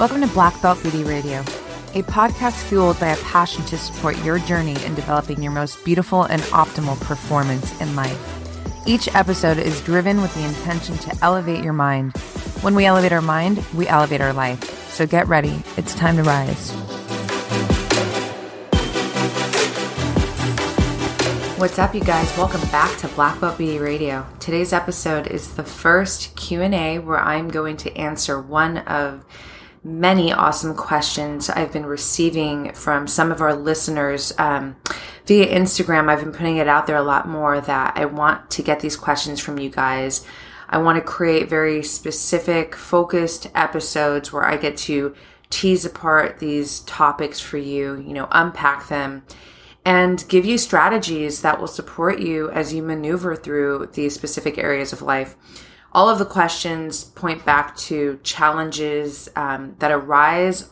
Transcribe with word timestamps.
Welcome 0.00 0.22
to 0.22 0.28
Black 0.28 0.62
Belt 0.62 0.82
Beauty 0.82 1.04
Radio, 1.04 1.40
a 1.40 2.02
podcast 2.04 2.62
fueled 2.62 2.98
by 2.98 3.08
a 3.08 3.16
passion 3.18 3.62
to 3.66 3.76
support 3.76 4.16
your 4.24 4.38
journey 4.38 4.82
in 4.86 4.94
developing 4.94 5.42
your 5.42 5.52
most 5.52 5.84
beautiful 5.84 6.22
and 6.22 6.40
optimal 6.40 6.98
performance 7.02 7.78
in 7.82 7.94
life. 7.94 8.18
Each 8.88 9.14
episode 9.14 9.58
is 9.58 9.82
driven 9.82 10.22
with 10.22 10.32
the 10.32 10.42
intention 10.42 10.96
to 10.96 11.14
elevate 11.20 11.62
your 11.62 11.74
mind. 11.74 12.16
When 12.62 12.74
we 12.74 12.86
elevate 12.86 13.12
our 13.12 13.20
mind, 13.20 13.62
we 13.74 13.88
elevate 13.88 14.22
our 14.22 14.32
life. 14.32 14.90
So 14.90 15.06
get 15.06 15.28
ready. 15.28 15.62
It's 15.76 15.94
time 15.94 16.16
to 16.16 16.22
rise. 16.22 16.70
What's 21.60 21.78
up, 21.78 21.94
you 21.94 22.00
guys? 22.00 22.34
Welcome 22.38 22.62
back 22.70 22.96
to 23.00 23.08
Black 23.08 23.38
Belt 23.38 23.58
Beauty 23.58 23.78
Radio. 23.78 24.26
Today's 24.38 24.72
episode 24.72 25.26
is 25.26 25.56
the 25.56 25.62
first 25.62 26.34
Q&A 26.36 26.98
where 27.00 27.20
I'm 27.20 27.48
going 27.48 27.76
to 27.76 27.94
answer 27.98 28.40
one 28.40 28.78
of 28.78 29.26
many 29.82 30.32
awesome 30.32 30.74
questions 30.74 31.48
I've 31.48 31.72
been 31.72 31.86
receiving 31.86 32.72
from 32.72 33.06
some 33.06 33.32
of 33.32 33.40
our 33.40 33.54
listeners 33.54 34.32
um, 34.38 34.76
via 35.26 35.46
Instagram. 35.46 36.08
I've 36.08 36.20
been 36.20 36.32
putting 36.32 36.58
it 36.58 36.68
out 36.68 36.86
there 36.86 36.96
a 36.96 37.02
lot 37.02 37.26
more 37.26 37.60
that 37.60 37.94
I 37.96 38.04
want 38.04 38.50
to 38.50 38.62
get 38.62 38.80
these 38.80 38.96
questions 38.96 39.40
from 39.40 39.58
you 39.58 39.70
guys. 39.70 40.26
I 40.68 40.78
want 40.78 40.96
to 40.96 41.02
create 41.02 41.48
very 41.48 41.82
specific, 41.82 42.76
focused 42.76 43.48
episodes 43.54 44.32
where 44.32 44.44
I 44.44 44.56
get 44.56 44.76
to 44.78 45.14
tease 45.48 45.84
apart 45.84 46.38
these 46.38 46.80
topics 46.80 47.40
for 47.40 47.58
you, 47.58 47.96
you 48.06 48.12
know, 48.12 48.28
unpack 48.30 48.88
them 48.88 49.24
and 49.84 50.24
give 50.28 50.44
you 50.44 50.58
strategies 50.58 51.42
that 51.42 51.58
will 51.58 51.66
support 51.66 52.20
you 52.20 52.50
as 52.50 52.72
you 52.72 52.82
maneuver 52.82 53.34
through 53.34 53.88
these 53.94 54.14
specific 54.14 54.58
areas 54.58 54.92
of 54.92 55.02
life 55.02 55.36
all 55.92 56.08
of 56.08 56.18
the 56.18 56.24
questions 56.24 57.04
point 57.04 57.44
back 57.44 57.76
to 57.76 58.20
challenges 58.22 59.28
um, 59.36 59.74
that 59.78 59.90
arise 59.90 60.68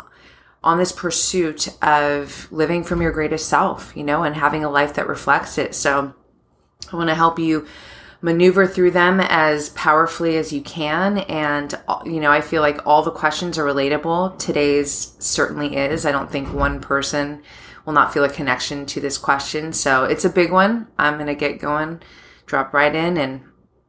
on 0.62 0.79
this 0.79 0.92
pursuit 0.92 1.69
of 1.83 2.51
living 2.51 2.84
from 2.84 3.01
your 3.01 3.12
greatest 3.12 3.48
self, 3.48 3.97
you 3.97 4.05
know, 4.05 4.23
and 4.23 4.37
having 4.37 4.65
a 4.65 4.70
life 4.70 4.95
that 4.95 5.09
reflects 5.09 5.59
it. 5.59 5.75
So 5.75 6.15
I 6.92 6.97
want 6.97 7.09
to 7.09 7.15
help 7.15 7.39
you 7.39 7.67
maneuver 8.20 8.67
through 8.67 8.91
them 8.91 9.20
as 9.20 9.69
powerfully 9.70 10.37
as 10.37 10.53
you 10.53 10.61
can. 10.61 11.19
And, 11.19 11.75
you 12.05 12.20
know, 12.20 12.33
I 12.33 12.41
feel 12.41 12.62
like 12.62 12.85
all 12.87 13.03
the 13.03 13.12
questions 13.12 13.59
are 13.59 13.64
relatable. 13.64 14.39
Today's 14.39 15.14
certainly 15.20 15.77
is. 15.77 16.05
I 16.05 16.12
don't 16.12 16.31
think 16.31 16.53
one 16.53 16.81
person 16.81 17.42
will 17.85 17.92
not 17.92 18.12
feel 18.12 18.25
a 18.25 18.29
connection 18.29 18.87
to 18.87 19.01
this 19.01 19.17
question. 19.17 19.73
So 19.73 20.05
it's 20.05 20.25
a 20.25 20.31
big 20.31 20.51
one. 20.51 20.89
I'm 20.98 21.14
going 21.14 21.29
to 21.29 21.35
get 21.35 21.61
going, 21.61 22.01
drop 22.47 22.75
right 22.75 22.95
in 22.95 23.17
and 23.17 23.42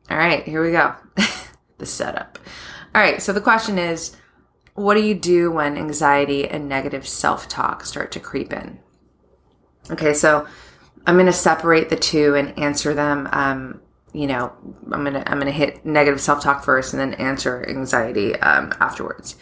all 0.10 0.18
right, 0.18 0.44
here 0.44 0.64
we 0.64 0.72
go. 0.72 0.96
the 1.78 1.86
setup. 1.86 2.40
All 2.96 3.02
right, 3.02 3.22
so 3.22 3.34
the 3.34 3.42
question 3.42 3.78
is 3.78 4.16
what 4.74 4.96
do 4.96 5.02
you 5.02 5.16
do 5.16 5.52
when 5.52 5.78
anxiety 5.78 6.48
and 6.48 6.70
negative 6.70 7.08
self 7.08 7.48
talk 7.50 7.86
start 7.86 8.12
to 8.14 8.20
creep 8.20 8.54
in? 8.54 8.80
Okay, 9.92 10.14
so 10.14 10.48
I'm 11.06 11.16
going 11.16 11.26
to 11.26 11.34
separate 11.34 11.90
the 11.90 11.96
two 11.96 12.36
and 12.36 12.58
answer 12.58 12.94
them. 12.94 13.28
Um, 13.32 13.82
you 14.14 14.26
know, 14.26 14.52
I'm 14.92 15.04
gonna 15.04 15.24
I'm 15.28 15.38
gonna 15.38 15.52
hit 15.52 15.86
negative 15.86 16.20
self 16.20 16.42
talk 16.42 16.64
first, 16.64 16.94
and 16.94 17.00
then 17.00 17.14
answer 17.16 17.68
anxiety 17.68 18.36
um, 18.38 18.74
afterwards. 18.80 19.36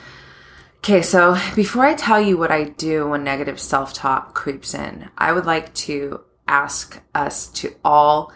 Okay, 0.80 1.02
so 1.02 1.38
before 1.56 1.86
I 1.86 1.94
tell 1.94 2.20
you 2.20 2.38
what 2.38 2.52
I 2.52 2.66
do 2.66 3.08
when 3.08 3.24
negative 3.24 3.60
self 3.60 3.94
talk 3.94 4.34
creeps 4.34 4.74
in, 4.74 5.10
I 5.18 5.32
would 5.32 5.46
like 5.46 5.74
to 5.76 6.22
ask 6.48 7.02
us 7.16 7.48
to 7.50 7.76
all 7.84 8.34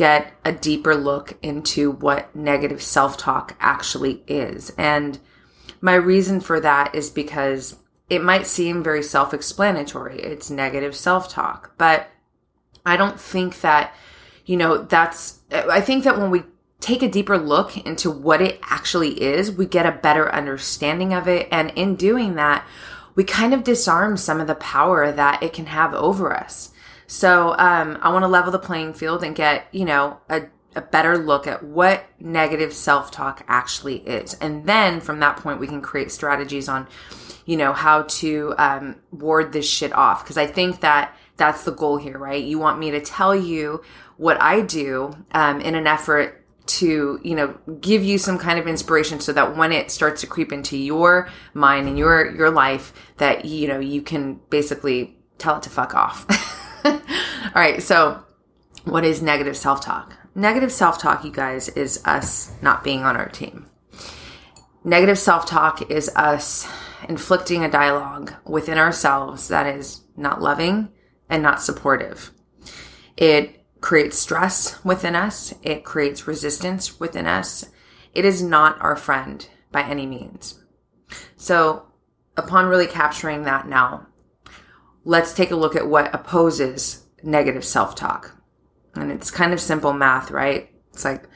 get 0.00 0.32
a 0.46 0.50
deeper 0.50 0.94
look 0.94 1.36
into 1.42 1.90
what 1.90 2.34
negative 2.34 2.82
self 2.82 3.18
talk 3.18 3.54
actually 3.60 4.22
is. 4.26 4.72
And 4.78 5.18
my 5.82 5.92
reason 5.92 6.40
for 6.40 6.58
that 6.58 6.94
is 6.94 7.10
because 7.10 7.76
it 8.08 8.24
might 8.24 8.46
seem 8.46 8.82
very 8.82 9.02
self 9.02 9.34
explanatory. 9.34 10.18
It's 10.18 10.48
negative 10.48 10.96
self 10.96 11.28
talk, 11.28 11.74
but 11.76 12.08
I 12.86 12.96
don't 12.96 13.20
think 13.20 13.60
that, 13.60 13.92
you 14.46 14.56
know, 14.56 14.78
that's, 14.78 15.40
I 15.52 15.82
think 15.82 16.04
that 16.04 16.16
when 16.16 16.30
we 16.30 16.44
take 16.80 17.02
a 17.02 17.08
deeper 17.08 17.36
look 17.36 17.76
into 17.76 18.10
what 18.10 18.40
it 18.40 18.58
actually 18.62 19.22
is, 19.22 19.52
we 19.52 19.66
get 19.66 19.84
a 19.84 19.92
better 19.92 20.34
understanding 20.34 21.12
of 21.12 21.28
it. 21.28 21.46
And 21.52 21.72
in 21.76 21.94
doing 21.94 22.36
that, 22.36 22.66
we 23.14 23.22
kind 23.22 23.52
of 23.52 23.64
disarm 23.64 24.16
some 24.16 24.40
of 24.40 24.46
the 24.46 24.54
power 24.54 25.12
that 25.12 25.42
it 25.42 25.52
can 25.52 25.66
have 25.66 25.92
over 25.92 26.34
us. 26.34 26.69
So 27.10 27.56
um, 27.58 27.98
I 28.02 28.12
want 28.12 28.22
to 28.22 28.28
level 28.28 28.52
the 28.52 28.60
playing 28.60 28.94
field 28.94 29.24
and 29.24 29.34
get, 29.34 29.66
you 29.72 29.84
know, 29.84 30.20
a, 30.28 30.42
a 30.76 30.80
better 30.80 31.18
look 31.18 31.48
at 31.48 31.64
what 31.64 32.04
negative 32.20 32.72
self 32.72 33.10
talk 33.10 33.44
actually 33.48 33.96
is. 33.96 34.34
And 34.34 34.64
then 34.64 35.00
from 35.00 35.18
that 35.18 35.36
point, 35.36 35.58
we 35.58 35.66
can 35.66 35.82
create 35.82 36.12
strategies 36.12 36.68
on, 36.68 36.86
you 37.46 37.56
know, 37.56 37.72
how 37.72 38.02
to 38.02 38.54
um, 38.58 39.00
ward 39.10 39.52
this 39.52 39.68
shit 39.68 39.92
off. 39.92 40.22
Because 40.22 40.38
I 40.38 40.46
think 40.46 40.82
that 40.82 41.12
that's 41.36 41.64
the 41.64 41.72
goal 41.72 41.96
here, 41.96 42.16
right? 42.16 42.44
You 42.44 42.60
want 42.60 42.78
me 42.78 42.92
to 42.92 43.00
tell 43.00 43.34
you 43.34 43.82
what 44.16 44.40
I 44.40 44.60
do 44.60 45.12
um, 45.32 45.60
in 45.60 45.74
an 45.74 45.88
effort 45.88 46.36
to 46.66 47.18
you 47.24 47.34
know 47.34 47.58
give 47.80 48.04
you 48.04 48.16
some 48.18 48.38
kind 48.38 48.56
of 48.56 48.68
inspiration 48.68 49.18
so 49.18 49.32
that 49.32 49.56
when 49.56 49.72
it 49.72 49.90
starts 49.90 50.20
to 50.20 50.28
creep 50.28 50.52
into 50.52 50.76
your 50.76 51.28
mind 51.54 51.88
and 51.88 51.98
your 51.98 52.30
your 52.36 52.50
life 52.50 52.92
that 53.16 53.44
you 53.44 53.66
know 53.66 53.80
you 53.80 54.00
can 54.00 54.34
basically 54.50 55.16
tell 55.38 55.56
it 55.56 55.64
to 55.64 55.70
fuck 55.70 55.96
off 55.96 56.26
All 56.84 57.00
right. 57.54 57.82
So, 57.82 58.22
what 58.84 59.04
is 59.04 59.22
negative 59.22 59.56
self 59.56 59.80
talk? 59.80 60.16
Negative 60.34 60.72
self 60.72 60.98
talk, 60.98 61.24
you 61.24 61.32
guys, 61.32 61.68
is 61.70 62.02
us 62.04 62.52
not 62.62 62.84
being 62.84 63.02
on 63.04 63.16
our 63.16 63.28
team. 63.28 63.66
Negative 64.84 65.18
self 65.18 65.46
talk 65.46 65.90
is 65.90 66.10
us 66.16 66.68
inflicting 67.08 67.64
a 67.64 67.70
dialogue 67.70 68.34
within 68.44 68.78
ourselves 68.78 69.48
that 69.48 69.66
is 69.66 70.02
not 70.16 70.40
loving 70.40 70.90
and 71.28 71.42
not 71.42 71.60
supportive. 71.60 72.30
It 73.16 73.64
creates 73.80 74.18
stress 74.18 74.82
within 74.84 75.14
us, 75.14 75.54
it 75.62 75.84
creates 75.84 76.26
resistance 76.26 77.00
within 77.00 77.26
us. 77.26 77.66
It 78.14 78.24
is 78.24 78.42
not 78.42 78.80
our 78.80 78.96
friend 78.96 79.46
by 79.70 79.82
any 79.82 80.06
means. 80.06 80.60
So, 81.36 81.86
upon 82.36 82.66
really 82.66 82.86
capturing 82.86 83.42
that 83.42 83.68
now, 83.68 84.06
let's 85.04 85.32
take 85.32 85.50
a 85.50 85.56
look 85.56 85.76
at 85.76 85.88
what 85.88 86.14
opposes 86.14 87.04
negative 87.22 87.64
self 87.64 87.94
talk. 87.94 88.36
And 88.94 89.10
it's 89.10 89.30
kind 89.30 89.52
of 89.52 89.60
simple 89.60 89.92
math, 89.92 90.30
right? 90.30 90.70
It's 90.92 91.04
like 91.04 91.28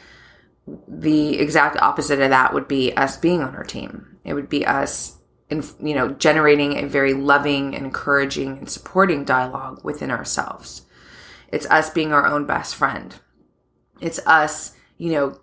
the 0.89 1.39
exact 1.39 1.77
opposite 1.81 2.21
of 2.21 2.31
that 2.31 2.55
would 2.55 2.69
be 2.69 2.93
us 2.95 3.17
being 3.17 3.43
on 3.43 3.55
our 3.55 3.65
team. 3.65 4.19
It 4.25 4.35
would 4.35 4.49
be 4.49 4.67
us, 4.67 5.19
in, 5.51 5.63
you 5.81 5.95
know, 5.95 6.09
generating 6.09 6.79
a 6.79 6.89
very 6.89 7.15
loving, 7.15 7.75
encouraging, 7.75 8.59
and 8.59 8.71
supporting 8.71 9.25
dialogue 9.25 9.85
within 9.85 10.11
ourselves. 10.11 10.83
It's 11.49 11.67
us 11.67 11.91
being 11.91 12.13
our 12.13 12.27
own 12.27 12.47
best 12.47 12.75
friend. 12.75 13.15
It's 14.01 14.27
us, 14.27 14.75
you 14.97 15.13
know, 15.13 15.39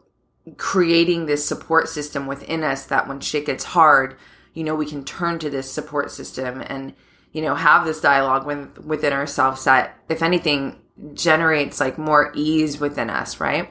creating 0.58 1.26
this 1.26 1.46
support 1.46 1.88
system 1.88 2.26
within 2.26 2.64
us 2.64 2.86
that 2.86 3.08
when 3.08 3.20
shit 3.20 3.46
gets 3.46 3.64
hard, 3.64 4.18
you 4.54 4.64
know, 4.64 4.76
we 4.76 4.88
can 4.88 5.06
turn 5.06 5.40
to 5.40 5.50
this 5.50 5.72
support 5.72 6.12
system 6.12 6.62
and 6.66 6.94
you 7.32 7.42
know, 7.42 7.56
have 7.56 7.86
this 7.86 8.02
dialogue 8.02 8.46
with, 8.46 8.78
within 8.80 9.14
ourselves 9.14 9.64
that, 9.64 9.98
if 10.10 10.22
anything, 10.22 10.78
generates 11.14 11.80
like 11.80 11.98
more 11.98 12.32
ease 12.36 12.80
within 12.80 13.10
us, 13.10 13.40
right? 13.40 13.70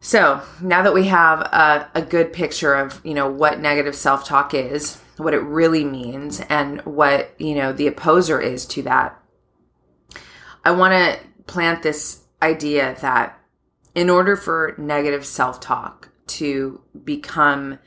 So 0.00 0.42
now 0.60 0.82
that 0.82 0.94
we 0.94 1.06
have 1.06 1.40
a, 1.40 1.90
a 1.94 2.02
good 2.02 2.32
picture 2.32 2.74
of, 2.74 3.00
you 3.04 3.14
know, 3.14 3.30
what 3.30 3.60
negative 3.60 3.94
self 3.94 4.24
talk 4.24 4.54
is, 4.54 5.00
what 5.16 5.34
it 5.34 5.42
really 5.42 5.84
means, 5.84 6.40
and 6.48 6.80
what, 6.82 7.34
you 7.38 7.54
know, 7.54 7.72
the 7.72 7.88
opposer 7.88 8.40
is 8.40 8.64
to 8.66 8.82
that, 8.82 9.20
I 10.64 10.70
want 10.70 10.92
to 10.92 11.18
plant 11.46 11.82
this 11.82 12.22
idea 12.40 12.96
that 13.00 13.38
in 13.94 14.08
order 14.08 14.36
for 14.36 14.74
negative 14.78 15.26
self 15.26 15.60
talk 15.60 16.10
to 16.28 16.80
become 17.04 17.78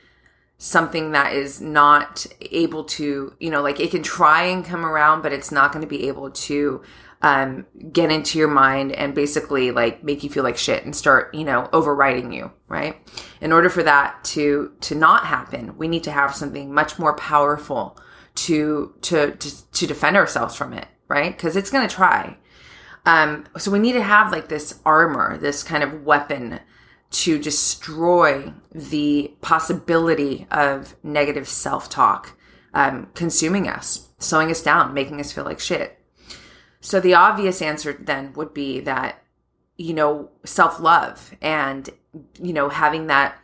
something 0.62 1.10
that 1.10 1.32
is 1.32 1.60
not 1.60 2.24
able 2.40 2.84
to, 2.84 3.34
you 3.40 3.50
know, 3.50 3.60
like 3.60 3.80
it 3.80 3.90
can 3.90 4.00
try 4.00 4.44
and 4.44 4.64
come 4.64 4.86
around, 4.86 5.20
but 5.20 5.32
it's 5.32 5.50
not 5.50 5.72
going 5.72 5.82
to 5.82 5.88
be 5.88 6.06
able 6.06 6.30
to 6.30 6.80
um, 7.20 7.66
get 7.92 8.12
into 8.12 8.38
your 8.38 8.46
mind 8.46 8.92
and 8.92 9.12
basically 9.12 9.72
like 9.72 10.04
make 10.04 10.22
you 10.22 10.30
feel 10.30 10.44
like 10.44 10.56
shit 10.56 10.84
and 10.84 10.94
start, 10.94 11.34
you 11.34 11.42
know, 11.42 11.68
overriding 11.72 12.32
you, 12.32 12.52
right? 12.68 12.96
In 13.40 13.50
order 13.50 13.68
for 13.68 13.82
that 13.82 14.22
to 14.24 14.72
to 14.82 14.94
not 14.94 15.26
happen, 15.26 15.76
we 15.76 15.88
need 15.88 16.04
to 16.04 16.12
have 16.12 16.32
something 16.32 16.72
much 16.72 16.96
more 16.96 17.16
powerful 17.16 17.98
to 18.36 18.94
to 19.02 19.32
to, 19.32 19.72
to 19.72 19.86
defend 19.88 20.16
ourselves 20.16 20.54
from 20.54 20.72
it, 20.72 20.86
right? 21.08 21.36
Because 21.36 21.56
it's 21.56 21.72
going 21.72 21.88
to 21.88 21.92
try. 21.92 22.36
Um, 23.04 23.46
so 23.58 23.72
we 23.72 23.80
need 23.80 23.94
to 23.94 24.02
have 24.02 24.30
like 24.30 24.48
this 24.48 24.78
armor, 24.86 25.38
this 25.38 25.64
kind 25.64 25.82
of 25.82 26.04
weapon 26.04 26.60
to 27.12 27.38
destroy 27.38 28.52
the 28.74 29.34
possibility 29.42 30.46
of 30.50 30.96
negative 31.02 31.46
self 31.46 31.88
talk 31.88 32.36
um, 32.74 33.08
consuming 33.14 33.68
us, 33.68 34.08
slowing 34.18 34.50
us 34.50 34.62
down, 34.62 34.94
making 34.94 35.20
us 35.20 35.32
feel 35.32 35.44
like 35.44 35.60
shit. 35.60 35.98
So 36.80 37.00
the 37.00 37.14
obvious 37.14 37.62
answer 37.62 37.92
then 37.92 38.32
would 38.32 38.54
be 38.54 38.80
that, 38.80 39.22
you 39.76 39.94
know, 39.94 40.30
self 40.44 40.80
love 40.80 41.34
and, 41.40 41.88
you 42.40 42.52
know, 42.52 42.68
having 42.70 43.06
that 43.06 43.38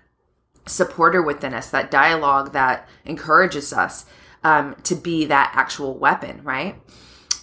supporter 0.66 1.22
within 1.22 1.54
us, 1.54 1.70
that 1.70 1.90
dialogue 1.90 2.52
that 2.52 2.88
encourages 3.04 3.72
us 3.72 4.06
um, 4.44 4.76
to 4.84 4.94
be 4.94 5.26
that 5.26 5.52
actual 5.54 5.96
weapon, 5.96 6.42
right? 6.42 6.80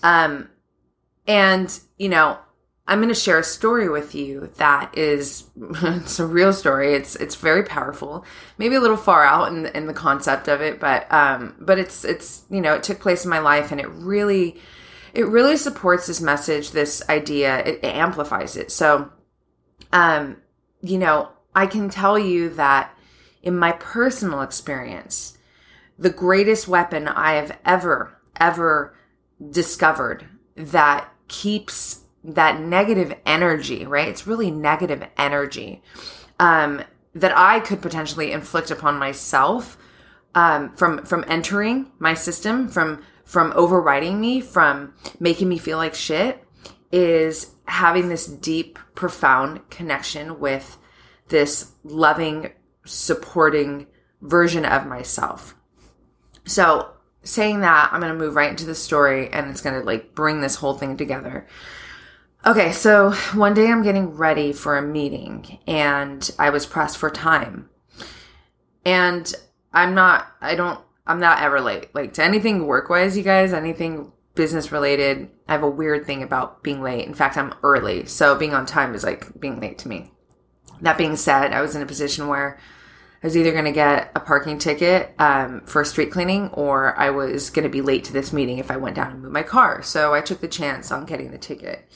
Um, 0.02 0.50
and, 1.28 1.80
you 1.98 2.10
know, 2.10 2.40
I'm 2.88 3.00
going 3.00 3.10
to 3.10 3.16
share 3.20 3.40
a 3.40 3.44
story 3.44 3.90
with 3.90 4.14
you 4.14 4.52
that 4.58 4.96
is 4.96 5.46
it's 5.60 6.20
a 6.20 6.26
real 6.26 6.54
story. 6.54 6.94
It's 6.94 7.16
it's 7.16 7.36
very 7.36 7.64
powerful. 7.64 8.26
Maybe 8.58 8.76
a 8.76 8.80
little 8.80 8.98
far 8.98 9.24
out 9.24 9.52
in 9.52 9.66
in 9.68 9.88
the 9.88 9.94
concept 9.94 10.48
of 10.48 10.62
it, 10.62 10.80
but 10.80 11.12
um 11.12 11.56
but 11.60 11.80
it's 11.80 12.06
it's 12.06 12.46
you 12.50 12.62
know, 12.62 12.74
it 12.74 12.84
took 12.84 13.00
place 13.00 13.24
in 13.24 13.30
my 13.30 13.40
life 13.40 13.72
and 13.72 13.82
it 13.82 13.90
really 13.90 14.60
it 15.14 15.28
really 15.28 15.58
supports 15.58 16.08
this 16.08 16.22
message, 16.22 16.72
this 16.72 17.02
idea. 17.10 17.60
It, 17.60 17.80
it 17.84 17.96
amplifies 17.96 18.56
it. 18.56 18.72
So 18.72 19.12
um 19.92 20.38
you 20.82 21.00
know, 21.00 21.30
I 21.56 21.66
can 21.66 21.90
tell 21.90 22.20
you 22.20 22.50
that 22.50 22.96
in 23.42 23.58
my 23.58 23.72
personal 23.74 24.42
experience, 24.42 25.38
the 25.98 26.12
greatest 26.12 26.68
weapon 26.68 27.08
I 27.08 27.34
have 27.34 27.58
ever 27.66 28.22
ever 28.40 28.96
discovered 29.50 30.28
that 30.56 31.10
keeps 31.28 32.05
that 32.34 32.60
negative 32.60 33.14
energy, 33.26 33.86
right? 33.86 34.08
It's 34.08 34.28
really 34.28 34.52
negative 34.52 35.04
energy 35.18 35.82
um, 36.40 36.84
that 37.14 37.36
I 37.38 37.60
could 37.60 37.82
potentially 37.82 38.32
inflict 38.32 38.72
upon 38.72 38.98
myself 38.98 39.78
um, 40.34 40.74
from 40.76 41.06
from 41.06 41.24
entering 41.28 41.92
my 42.00 42.14
system, 42.14 42.68
from 42.68 43.04
from 43.24 43.54
overriding 43.56 44.20
me, 44.20 44.42
from 44.42 44.94
making 45.20 45.50
me 45.50 45.58
feel 45.58 45.78
like 45.78 45.96
shit, 45.96 46.44
is 46.92 47.56
having 47.68 48.10
this 48.10 48.28
deep, 48.28 48.78
profound 48.94 49.70
connection 49.70 50.40
with 50.40 50.78
this 51.30 51.72
loving, 51.84 52.52
supporting 52.86 53.88
version 54.22 54.66
of 54.66 54.86
myself. 54.86 55.56
So, 56.46 56.92
saying 57.24 57.62
that, 57.62 57.90
I'm 57.92 58.00
going 58.02 58.14
to 58.14 58.18
move 58.18 58.36
right 58.36 58.52
into 58.52 58.66
the 58.66 58.76
story 58.76 59.30
and 59.32 59.50
it's 59.50 59.62
going 59.62 59.80
to 59.80 59.86
like 59.86 60.14
bring 60.14 60.42
this 60.42 60.56
whole 60.56 60.76
thing 60.76 60.96
together. 60.96 61.48
Okay, 62.48 62.74
so 62.74 63.12
one 63.34 63.56
day 63.56 63.72
I'm 63.72 63.82
getting 63.82 64.12
ready 64.12 64.54
for 64.54 64.78
a 64.78 64.82
meeting 64.82 65.58
and 65.66 66.30
I 66.38 66.52
was 66.52 66.68
pressed 66.68 66.96
for 66.96 67.10
time. 67.10 67.72
And 68.86 69.34
I'm 69.74 69.96
not, 69.96 70.28
I 70.42 70.54
don't, 70.54 70.80
I'm 71.08 71.20
not 71.20 71.42
ever 71.42 71.60
late. 71.60 71.90
Like 71.96 72.14
to 72.14 72.24
anything 72.24 72.68
work 72.68 72.88
wise, 72.88 73.18
you 73.18 73.24
guys, 73.24 73.52
anything 73.52 74.12
business 74.36 74.72
related, 74.72 75.28
I 75.48 75.54
have 75.54 75.64
a 75.64 75.70
weird 75.70 76.06
thing 76.06 76.22
about 76.22 76.62
being 76.62 76.84
late. 76.84 77.08
In 77.08 77.16
fact, 77.16 77.36
I'm 77.36 77.56
early. 77.64 78.06
So 78.06 78.36
being 78.36 78.54
on 78.54 78.68
time 78.68 78.94
is 78.94 79.04
like 79.04 79.40
being 79.40 79.60
late 79.60 79.80
to 79.80 79.88
me. 79.88 80.12
That 80.82 81.00
being 81.00 81.16
said, 81.16 81.52
I 81.52 81.62
was 81.62 81.76
in 81.76 81.82
a 81.82 81.88
position 81.88 82.28
where 82.28 82.60
I 83.24 83.26
was 83.26 83.36
either 83.36 83.54
going 83.54 83.66
to 83.66 83.72
get 83.72 84.12
a 84.14 84.20
parking 84.20 84.60
ticket 84.60 85.16
um, 85.18 85.62
for 85.66 85.84
street 85.84 86.12
cleaning 86.12 86.50
or 86.50 86.96
I 86.96 87.10
was 87.10 87.50
going 87.50 87.64
to 87.64 87.70
be 87.70 87.82
late 87.82 88.04
to 88.04 88.14
this 88.14 88.32
meeting 88.32 88.60
if 88.60 88.70
I 88.70 88.78
went 88.78 88.98
down 88.98 89.14
and 89.14 89.22
moved 89.24 89.34
my 89.34 89.42
car. 89.42 89.82
So 89.82 90.14
I 90.14 90.22
took 90.22 90.42
the 90.42 90.48
chance 90.48 90.92
on 90.92 91.08
getting 91.08 91.32
the 91.32 91.40
ticket. 91.40 91.90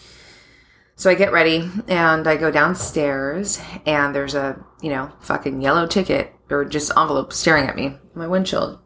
So 0.99 1.09
I 1.09 1.15
get 1.15 1.31
ready 1.31 1.71
and 1.87 2.27
I 2.27 2.35
go 2.35 2.51
downstairs 2.51 3.61
and 3.85 4.13
there's 4.13 4.35
a, 4.35 4.61
you 4.81 4.89
know, 4.89 5.09
fucking 5.21 5.61
yellow 5.61 5.87
ticket 5.87 6.33
or 6.49 6.65
just 6.65 6.91
envelope 6.97 7.31
staring 7.31 7.69
at 7.69 7.77
me, 7.77 7.95
my 8.15 8.27
windshield. 8.27 8.79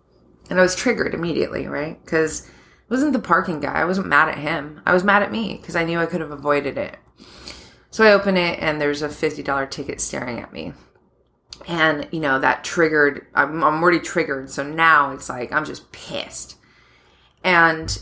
And 0.48 0.60
I 0.60 0.62
was 0.62 0.76
triggered 0.76 1.16
immediately, 1.16 1.66
right? 1.66 2.00
Because 2.06 2.42
it 2.42 2.52
wasn't 2.88 3.14
the 3.14 3.20
parking 3.20 3.62
guy. 3.62 3.74
I 3.74 3.86
wasn't 3.86 4.10
mad 4.10 4.30
at 4.30 4.38
him. 4.38 4.80
I 4.86 4.94
was 4.94 5.04
mad 5.04 5.24
at 5.24 5.32
me 5.32 5.58
because 5.60 5.76
I 5.76 5.86
knew 5.86 5.98
I 5.98 6.06
could 6.06 6.22
have 6.22 6.30
avoided 6.30 6.78
it. 6.78 6.98
So 7.90 8.04
I 8.04 8.14
open 8.14 8.38
it 8.38 8.60
and 8.60 8.80
there's 8.80 9.02
a 9.02 9.10
$50 9.10 9.72
ticket 9.72 10.00
staring 10.00 10.40
at 10.40 10.54
me. 10.54 10.74
And, 11.68 12.08
you 12.12 12.20
know, 12.20 12.38
that 12.38 12.64
triggered, 12.64 13.26
I'm, 13.34 13.64
I'm 13.64 13.82
already 13.82 14.00
triggered. 14.00 14.52
So 14.52 14.62
now 14.62 15.14
it's 15.14 15.30
like, 15.30 15.52
I'm 15.52 15.66
just 15.66 15.92
pissed. 15.92 16.58
And 17.44 18.00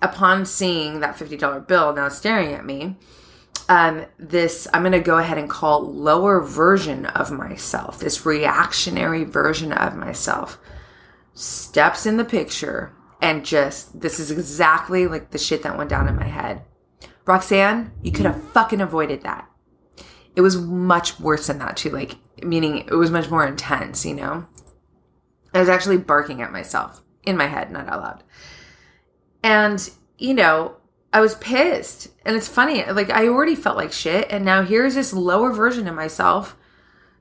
upon 0.00 0.46
seeing 0.46 1.00
that 1.00 1.18
$50 1.18 1.68
bill 1.68 1.92
now 1.92 2.08
staring 2.08 2.54
at 2.54 2.64
me, 2.64 2.96
um, 3.68 4.06
this 4.18 4.68
I'm 4.72 4.82
going 4.82 4.92
to 4.92 5.00
go 5.00 5.18
ahead 5.18 5.38
and 5.38 5.48
call 5.48 5.82
lower 5.82 6.40
version 6.40 7.06
of 7.06 7.30
myself, 7.30 7.98
this 7.98 8.26
reactionary 8.26 9.24
version 9.24 9.72
of 9.72 9.96
myself, 9.96 10.58
steps 11.34 12.06
in 12.06 12.16
the 12.16 12.24
picture 12.24 12.92
and 13.20 13.44
just 13.44 14.00
this 14.00 14.20
is 14.20 14.30
exactly 14.30 15.06
like 15.06 15.30
the 15.30 15.38
shit 15.38 15.62
that 15.62 15.78
went 15.78 15.90
down 15.90 16.08
in 16.08 16.16
my 16.16 16.26
head. 16.26 16.62
Roxanne, 17.24 17.90
you 18.02 18.12
could 18.12 18.26
have 18.26 18.50
fucking 18.50 18.82
avoided 18.82 19.22
that. 19.22 19.48
It 20.36 20.42
was 20.42 20.60
much 20.60 21.18
worse 21.18 21.46
than 21.46 21.58
that 21.58 21.76
too, 21.76 21.90
like 21.90 22.16
meaning 22.42 22.78
it 22.78 22.94
was 22.94 23.10
much 23.10 23.30
more 23.30 23.46
intense, 23.46 24.04
you 24.04 24.14
know. 24.14 24.46
I 25.54 25.60
was 25.60 25.68
actually 25.68 25.98
barking 25.98 26.42
at 26.42 26.52
myself 26.52 27.00
in 27.22 27.36
my 27.36 27.46
head, 27.46 27.70
not 27.70 27.88
out 27.88 28.02
loud. 28.02 28.22
And 29.42 29.90
you 30.18 30.34
know, 30.34 30.76
I 31.14 31.20
was 31.20 31.36
pissed. 31.36 32.08
And 32.26 32.36
it's 32.36 32.48
funny, 32.48 32.84
like 32.84 33.08
I 33.08 33.28
already 33.28 33.54
felt 33.54 33.76
like 33.76 33.92
shit. 33.92 34.26
And 34.30 34.44
now 34.44 34.62
here's 34.62 34.96
this 34.96 35.12
lower 35.12 35.52
version 35.52 35.86
of 35.86 35.94
myself 35.94 36.56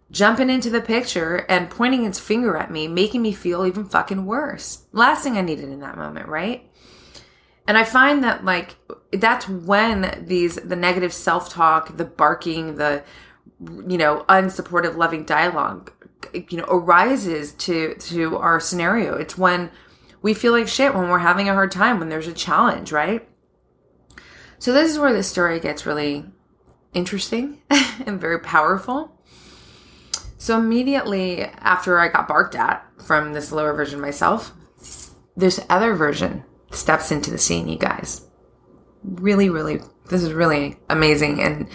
jumping 0.09 0.49
into 0.49 0.69
the 0.69 0.81
picture 0.81 1.45
and 1.47 1.69
pointing 1.69 2.03
its 2.03 2.19
finger 2.19 2.57
at 2.57 2.71
me, 2.71 2.87
making 2.87 3.21
me 3.21 3.31
feel 3.31 3.65
even 3.65 3.85
fucking 3.85 4.25
worse. 4.25 4.85
Last 4.91 5.23
thing 5.23 5.37
I 5.37 5.41
needed 5.41 5.69
in 5.69 5.79
that 5.81 5.97
moment, 5.97 6.27
right? 6.27 6.67
And 7.67 7.77
I 7.77 7.83
find 7.83 8.23
that 8.23 8.43
like 8.43 8.75
that's 9.11 9.47
when 9.47 10.25
these 10.27 10.55
the 10.55 10.75
negative 10.75 11.13
self-talk, 11.13 11.95
the 11.95 12.05
barking, 12.05 12.75
the 12.75 13.03
you 13.61 13.97
know, 13.97 14.25
unsupportive 14.27 14.97
loving 14.97 15.23
dialogue 15.23 15.91
you 16.33 16.57
know 16.57 16.65
arises 16.65 17.53
to 17.53 17.93
to 17.95 18.37
our 18.37 18.59
scenario. 18.59 19.15
It's 19.15 19.37
when 19.37 19.69
we 20.23 20.33
feel 20.33 20.51
like 20.51 20.67
shit 20.67 20.95
when 20.95 21.09
we're 21.09 21.19
having 21.19 21.47
a 21.47 21.53
hard 21.53 21.71
time, 21.71 21.99
when 21.99 22.09
there's 22.09 22.27
a 22.27 22.33
challenge, 22.33 22.91
right? 22.91 23.27
So 24.63 24.71
this 24.71 24.89
is 24.89 24.97
where 24.97 25.11
the 25.11 25.23
story 25.23 25.59
gets 25.59 25.85
really 25.85 26.23
interesting 26.93 27.61
and 28.05 28.17
very 28.17 28.39
powerful. 28.39 29.11
So 30.37 30.57
immediately 30.57 31.41
after 31.41 31.99
I 31.99 32.07
got 32.07 32.29
barked 32.29 32.55
at 32.55 32.87
from 33.05 33.33
this 33.33 33.51
lower 33.51 33.73
version 33.73 33.99
myself, 33.99 34.53
this 35.35 35.59
other 35.69 35.95
version 35.95 36.45
steps 36.71 37.11
into 37.11 37.29
the 37.29 37.37
scene, 37.37 37.67
you 37.67 37.77
guys. 37.77 38.25
Really, 39.03 39.49
really, 39.49 39.81
this 40.09 40.23
is 40.23 40.31
really 40.31 40.77
amazing 40.89 41.41
and 41.41 41.67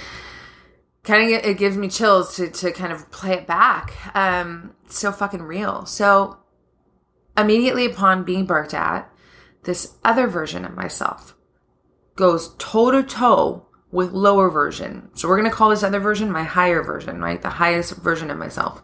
kind 1.03 1.25
of 1.25 1.45
it 1.45 1.59
gives 1.59 1.77
me 1.77 1.91
chills 1.91 2.37
to, 2.37 2.49
to 2.49 2.73
kind 2.73 2.91
of 2.91 3.11
play 3.11 3.35
it 3.35 3.47
back. 3.47 3.93
Um, 4.17 4.75
so 4.89 5.13
fucking 5.13 5.43
real. 5.43 5.85
So 5.85 6.39
immediately 7.37 7.85
upon 7.85 8.25
being 8.25 8.47
barked 8.47 8.73
at, 8.73 9.13
this 9.65 9.99
other 10.03 10.27
version 10.27 10.65
of 10.65 10.75
myself 10.75 11.35
goes 12.19 12.55
toe 12.59 12.91
to 12.91 13.03
toe 13.05 13.65
with 13.93 14.13
lower 14.13 14.51
version. 14.51 15.09
So 15.15 15.29
we're 15.29 15.39
going 15.39 15.51
to 15.51 15.57
call 15.57 15.71
this 15.71 15.85
other 15.85 16.01
version 16.01 16.33
my 16.33 16.43
higher 16.43 16.83
version, 16.83 17.21
right? 17.21 17.41
The 17.41 17.49
highest 17.49 17.95
version 17.95 18.29
of 18.29 18.37
myself. 18.37 18.83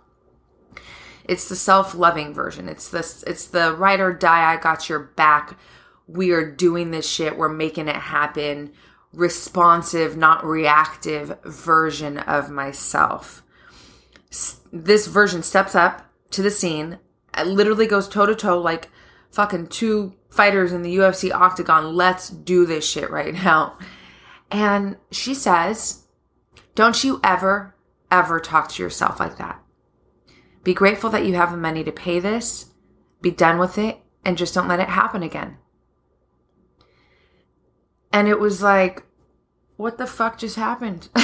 It's 1.25 1.49
the 1.49 1.57
self-loving 1.57 2.33
version. 2.33 2.69
It's 2.69 2.89
this 2.89 3.25
it's 3.27 3.49
the 3.49 3.75
ride 3.75 3.99
or 3.99 4.13
die 4.13 4.53
I 4.53 4.57
got 4.57 4.89
your 4.89 5.01
back. 5.01 5.59
We 6.07 6.31
are 6.31 6.49
doing 6.49 6.91
this 6.91 7.11
shit. 7.11 7.37
We're 7.37 7.49
making 7.49 7.89
it 7.89 7.97
happen. 7.97 8.73
Responsive, 9.13 10.17
not 10.17 10.45
reactive 10.45 11.37
version 11.45 12.19
of 12.19 12.51
myself. 12.51 13.43
This 14.73 15.07
version 15.07 15.43
steps 15.43 15.75
up 15.75 16.09
to 16.31 16.43
the 16.43 16.51
scene, 16.51 16.99
it 17.37 17.47
literally 17.47 17.87
goes 17.87 18.09
toe 18.09 18.27
to 18.27 18.35
toe 18.35 18.59
like 18.59 18.91
fucking 19.35 19.67
two 19.67 20.15
fighters 20.31 20.73
in 20.73 20.83
the 20.83 20.97
UFC 20.97 21.33
octagon. 21.33 21.95
Let's 21.95 22.29
do 22.29 22.65
this 22.65 22.89
shit 22.89 23.11
right 23.11 23.35
now. 23.35 23.77
And 24.51 24.97
she 25.11 25.35
says, 25.35 26.05
Don't 26.75 27.03
you 27.03 27.21
ever, 27.25 27.75
ever 28.11 28.41
talk 28.41 28.69
to 28.71 28.83
yourself 28.83 29.19
like 29.19 29.39
that. 29.39 29.61
Be 30.63 30.73
grateful 30.73 31.11
that 31.11 31.27
you 31.27 31.35
have 31.35 31.51
the 31.51 31.57
money 31.57 31.85
to 31.85 31.93
pay 31.93 32.21
this, 32.21 32.67
be 33.21 33.31
done 33.31 33.59
with 33.59 33.77
it, 33.77 33.99
and 34.25 34.39
just 34.39 34.55
don't 34.55 34.69
let 34.69 34.81
it 34.81 34.89
happen 34.89 35.23
again. 35.23 35.59
And 38.13 38.29
it 38.29 38.39
was 38.39 38.63
like, 38.63 39.03
what 39.77 39.99
the 39.99 40.07
fuck 40.07 40.39
just 40.39 40.57
happened? 40.57 41.09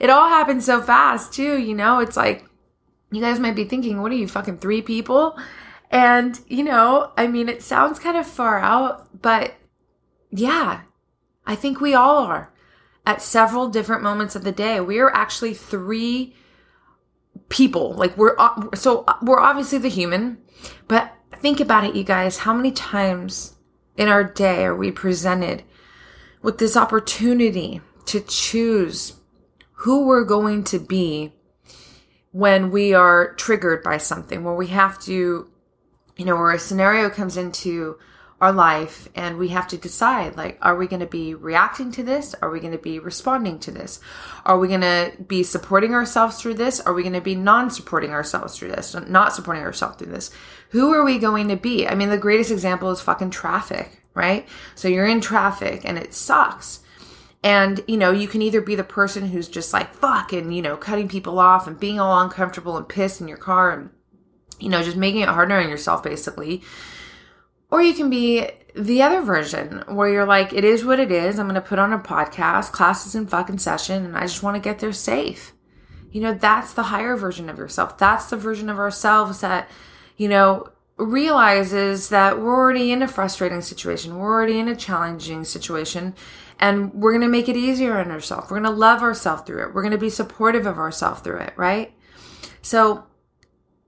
it 0.00 0.08
all 0.08 0.28
happened 0.28 0.62
so 0.62 0.80
fast, 0.80 1.34
too. 1.34 1.58
You 1.58 1.74
know, 1.74 1.98
it's 1.98 2.16
like, 2.16 2.46
you 3.10 3.20
guys 3.20 3.40
might 3.40 3.56
be 3.56 3.64
thinking, 3.64 4.00
what 4.00 4.12
are 4.12 4.16
you, 4.16 4.28
fucking 4.28 4.58
three 4.58 4.82
people? 4.82 5.36
And, 5.90 6.38
you 6.46 6.62
know, 6.62 7.12
I 7.16 7.26
mean, 7.26 7.48
it 7.48 7.62
sounds 7.62 7.98
kind 7.98 8.16
of 8.16 8.26
far 8.26 8.58
out, 8.60 9.22
but 9.22 9.54
yeah, 10.30 10.82
I 11.46 11.56
think 11.56 11.80
we 11.80 11.94
all 11.94 12.18
are 12.18 12.52
at 13.04 13.20
several 13.20 13.68
different 13.68 14.02
moments 14.02 14.36
of 14.36 14.44
the 14.44 14.52
day. 14.52 14.80
We 14.80 15.00
are 15.00 15.12
actually 15.12 15.54
three 15.54 16.36
people. 17.48 17.94
Like 17.94 18.16
we're, 18.16 18.36
uh, 18.38 18.68
so 18.74 19.04
uh, 19.08 19.14
we're 19.22 19.40
obviously 19.40 19.78
the 19.78 19.88
human, 19.88 20.38
but 20.86 21.12
think 21.40 21.58
about 21.58 21.84
it, 21.84 21.96
you 21.96 22.04
guys. 22.04 22.38
How 22.38 22.54
many 22.54 22.70
times 22.70 23.56
in 23.96 24.08
our 24.08 24.22
day 24.22 24.64
are 24.64 24.76
we 24.76 24.92
presented 24.92 25.64
with 26.40 26.58
this 26.58 26.76
opportunity 26.76 27.80
to 28.06 28.20
choose 28.20 29.14
who 29.72 30.06
we're 30.06 30.24
going 30.24 30.62
to 30.64 30.78
be 30.78 31.32
when 32.32 32.70
we 32.70 32.94
are 32.94 33.34
triggered 33.34 33.82
by 33.82 33.96
something, 33.96 34.44
where 34.44 34.54
we 34.54 34.68
have 34.68 35.00
to, 35.00 35.50
you 36.20 36.26
know, 36.26 36.36
where 36.36 36.52
a 36.52 36.58
scenario 36.58 37.08
comes 37.08 37.38
into 37.38 37.98
our 38.42 38.52
life 38.52 39.08
and 39.14 39.38
we 39.38 39.48
have 39.48 39.66
to 39.68 39.78
decide 39.78 40.36
like 40.36 40.58
are 40.60 40.76
we 40.76 40.86
going 40.86 41.00
to 41.00 41.06
be 41.06 41.34
reacting 41.34 41.90
to 41.92 42.02
this? 42.02 42.34
Are 42.42 42.50
we 42.50 42.60
going 42.60 42.72
to 42.72 42.78
be 42.78 42.98
responding 42.98 43.58
to 43.60 43.70
this? 43.70 44.00
Are 44.44 44.58
we 44.58 44.68
going 44.68 44.82
to 44.82 45.12
be 45.26 45.42
supporting 45.42 45.94
ourselves 45.94 46.38
through 46.38 46.54
this? 46.54 46.78
Are 46.78 46.92
we 46.92 47.02
going 47.02 47.14
to 47.14 47.22
be 47.22 47.34
non-supporting 47.34 48.10
ourselves 48.10 48.58
through 48.58 48.72
this 48.72 48.94
not 49.08 49.32
supporting 49.32 49.62
ourselves 49.62 49.96
through 49.96 50.12
this? 50.12 50.30
Who 50.70 50.92
are 50.92 51.06
we 51.06 51.18
going 51.18 51.48
to 51.48 51.56
be? 51.56 51.88
I 51.88 51.94
mean 51.94 52.10
the 52.10 52.18
greatest 52.18 52.50
example 52.50 52.90
is 52.90 53.00
fucking 53.00 53.30
traffic 53.30 54.02
right? 54.12 54.46
So 54.74 54.88
you're 54.88 55.06
in 55.06 55.22
traffic 55.22 55.82
and 55.86 55.96
it 55.96 56.12
sucks. 56.12 56.80
And 57.42 57.82
you 57.88 57.96
know 57.96 58.10
you 58.10 58.28
can 58.28 58.42
either 58.42 58.60
be 58.60 58.74
the 58.74 58.84
person 58.84 59.28
who's 59.28 59.48
just 59.48 59.72
like 59.72 59.94
fuck 59.94 60.34
and 60.34 60.54
you 60.54 60.60
know 60.60 60.76
cutting 60.76 61.08
people 61.08 61.38
off 61.38 61.66
and 61.66 61.80
being 61.80 61.98
all 61.98 62.20
uncomfortable 62.20 62.76
and 62.76 62.86
pissed 62.86 63.22
in 63.22 63.28
your 63.28 63.38
car 63.38 63.70
and 63.70 63.88
you 64.60 64.68
know 64.68 64.82
just 64.82 64.96
making 64.96 65.20
it 65.22 65.28
harder 65.28 65.56
on 65.56 65.68
yourself 65.68 66.02
basically 66.02 66.62
or 67.70 67.80
you 67.80 67.94
can 67.94 68.10
be 68.10 68.48
the 68.74 69.02
other 69.02 69.22
version 69.22 69.84
where 69.86 70.08
you're 70.08 70.26
like, 70.26 70.52
it 70.52 70.64
is 70.64 70.84
what 70.84 71.00
it 71.00 71.10
is. 71.10 71.38
I'm 71.38 71.46
going 71.46 71.54
to 71.54 71.60
put 71.60 71.78
on 71.78 71.92
a 71.92 71.98
podcast, 71.98 72.72
classes 72.72 73.14
in 73.14 73.26
fucking 73.26 73.58
session, 73.58 74.04
and 74.04 74.16
I 74.16 74.22
just 74.22 74.42
want 74.42 74.56
to 74.56 74.60
get 74.60 74.80
there 74.80 74.92
safe. 74.92 75.52
You 76.10 76.20
know, 76.20 76.34
that's 76.34 76.74
the 76.74 76.84
higher 76.84 77.16
version 77.16 77.48
of 77.48 77.58
yourself. 77.58 77.96
That's 77.96 78.30
the 78.30 78.36
version 78.36 78.68
of 78.68 78.78
ourselves 78.78 79.40
that, 79.40 79.70
you 80.16 80.28
know, 80.28 80.68
realizes 80.96 82.08
that 82.08 82.40
we're 82.40 82.54
already 82.54 82.90
in 82.90 83.02
a 83.02 83.08
frustrating 83.08 83.60
situation. 83.60 84.18
We're 84.18 84.32
already 84.32 84.58
in 84.58 84.68
a 84.68 84.76
challenging 84.76 85.44
situation 85.44 86.14
and 86.58 86.92
we're 86.92 87.12
going 87.12 87.22
to 87.22 87.28
make 87.28 87.48
it 87.48 87.56
easier 87.56 87.98
on 87.98 88.10
ourselves. 88.10 88.50
We're 88.50 88.60
going 88.60 88.70
to 88.70 88.78
love 88.78 89.00
ourselves 89.00 89.42
through 89.42 89.62
it. 89.62 89.74
We're 89.74 89.82
going 89.82 89.92
to 89.92 89.98
be 89.98 90.10
supportive 90.10 90.66
of 90.66 90.76
ourselves 90.76 91.20
through 91.20 91.38
it, 91.38 91.54
right? 91.56 91.94
So, 92.60 93.06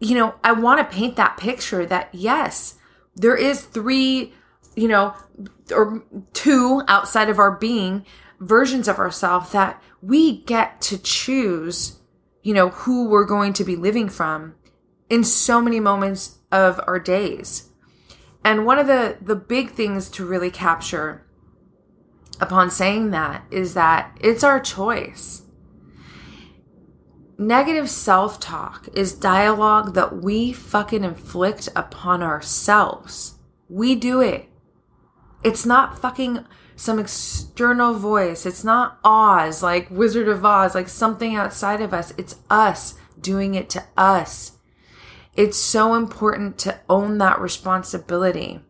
you 0.03 0.17
know, 0.17 0.35
I 0.43 0.51
want 0.51 0.81
to 0.81 0.97
paint 0.97 1.15
that 1.17 1.37
picture 1.37 1.87
that 1.87 2.09
yes, 2.13 2.77
there 3.15 3.37
is 3.37 3.63
three, 3.63 4.35
you 4.75 4.89
know, 4.89 5.15
or 5.71 6.03
two 6.33 6.83
outside 6.89 7.29
of 7.29 7.39
our 7.39 7.53
being 7.53 8.05
versions 8.41 8.89
of 8.89 8.99
ourselves 8.99 9.53
that 9.53 9.81
we 10.03 10.43
get 10.43 10.81
to 10.83 10.99
choose, 10.99 12.01
you 12.43 12.53
know, 12.53 12.71
who 12.71 13.09
we're 13.09 13.25
going 13.25 13.53
to 13.53 13.65
be 13.65 13.77
living 13.77 14.09
from 14.09 14.57
in 15.09 15.23
so 15.23 15.63
many 15.63 15.79
moments 15.79 16.39
of 16.51 16.81
our 16.89 16.99
days. 16.99 17.71
And 18.45 18.67
one 18.67 18.81
of 18.81 18.89
the 18.89 19.19
the 19.21 19.37
big 19.37 19.71
things 19.71 20.11
to 20.11 20.27
really 20.27 20.51
capture 20.51 21.25
upon 22.41 22.71
saying 22.71 23.13
that 23.13 23.45
is 23.53 23.75
that 23.75 24.19
it's 24.21 24.43
our 24.43 24.59
choice. 24.59 25.43
Negative 27.39 27.89
self 27.89 28.39
talk 28.39 28.89
is 28.95 29.13
dialogue 29.13 29.95
that 29.95 30.23
we 30.23 30.53
fucking 30.53 31.03
inflict 31.03 31.69
upon 31.75 32.23
ourselves. 32.23 33.37
We 33.69 33.95
do 33.95 34.21
it. 34.21 34.49
It's 35.43 35.67
not 35.67 35.99
fucking 35.99 36.45
some 36.77 36.99
external 36.99 37.95
voice. 37.95 38.45
It's 38.47 38.65
not 38.65 38.99
Oz, 39.05 39.63
like 39.63 39.91
Wizard 39.91 40.29
of 40.29 40.45
Oz, 40.45 40.75
like 40.75 40.89
something 40.89 41.35
outside 41.35 41.81
of 41.81 41.95
us. 41.95 42.13
It's 42.19 42.37
us 42.51 42.95
doing 43.21 43.55
it 43.55 43.71
to 43.71 43.85
us. 43.97 44.59
It's 45.35 45.57
so 45.57 45.95
important 45.95 46.59
to 46.59 46.79
own 46.89 47.19
that 47.19 47.41
responsibility. 47.41 48.61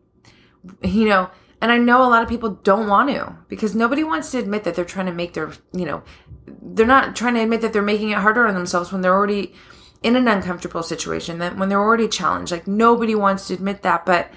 You 0.81 1.05
know, 1.05 1.29
and 1.59 1.71
I 1.71 1.77
know 1.77 2.01
a 2.03 2.09
lot 2.09 2.23
of 2.23 2.29
people 2.29 2.59
don't 2.63 2.87
want 2.87 3.09
to 3.09 3.37
because 3.47 3.75
nobody 3.75 4.03
wants 4.03 4.31
to 4.31 4.37
admit 4.37 4.63
that 4.63 4.75
they're 4.75 4.85
trying 4.85 5.05
to 5.07 5.11
make 5.11 5.33
their, 5.33 5.51
you 5.73 5.85
know, 5.85 6.03
they're 6.45 6.85
not 6.85 7.15
trying 7.15 7.35
to 7.35 7.41
admit 7.41 7.61
that 7.61 7.73
they're 7.73 7.81
making 7.81 8.09
it 8.09 8.19
harder 8.19 8.47
on 8.47 8.53
themselves 8.53 8.91
when 8.91 9.01
they're 9.01 9.13
already 9.13 9.53
in 10.01 10.15
an 10.15 10.27
uncomfortable 10.27 10.83
situation, 10.83 11.39
that 11.39 11.57
when 11.57 11.69
they're 11.69 11.79
already 11.79 12.07
challenged. 12.07 12.51
Like 12.51 12.67
nobody 12.67 13.15
wants 13.15 13.47
to 13.47 13.53
admit 13.53 13.83
that, 13.83 14.05
but 14.05 14.31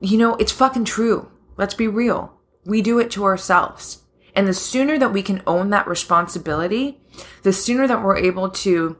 you 0.00 0.18
know, 0.18 0.34
it's 0.36 0.52
fucking 0.52 0.84
true. 0.84 1.30
Let's 1.56 1.74
be 1.74 1.88
real. 1.88 2.32
We 2.64 2.82
do 2.82 2.98
it 2.98 3.10
to 3.12 3.24
ourselves. 3.24 4.02
And 4.34 4.48
the 4.48 4.54
sooner 4.54 4.98
that 4.98 5.12
we 5.12 5.22
can 5.22 5.42
own 5.46 5.70
that 5.70 5.86
responsibility, 5.86 7.00
the 7.42 7.52
sooner 7.52 7.86
that 7.86 8.02
we're 8.02 8.16
able 8.16 8.50
to 8.50 8.96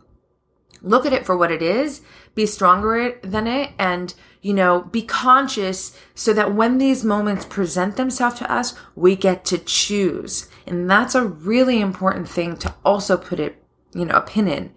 look 0.80 1.06
at 1.06 1.12
it 1.12 1.26
for 1.26 1.36
what 1.36 1.50
it 1.50 1.62
is, 1.62 2.02
be 2.34 2.46
stronger 2.46 3.18
than 3.22 3.46
it, 3.46 3.72
and 3.78 4.14
you 4.42 4.52
know, 4.52 4.82
be 4.82 5.02
conscious 5.02 5.98
so 6.14 6.32
that 6.34 6.54
when 6.54 6.76
these 6.78 7.02
moments 7.02 7.46
present 7.46 7.96
themselves 7.96 8.38
to 8.38 8.52
us, 8.52 8.74
we 8.94 9.16
get 9.16 9.44
to 9.46 9.56
choose. 9.58 10.48
And 10.66 10.90
that's 10.90 11.14
a 11.14 11.24
really 11.24 11.80
important 11.80 12.28
thing 12.28 12.56
to 12.58 12.74
also 12.84 13.16
put 13.16 13.40
it, 13.40 13.62
you 13.94 14.04
know, 14.04 14.16
a 14.16 14.20
pin 14.20 14.48
in 14.48 14.74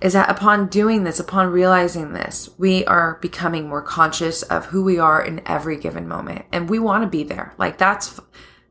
is 0.00 0.14
that 0.14 0.30
upon 0.30 0.66
doing 0.68 1.04
this, 1.04 1.20
upon 1.20 1.48
realizing 1.48 2.12
this, 2.12 2.48
we 2.56 2.84
are 2.86 3.18
becoming 3.20 3.68
more 3.68 3.82
conscious 3.82 4.42
of 4.42 4.66
who 4.66 4.82
we 4.82 4.98
are 4.98 5.22
in 5.22 5.42
every 5.46 5.76
given 5.76 6.08
moment. 6.08 6.46
And 6.52 6.70
we 6.70 6.78
want 6.78 7.04
to 7.04 7.08
be 7.08 7.22
there. 7.22 7.54
Like 7.58 7.76
that's, 7.76 8.18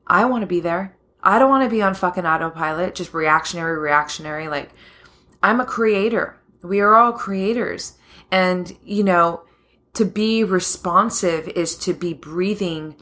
I 0.08 0.25
want 0.25 0.42
to 0.42 0.48
be 0.48 0.60
there. 0.60 0.98
I 1.22 1.38
don't 1.38 1.50
want 1.50 1.63
to 1.63 1.70
be 1.70 1.82
on 1.82 1.94
fucking 1.94 2.25
autopilot, 2.25 2.96
just 2.96 3.13
reactionary, 3.13 3.78
reactionary. 3.78 4.48
Like 4.48 4.72
I'm 5.44 5.60
a 5.60 5.66
creator. 5.66 6.39
We 6.63 6.80
are 6.80 6.96
all 6.96 7.13
creators. 7.13 7.94
And, 8.32 8.75
you 8.84 9.04
know, 9.04 9.44
to 9.94 10.06
be 10.06 10.44
responsive 10.44 11.48
is 11.50 11.75
to 11.78 11.94
be 11.94 12.13
breathing, 12.13 12.96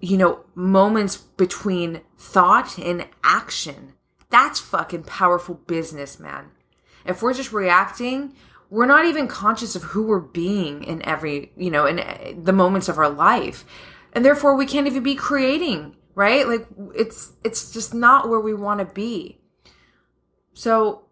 you 0.00 0.16
know, 0.16 0.44
moments 0.54 1.16
between 1.16 2.02
thought 2.18 2.78
and 2.78 3.06
action. 3.24 3.94
That's 4.30 4.60
fucking 4.60 5.04
powerful 5.04 5.54
business, 5.54 6.18
man. 6.18 6.50
If 7.04 7.22
we're 7.22 7.34
just 7.34 7.52
reacting, 7.52 8.34
we're 8.68 8.86
not 8.86 9.06
even 9.06 9.28
conscious 9.28 9.76
of 9.76 9.82
who 9.84 10.06
we're 10.06 10.18
being 10.18 10.82
in 10.84 11.02
every, 11.02 11.52
you 11.56 11.70
know, 11.70 11.86
in 11.86 12.00
eh, 12.00 12.34
the 12.36 12.52
moments 12.52 12.88
of 12.88 12.98
our 12.98 13.08
life. 13.08 13.64
And 14.12 14.24
therefore 14.24 14.56
we 14.56 14.66
can't 14.66 14.86
even 14.86 15.02
be 15.02 15.14
creating, 15.14 15.96
right? 16.14 16.46
Like 16.46 16.66
it's 16.94 17.32
it's 17.44 17.70
just 17.72 17.94
not 17.94 18.28
where 18.28 18.40
we 18.40 18.54
want 18.54 18.80
to 18.80 18.86
be. 18.86 19.40
So 20.54 21.06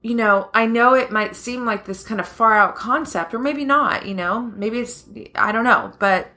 you 0.00 0.14
know, 0.14 0.48
I 0.54 0.66
know 0.66 0.94
it 0.94 1.10
might 1.10 1.34
seem 1.34 1.64
like 1.64 1.84
this 1.84 2.04
kind 2.04 2.20
of 2.20 2.28
far 2.28 2.54
out 2.54 2.76
concept, 2.76 3.34
or 3.34 3.38
maybe 3.38 3.64
not, 3.64 4.06
you 4.06 4.14
know, 4.14 4.40
maybe 4.40 4.78
it's, 4.78 5.04
I 5.34 5.50
don't 5.50 5.64
know, 5.64 5.92
but 5.98 6.30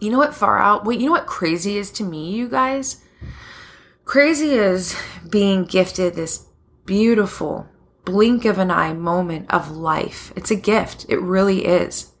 you 0.00 0.10
know 0.10 0.18
what 0.18 0.34
far 0.34 0.58
out, 0.58 0.84
what, 0.84 0.98
you 0.98 1.06
know 1.06 1.12
what 1.12 1.26
crazy 1.26 1.76
is 1.78 1.90
to 1.92 2.04
me, 2.04 2.30
you 2.30 2.48
guys? 2.48 3.02
Crazy 4.04 4.50
is 4.50 4.96
being 5.28 5.64
gifted 5.64 6.14
this 6.14 6.46
beautiful 6.84 7.68
blink 8.04 8.44
of 8.44 8.58
an 8.58 8.70
eye 8.70 8.92
moment 8.92 9.50
of 9.50 9.70
life. 9.70 10.32
It's 10.36 10.50
a 10.50 10.56
gift. 10.56 11.06
It 11.08 11.20
really 11.20 11.64
is. 11.64 12.12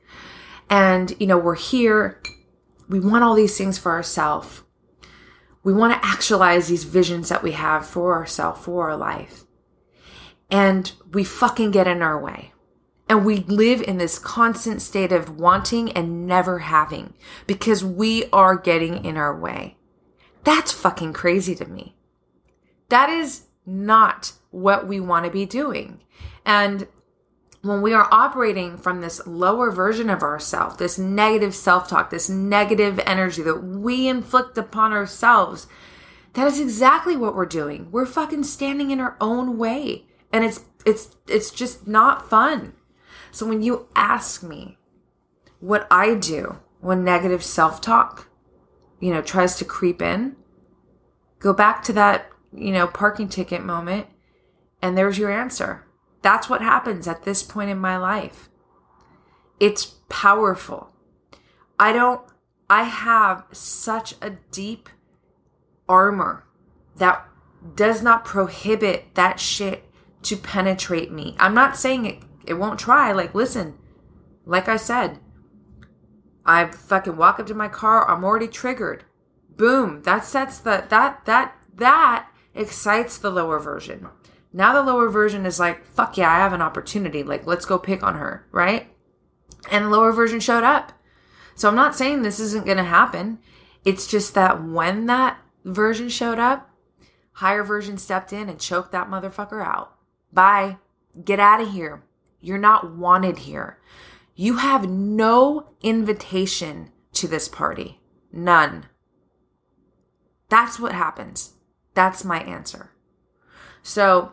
And, 0.70 1.14
you 1.20 1.26
know, 1.26 1.36
we're 1.36 1.56
here. 1.56 2.22
We 2.88 3.00
want 3.00 3.24
all 3.24 3.34
these 3.34 3.58
things 3.58 3.78
for 3.78 3.92
ourselves. 3.92 4.62
We 5.62 5.72
want 5.72 5.92
to 5.92 6.06
actualize 6.06 6.68
these 6.68 6.84
visions 6.84 7.28
that 7.28 7.42
we 7.42 7.52
have 7.52 7.86
for 7.86 8.14
ourselves, 8.14 8.64
for 8.64 8.90
our 8.90 8.96
life 8.96 9.44
and 10.54 10.92
we 11.12 11.24
fucking 11.24 11.72
get 11.72 11.88
in 11.88 12.02
our 12.02 12.16
way. 12.16 12.52
And 13.08 13.24
we 13.24 13.38
live 13.38 13.82
in 13.82 13.98
this 13.98 14.18
constant 14.18 14.80
state 14.80 15.12
of 15.12 15.38
wanting 15.38 15.92
and 15.92 16.26
never 16.26 16.60
having 16.60 17.14
because 17.46 17.84
we 17.84 18.24
are 18.32 18.56
getting 18.56 19.04
in 19.04 19.16
our 19.16 19.38
way. 19.38 19.76
That's 20.42 20.72
fucking 20.72 21.12
crazy 21.12 21.54
to 21.56 21.66
me. 21.66 21.94
That 22.88 23.10
is 23.10 23.44
not 23.66 24.32
what 24.50 24.86
we 24.86 25.00
want 25.00 25.26
to 25.26 25.30
be 25.30 25.46
doing. 25.46 26.00
And 26.44 26.86
when 27.62 27.80
we 27.80 27.94
are 27.94 28.08
operating 28.10 28.76
from 28.76 29.00
this 29.00 29.26
lower 29.26 29.70
version 29.70 30.10
of 30.10 30.22
ourselves, 30.22 30.76
this 30.76 30.98
negative 30.98 31.54
self 31.54 31.88
talk, 31.88 32.10
this 32.10 32.28
negative 32.28 33.00
energy 33.06 33.42
that 33.42 33.62
we 33.64 34.06
inflict 34.06 34.58
upon 34.58 34.92
ourselves, 34.92 35.66
that 36.34 36.46
is 36.46 36.60
exactly 36.60 37.16
what 37.16 37.34
we're 37.34 37.46
doing. 37.46 37.90
We're 37.90 38.06
fucking 38.06 38.44
standing 38.44 38.90
in 38.90 39.00
our 39.00 39.16
own 39.20 39.56
way 39.56 40.04
and 40.34 40.44
it's 40.44 40.64
it's 40.84 41.16
it's 41.28 41.50
just 41.50 41.86
not 41.86 42.28
fun. 42.28 42.74
So 43.34 43.46
when 43.46 43.62
you 43.62 43.88
ask 43.96 44.44
me 44.44 44.78
what 45.58 45.88
I 45.90 46.14
do 46.14 46.60
when 46.80 47.02
negative 47.02 47.42
self-talk, 47.42 48.28
you 49.00 49.12
know, 49.12 49.22
tries 49.22 49.56
to 49.56 49.64
creep 49.64 50.00
in, 50.00 50.36
go 51.40 51.52
back 51.52 51.82
to 51.84 51.92
that, 51.94 52.30
you 52.54 52.70
know, 52.70 52.86
parking 52.86 53.28
ticket 53.28 53.64
moment 53.64 54.06
and 54.80 54.96
there's 54.96 55.18
your 55.18 55.32
answer. 55.32 55.84
That's 56.22 56.48
what 56.48 56.62
happens 56.62 57.08
at 57.08 57.24
this 57.24 57.42
point 57.42 57.70
in 57.70 57.78
my 57.78 57.96
life. 57.96 58.50
It's 59.58 59.96
powerful. 60.08 60.92
I 61.76 61.92
don't 61.92 62.20
I 62.70 62.84
have 62.84 63.46
such 63.50 64.14
a 64.22 64.30
deep 64.52 64.88
armor 65.88 66.46
that 66.98 67.26
does 67.74 68.00
not 68.00 68.24
prohibit 68.24 69.12
that 69.14 69.40
shit 69.40 69.90
to 70.22 70.36
penetrate 70.36 71.10
me. 71.10 71.34
I'm 71.40 71.52
not 71.52 71.76
saying 71.76 72.06
it, 72.06 72.22
it 72.46 72.54
won't 72.54 72.78
try. 72.78 73.12
Like, 73.12 73.34
listen, 73.34 73.78
like 74.44 74.68
I 74.68 74.76
said, 74.76 75.18
I 76.44 76.66
fucking 76.66 77.16
walk 77.16 77.40
up 77.40 77.46
to 77.46 77.54
my 77.54 77.68
car, 77.68 78.08
I'm 78.08 78.24
already 78.24 78.48
triggered. 78.48 79.04
Boom. 79.56 80.02
That 80.02 80.24
sets 80.24 80.58
the, 80.58 80.84
that, 80.88 81.24
that, 81.24 81.56
that 81.76 82.28
excites 82.54 83.18
the 83.18 83.30
lower 83.30 83.58
version. 83.58 84.08
Now 84.52 84.72
the 84.72 84.82
lower 84.82 85.08
version 85.08 85.46
is 85.46 85.58
like, 85.58 85.84
fuck 85.84 86.16
yeah, 86.16 86.30
I 86.30 86.38
have 86.38 86.52
an 86.52 86.62
opportunity. 86.62 87.24
Like, 87.24 87.44
let's 87.46 87.64
go 87.64 87.76
pick 87.76 88.04
on 88.04 88.14
her, 88.14 88.46
right? 88.52 88.88
And 89.70 89.86
the 89.86 89.88
lower 89.88 90.12
version 90.12 90.38
showed 90.38 90.62
up. 90.62 90.92
So 91.56 91.68
I'm 91.68 91.74
not 91.74 91.96
saying 91.96 92.22
this 92.22 92.38
isn't 92.38 92.64
going 92.64 92.76
to 92.76 92.84
happen. 92.84 93.40
It's 93.84 94.06
just 94.06 94.34
that 94.34 94.62
when 94.62 95.06
that 95.06 95.38
version 95.64 96.08
showed 96.08 96.38
up, 96.38 96.70
higher 97.32 97.64
version 97.64 97.98
stepped 97.98 98.32
in 98.32 98.48
and 98.48 98.60
choked 98.60 98.92
that 98.92 99.08
motherfucker 99.08 99.64
out. 99.64 99.96
Bye. 100.32 100.76
Get 101.24 101.40
out 101.40 101.60
of 101.60 101.72
here. 101.72 102.03
You're 102.44 102.58
not 102.58 102.94
wanted 102.94 103.38
here. 103.38 103.78
You 104.34 104.58
have 104.58 104.88
no 104.88 105.72
invitation 105.82 106.90
to 107.14 107.26
this 107.26 107.48
party. 107.48 108.00
None. 108.30 108.86
That's 110.50 110.78
what 110.78 110.92
happens. 110.92 111.54
That's 111.94 112.22
my 112.22 112.40
answer. 112.40 112.90
So, 113.82 114.32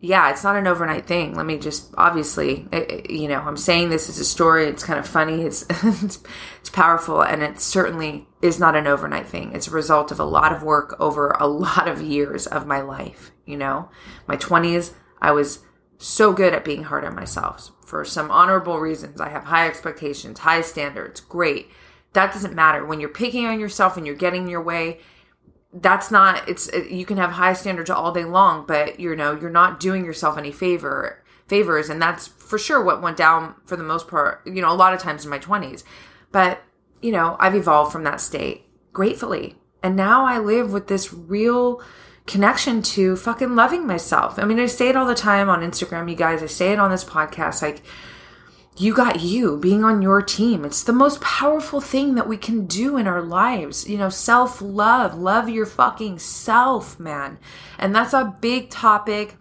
yeah, 0.00 0.30
it's 0.30 0.44
not 0.44 0.56
an 0.56 0.66
overnight 0.66 1.06
thing. 1.06 1.34
Let 1.34 1.46
me 1.46 1.56
just 1.56 1.94
obviously, 1.96 2.68
it, 2.72 3.10
you 3.10 3.26
know, 3.26 3.40
I'm 3.40 3.56
saying 3.56 3.88
this 3.88 4.10
as 4.10 4.18
a 4.18 4.24
story. 4.24 4.66
It's 4.66 4.84
kind 4.84 4.98
of 4.98 5.06
funny. 5.06 5.42
It's, 5.42 5.64
it's 5.82 6.22
it's 6.60 6.70
powerful, 6.70 7.22
and 7.22 7.42
it 7.42 7.58
certainly 7.58 8.28
is 8.42 8.60
not 8.60 8.76
an 8.76 8.86
overnight 8.86 9.28
thing. 9.28 9.52
It's 9.54 9.68
a 9.68 9.72
result 9.72 10.10
of 10.10 10.20
a 10.20 10.24
lot 10.24 10.52
of 10.52 10.62
work 10.62 10.94
over 11.00 11.30
a 11.40 11.46
lot 11.46 11.88
of 11.88 12.02
years 12.02 12.46
of 12.46 12.66
my 12.66 12.82
life. 12.82 13.30
You 13.46 13.56
know, 13.56 13.88
my 14.26 14.36
20s, 14.36 14.92
I 15.22 15.30
was 15.30 15.60
so 15.98 16.32
good 16.32 16.54
at 16.54 16.64
being 16.64 16.84
hard 16.84 17.04
on 17.04 17.14
myself 17.14 17.70
for 17.84 18.04
some 18.04 18.30
honorable 18.30 18.78
reasons. 18.78 19.20
I 19.20 19.28
have 19.28 19.44
high 19.44 19.66
expectations, 19.66 20.40
high 20.40 20.60
standards. 20.60 21.20
Great. 21.20 21.70
That 22.12 22.32
doesn't 22.32 22.54
matter 22.54 22.84
when 22.84 23.00
you're 23.00 23.08
picking 23.08 23.46
on 23.46 23.60
yourself 23.60 23.96
and 23.96 24.06
you're 24.06 24.16
getting 24.16 24.48
your 24.48 24.62
way 24.62 25.00
that's 25.80 26.10
not 26.10 26.48
it's 26.48 26.70
you 26.90 27.04
can 27.04 27.16
have 27.16 27.32
high 27.32 27.52
standards 27.52 27.90
all 27.90 28.12
day 28.12 28.24
long 28.24 28.64
but 28.66 28.98
you 28.98 29.14
know 29.14 29.38
you're 29.38 29.50
not 29.50 29.78
doing 29.80 30.04
yourself 30.04 30.38
any 30.38 30.52
favor 30.52 31.22
favors 31.48 31.90
and 31.90 32.00
that's 32.00 32.26
for 32.26 32.58
sure 32.58 32.82
what 32.82 33.02
went 33.02 33.16
down 33.16 33.54
for 33.66 33.76
the 33.76 33.82
most 33.82 34.08
part 34.08 34.40
you 34.46 34.62
know 34.62 34.72
a 34.72 34.74
lot 34.74 34.94
of 34.94 35.00
times 35.00 35.24
in 35.24 35.30
my 35.30 35.38
20s 35.38 35.84
but 36.32 36.62
you 37.02 37.12
know 37.12 37.36
i've 37.40 37.54
evolved 37.54 37.92
from 37.92 38.04
that 38.04 38.20
state 38.20 38.64
gratefully 38.92 39.56
and 39.82 39.94
now 39.94 40.24
i 40.24 40.38
live 40.38 40.72
with 40.72 40.86
this 40.86 41.12
real 41.12 41.82
connection 42.26 42.82
to 42.82 43.16
fucking 43.16 43.54
loving 43.54 43.86
myself 43.86 44.38
i 44.38 44.44
mean 44.44 44.58
i 44.58 44.66
say 44.66 44.88
it 44.88 44.96
all 44.96 45.06
the 45.06 45.14
time 45.14 45.48
on 45.48 45.60
instagram 45.60 46.10
you 46.10 46.16
guys 46.16 46.42
i 46.42 46.46
say 46.46 46.72
it 46.72 46.78
on 46.78 46.90
this 46.90 47.04
podcast 47.04 47.62
like 47.62 47.82
you 48.78 48.92
got 48.92 49.20
you 49.20 49.56
being 49.56 49.84
on 49.84 50.02
your 50.02 50.20
team. 50.20 50.64
It's 50.64 50.82
the 50.82 50.92
most 50.92 51.20
powerful 51.22 51.80
thing 51.80 52.14
that 52.14 52.28
we 52.28 52.36
can 52.36 52.66
do 52.66 52.98
in 52.98 53.06
our 53.06 53.22
lives. 53.22 53.88
You 53.88 53.96
know, 53.96 54.10
self 54.10 54.60
love, 54.60 55.14
love 55.14 55.48
your 55.48 55.66
fucking 55.66 56.18
self, 56.18 57.00
man. 57.00 57.38
And 57.78 57.94
that's 57.94 58.12
a 58.12 58.36
big 58.40 58.68
topic. 58.68 59.36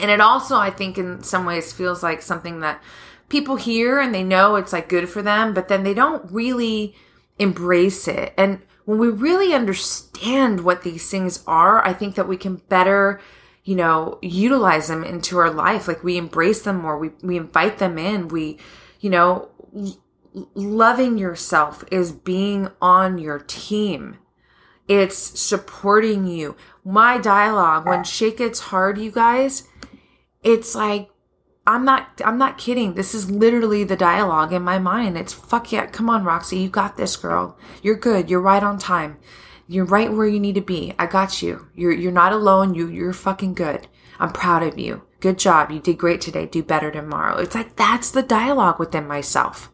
And 0.00 0.10
it 0.10 0.20
also, 0.20 0.56
I 0.56 0.70
think, 0.70 0.98
in 0.98 1.22
some 1.22 1.46
ways 1.46 1.72
feels 1.72 2.02
like 2.02 2.20
something 2.20 2.60
that 2.60 2.82
people 3.28 3.56
hear 3.56 4.00
and 4.00 4.12
they 4.14 4.24
know 4.24 4.56
it's 4.56 4.72
like 4.72 4.88
good 4.88 5.08
for 5.08 5.22
them, 5.22 5.54
but 5.54 5.68
then 5.68 5.84
they 5.84 5.94
don't 5.94 6.30
really 6.30 6.96
embrace 7.38 8.08
it. 8.08 8.34
And 8.36 8.60
when 8.88 8.98
we 8.98 9.08
really 9.08 9.52
understand 9.52 10.64
what 10.64 10.82
these 10.82 11.10
things 11.10 11.44
are, 11.46 11.84
I 11.86 11.92
think 11.92 12.14
that 12.14 12.26
we 12.26 12.38
can 12.38 12.56
better 12.56 13.20
you 13.68 13.76
know, 13.76 14.18
utilize 14.22 14.88
them 14.88 15.04
into 15.04 15.36
our 15.36 15.50
life. 15.50 15.86
Like 15.86 16.02
we 16.02 16.16
embrace 16.16 16.62
them 16.62 16.80
more. 16.80 16.96
We, 16.96 17.10
we 17.22 17.36
invite 17.36 17.76
them 17.76 17.98
in. 17.98 18.28
We, 18.28 18.56
you 19.00 19.10
know, 19.10 19.50
loving 20.54 21.18
yourself 21.18 21.84
is 21.92 22.10
being 22.10 22.70
on 22.80 23.18
your 23.18 23.40
team. 23.40 24.16
It's 24.88 25.18
supporting 25.38 26.26
you. 26.26 26.56
My 26.82 27.18
dialogue, 27.18 27.86
when 27.86 28.04
shit 28.04 28.38
gets 28.38 28.58
hard, 28.58 28.96
you 28.96 29.10
guys, 29.10 29.68
it's 30.42 30.74
like, 30.74 31.10
I'm 31.68 31.84
not, 31.84 32.22
I'm 32.24 32.38
not 32.38 32.56
kidding. 32.56 32.94
This 32.94 33.14
is 33.14 33.30
literally 33.30 33.84
the 33.84 33.94
dialogue 33.94 34.54
in 34.54 34.62
my 34.62 34.78
mind. 34.78 35.18
It's 35.18 35.34
fuck 35.34 35.70
yeah. 35.70 35.84
Come 35.84 36.08
on, 36.08 36.24
Roxy. 36.24 36.58
You 36.60 36.70
got 36.70 36.96
this, 36.96 37.14
girl. 37.14 37.58
You're 37.82 37.94
good. 37.94 38.30
You're 38.30 38.40
right 38.40 38.62
on 38.62 38.78
time. 38.78 39.18
You're 39.66 39.84
right 39.84 40.10
where 40.10 40.26
you 40.26 40.40
need 40.40 40.54
to 40.54 40.62
be. 40.62 40.94
I 40.98 41.04
got 41.06 41.42
you. 41.42 41.68
You're 41.74 41.92
you're 41.92 42.10
not 42.10 42.32
alone. 42.32 42.74
You 42.74 42.88
you're 42.88 43.12
fucking 43.12 43.52
good. 43.52 43.86
I'm 44.18 44.32
proud 44.32 44.62
of 44.62 44.78
you. 44.78 45.02
Good 45.20 45.38
job. 45.38 45.70
You 45.70 45.78
did 45.78 45.98
great 45.98 46.22
today. 46.22 46.46
Do 46.46 46.62
better 46.62 46.90
tomorrow. 46.90 47.36
It's 47.36 47.54
like 47.54 47.76
that's 47.76 48.10
the 48.10 48.22
dialogue 48.22 48.78
within 48.78 49.06
myself. 49.06 49.70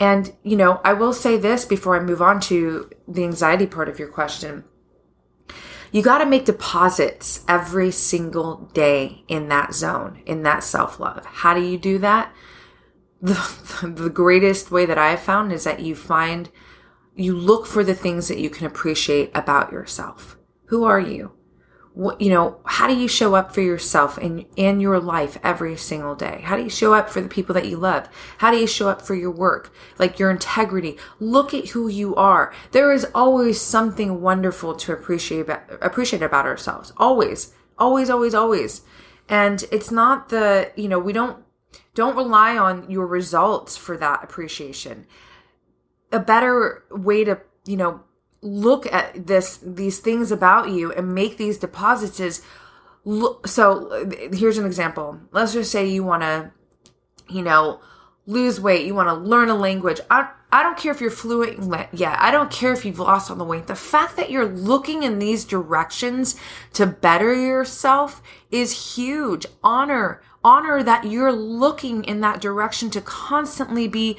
And 0.00 0.34
you 0.42 0.56
know, 0.56 0.80
I 0.84 0.92
will 0.92 1.12
say 1.12 1.38
this 1.38 1.64
before 1.64 1.96
I 1.96 2.02
move 2.02 2.20
on 2.20 2.40
to 2.40 2.90
the 3.06 3.22
anxiety 3.22 3.66
part 3.66 3.88
of 3.88 4.00
your 4.00 4.08
question. 4.08 4.64
You 5.96 6.02
got 6.02 6.18
to 6.18 6.26
make 6.26 6.44
deposits 6.44 7.42
every 7.48 7.90
single 7.90 8.68
day 8.74 9.24
in 9.28 9.48
that 9.48 9.72
zone, 9.72 10.20
in 10.26 10.42
that 10.42 10.62
self 10.62 11.00
love. 11.00 11.24
How 11.24 11.54
do 11.54 11.62
you 11.62 11.78
do 11.78 11.96
that? 12.00 12.34
The, 13.22 13.32
the 13.96 14.10
greatest 14.10 14.70
way 14.70 14.84
that 14.84 14.98
I 14.98 15.12
have 15.12 15.20
found 15.20 15.54
is 15.54 15.64
that 15.64 15.80
you 15.80 15.96
find 15.96 16.50
you 17.14 17.34
look 17.34 17.66
for 17.66 17.82
the 17.82 17.94
things 17.94 18.28
that 18.28 18.36
you 18.36 18.50
can 18.50 18.66
appreciate 18.66 19.30
about 19.34 19.72
yourself. 19.72 20.36
Who 20.66 20.84
are 20.84 21.00
you? 21.00 21.32
You 21.96 22.28
know, 22.28 22.60
how 22.66 22.86
do 22.86 22.94
you 22.94 23.08
show 23.08 23.34
up 23.34 23.54
for 23.54 23.62
yourself 23.62 24.18
in, 24.18 24.40
in 24.54 24.80
your 24.80 25.00
life 25.00 25.38
every 25.42 25.76
single 25.78 26.14
day? 26.14 26.42
How 26.44 26.56
do 26.56 26.62
you 26.62 26.68
show 26.68 26.92
up 26.92 27.08
for 27.08 27.22
the 27.22 27.28
people 27.28 27.54
that 27.54 27.68
you 27.68 27.78
love? 27.78 28.08
How 28.38 28.50
do 28.50 28.58
you 28.58 28.66
show 28.66 28.90
up 28.90 29.00
for 29.00 29.14
your 29.14 29.30
work? 29.30 29.72
Like 29.98 30.18
your 30.18 30.30
integrity. 30.30 30.98
Look 31.20 31.54
at 31.54 31.68
who 31.70 31.88
you 31.88 32.14
are. 32.14 32.52
There 32.72 32.92
is 32.92 33.06
always 33.14 33.60
something 33.60 34.20
wonderful 34.20 34.74
to 34.74 34.92
appreciate 34.92 35.40
about, 35.40 35.62
appreciate 35.80 36.22
about 36.22 36.44
ourselves. 36.44 36.92
Always, 36.98 37.54
always, 37.78 38.10
always, 38.10 38.34
always. 38.34 38.82
And 39.26 39.64
it's 39.72 39.90
not 39.90 40.28
the, 40.28 40.72
you 40.76 40.88
know, 40.88 40.98
we 40.98 41.14
don't, 41.14 41.42
don't 41.94 42.14
rely 42.14 42.58
on 42.58 42.90
your 42.90 43.06
results 43.06 43.78
for 43.78 43.96
that 43.96 44.22
appreciation 44.22 45.06
a 46.12 46.20
better 46.20 46.84
way 46.90 47.24
to, 47.24 47.40
you 47.64 47.76
know, 47.76 48.00
look 48.42 48.90
at 48.92 49.26
this, 49.26 49.58
these 49.58 49.98
things 49.98 50.30
about 50.30 50.70
you 50.70 50.92
and 50.92 51.14
make 51.14 51.36
these 51.36 51.58
deposits 51.58 52.20
is 52.20 52.42
look. 53.04 53.46
So 53.48 54.08
here's 54.32 54.58
an 54.58 54.66
example. 54.66 55.20
Let's 55.32 55.52
just 55.52 55.70
say 55.70 55.88
you 55.88 56.04
want 56.04 56.22
to, 56.22 56.52
you 57.28 57.42
know, 57.42 57.80
lose 58.26 58.60
weight. 58.60 58.86
You 58.86 58.94
want 58.94 59.08
to 59.08 59.14
learn 59.14 59.48
a 59.48 59.54
language. 59.54 60.00
I, 60.10 60.28
I 60.52 60.62
don't 60.62 60.78
care 60.78 60.92
if 60.92 61.00
you're 61.00 61.10
fluent 61.10 61.92
yet. 61.92 62.16
I 62.18 62.30
don't 62.30 62.50
care 62.50 62.72
if 62.72 62.84
you've 62.84 62.98
lost 62.98 63.30
all 63.30 63.36
the 63.36 63.44
weight. 63.44 63.66
The 63.66 63.74
fact 63.74 64.16
that 64.16 64.30
you're 64.30 64.46
looking 64.46 65.02
in 65.02 65.18
these 65.18 65.44
directions 65.44 66.36
to 66.74 66.86
better 66.86 67.34
yourself 67.34 68.22
is 68.50 68.94
huge. 68.96 69.46
Honor, 69.62 70.22
honor 70.44 70.82
that 70.82 71.04
you're 71.04 71.32
looking 71.32 72.04
in 72.04 72.20
that 72.20 72.40
direction 72.40 72.90
to 72.90 73.00
constantly 73.00 73.88
be 73.88 74.16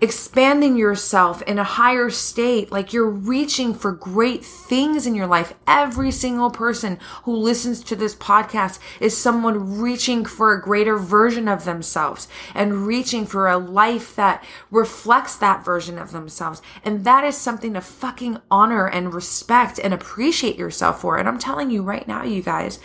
expanding 0.00 0.78
yourself 0.78 1.42
in 1.42 1.58
a 1.58 1.64
higher 1.64 2.08
state, 2.08 2.72
like 2.72 2.92
you're 2.92 3.10
reaching 3.10 3.74
for 3.74 3.92
great 3.92 4.42
things 4.42 5.06
in 5.06 5.14
your 5.14 5.26
life. 5.26 5.52
Every 5.66 6.10
single 6.10 6.50
person 6.50 6.98
who 7.24 7.36
listens 7.36 7.84
to 7.84 7.96
this 7.96 8.14
podcast 8.14 8.78
is 8.98 9.16
someone 9.16 9.78
reaching 9.78 10.24
for 10.24 10.52
a 10.52 10.60
greater 10.60 10.96
version 10.96 11.48
of 11.48 11.64
themselves 11.64 12.28
and 12.54 12.86
reaching 12.86 13.26
for 13.26 13.46
a 13.46 13.58
life 13.58 14.16
that 14.16 14.42
reflects 14.70 15.36
that 15.36 15.64
version 15.64 15.98
of 15.98 16.12
themselves. 16.12 16.62
And 16.82 17.04
that 17.04 17.24
is 17.24 17.36
something 17.36 17.74
to 17.74 17.82
fucking 17.82 18.38
honor 18.50 18.86
and 18.86 19.12
respect 19.12 19.78
and 19.78 19.92
appreciate 19.92 20.56
yourself 20.56 21.02
for. 21.02 21.18
And 21.18 21.28
I'm 21.28 21.38
telling 21.38 21.70
you 21.70 21.82
right 21.82 22.08
now, 22.08 22.24
you 22.24 22.42
guys, 22.42 22.80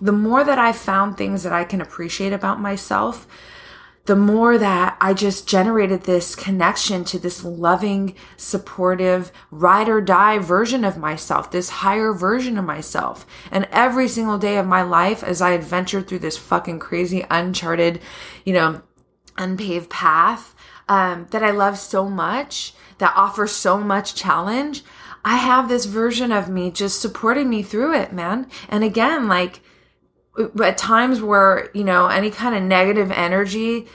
the 0.00 0.12
more 0.12 0.44
that 0.44 0.58
I've 0.58 0.76
found 0.76 1.16
things 1.16 1.42
that 1.42 1.52
I 1.52 1.64
can 1.64 1.80
appreciate 1.80 2.32
about 2.32 2.60
myself, 2.60 3.26
the 4.06 4.16
more 4.16 4.58
that 4.58 4.96
I 5.00 5.14
just 5.14 5.48
generated 5.48 6.02
this 6.02 6.34
connection 6.34 7.04
to 7.04 7.18
this 7.18 7.42
loving, 7.42 8.14
supportive, 8.36 9.32
ride 9.50 9.88
or 9.88 10.02
die 10.02 10.38
version 10.38 10.84
of 10.84 10.98
myself, 10.98 11.50
this 11.50 11.70
higher 11.70 12.12
version 12.12 12.58
of 12.58 12.66
myself. 12.66 13.26
And 13.50 13.66
every 13.72 14.08
single 14.08 14.36
day 14.36 14.58
of 14.58 14.66
my 14.66 14.82
life, 14.82 15.24
as 15.24 15.40
I 15.40 15.52
adventured 15.52 16.06
through 16.06 16.18
this 16.18 16.36
fucking 16.36 16.80
crazy, 16.80 17.24
uncharted, 17.30 18.00
you 18.44 18.52
know, 18.52 18.82
unpaved 19.38 19.88
path 19.88 20.54
um, 20.86 21.26
that 21.30 21.42
I 21.42 21.50
love 21.50 21.78
so 21.78 22.08
much, 22.08 22.74
that 22.98 23.16
offers 23.16 23.52
so 23.52 23.78
much 23.78 24.14
challenge, 24.14 24.84
I 25.24 25.36
have 25.36 25.70
this 25.70 25.86
version 25.86 26.30
of 26.30 26.50
me 26.50 26.70
just 26.70 27.00
supporting 27.00 27.48
me 27.48 27.62
through 27.62 27.94
it, 27.94 28.12
man. 28.12 28.48
And 28.68 28.84
again, 28.84 29.28
like, 29.28 29.60
at 30.62 30.78
times 30.78 31.22
where 31.22 31.70
you 31.74 31.84
know 31.84 32.06
any 32.06 32.30
kind 32.30 32.54
of 32.54 32.62
negative 32.62 33.10
energy 33.10 33.86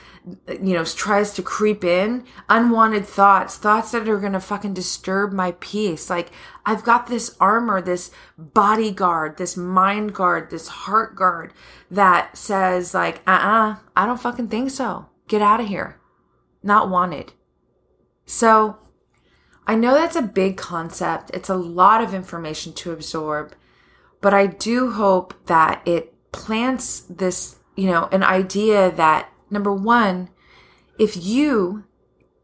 you 0.47 0.73
know 0.73 0.84
tries 0.84 1.34
to 1.34 1.41
creep 1.41 1.84
in 1.84 2.23
unwanted 2.49 3.06
thoughts 3.06 3.58
thoughts 3.58 3.91
that 3.91 4.08
are 4.08 4.19
going 4.19 4.34
to 4.34 4.39
fucking 4.39 4.73
disturb 4.73 5.32
my 5.32 5.54
peace. 5.60 6.10
Like 6.10 6.32
i've 6.65 6.84
got 6.84 7.08
this 7.08 7.36
armor 7.39 7.82
this 7.82 8.12
bodyguard 8.38 9.38
this 9.38 9.58
mind 9.58 10.13
guard 10.13 10.49
this 10.49 10.67
heart 10.67 11.15
guard 11.15 11.54
that 11.89 12.38
says 12.38 12.93
like 12.93 13.21
uh-uh 13.28 13.78
i 13.95 14.06
don't 14.06 14.21
fucking 14.21 14.47
think 14.47 14.71
so. 14.71 15.08
Get 15.28 15.41
out 15.41 15.60
of 15.60 15.67
here. 15.67 15.99
Not 16.63 16.89
wanted. 16.89 17.34
So 18.25 18.78
i 19.67 19.75
know 19.75 19.93
that's 19.93 20.15
a 20.15 20.21
big 20.21 20.58
concept. 20.58 21.32
It's 21.34 21.49
a 21.49 21.56
lot 21.56 22.02
of 22.02 22.13
information 22.13 22.73
to 22.73 22.91
absorb 22.91 23.56
but 24.21 24.34
i 24.34 24.45
do 24.45 24.91
hope 24.91 25.34
that 25.45 25.82
it 25.88 26.13
plants 26.32 27.02
this, 27.02 27.58
you 27.76 27.88
know, 27.88 28.08
an 28.12 28.24
idea 28.24 28.92
that 28.92 29.30
number 29.50 29.74
one, 29.74 30.30
if 30.98 31.18
you 31.18 31.86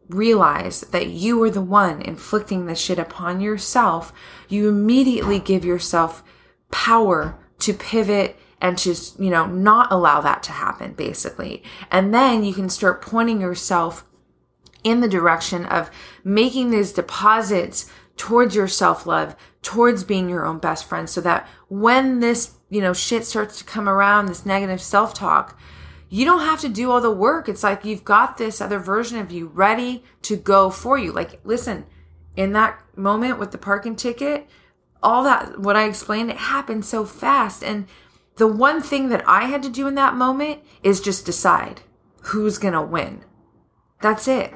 realize 0.07 0.81
that 0.81 1.07
you 1.07 1.41
are 1.43 1.49
the 1.49 1.61
one 1.61 2.01
inflicting 2.01 2.65
this 2.65 2.79
shit 2.79 2.99
upon 2.99 3.41
yourself, 3.41 4.13
you 4.47 4.69
immediately 4.69 5.39
give 5.39 5.65
yourself 5.65 6.23
power 6.71 7.37
to 7.59 7.73
pivot 7.73 8.37
and 8.61 8.77
to, 8.77 8.95
you 9.19 9.29
know, 9.29 9.45
not 9.45 9.91
allow 9.91 10.21
that 10.21 10.43
to 10.43 10.51
happen, 10.51 10.93
basically. 10.93 11.63
And 11.91 12.13
then 12.13 12.43
you 12.43 12.53
can 12.53 12.69
start 12.69 13.01
pointing 13.01 13.41
yourself 13.41 14.05
in 14.83 15.01
the 15.01 15.09
direction 15.09 15.65
of 15.65 15.89
making 16.23 16.69
these 16.69 16.93
deposits 16.93 17.91
towards 18.17 18.55
your 18.55 18.67
self 18.67 19.05
love, 19.05 19.35
towards 19.61 20.03
being 20.03 20.29
your 20.29 20.45
own 20.45 20.59
best 20.59 20.85
friend, 20.85 21.09
so 21.09 21.21
that 21.21 21.47
when 21.67 22.19
this, 22.19 22.54
you 22.69 22.81
know, 22.81 22.93
shit 22.93 23.25
starts 23.25 23.57
to 23.59 23.63
come 23.63 23.87
around, 23.87 24.25
this 24.25 24.45
negative 24.45 24.81
self 24.81 25.13
talk, 25.13 25.57
you 26.09 26.25
don't 26.25 26.41
have 26.41 26.61
to 26.61 26.69
do 26.69 26.91
all 26.91 27.01
the 27.01 27.11
work. 27.11 27.49
It's 27.49 27.63
like 27.63 27.83
you've 27.83 28.05
got 28.05 28.37
this 28.37 28.61
other 28.61 28.79
version 28.79 29.17
of 29.17 29.31
you 29.31 29.47
ready 29.47 30.03
to 30.23 30.35
go 30.35 30.69
for 30.69 30.97
you. 30.97 31.11
Like, 31.11 31.39
listen, 31.43 31.85
in 32.35 32.53
that 32.53 32.79
moment 32.95 33.39
with 33.39 33.51
the 33.51 33.57
parking 33.57 33.95
ticket, 33.95 34.47
all 35.01 35.23
that, 35.23 35.59
what 35.59 35.75
I 35.75 35.85
explained, 35.85 36.31
it 36.31 36.37
happened 36.37 36.85
so 36.85 37.05
fast. 37.05 37.63
And 37.63 37.87
the 38.37 38.47
one 38.47 38.81
thing 38.81 39.09
that 39.09 39.27
I 39.27 39.45
had 39.45 39.63
to 39.63 39.69
do 39.69 39.87
in 39.87 39.95
that 39.95 40.15
moment 40.15 40.61
is 40.83 41.01
just 41.01 41.25
decide 41.25 41.81
who's 42.21 42.57
going 42.57 42.73
to 42.73 42.81
win. 42.81 43.23
That's 44.01 44.27
it. 44.27 44.53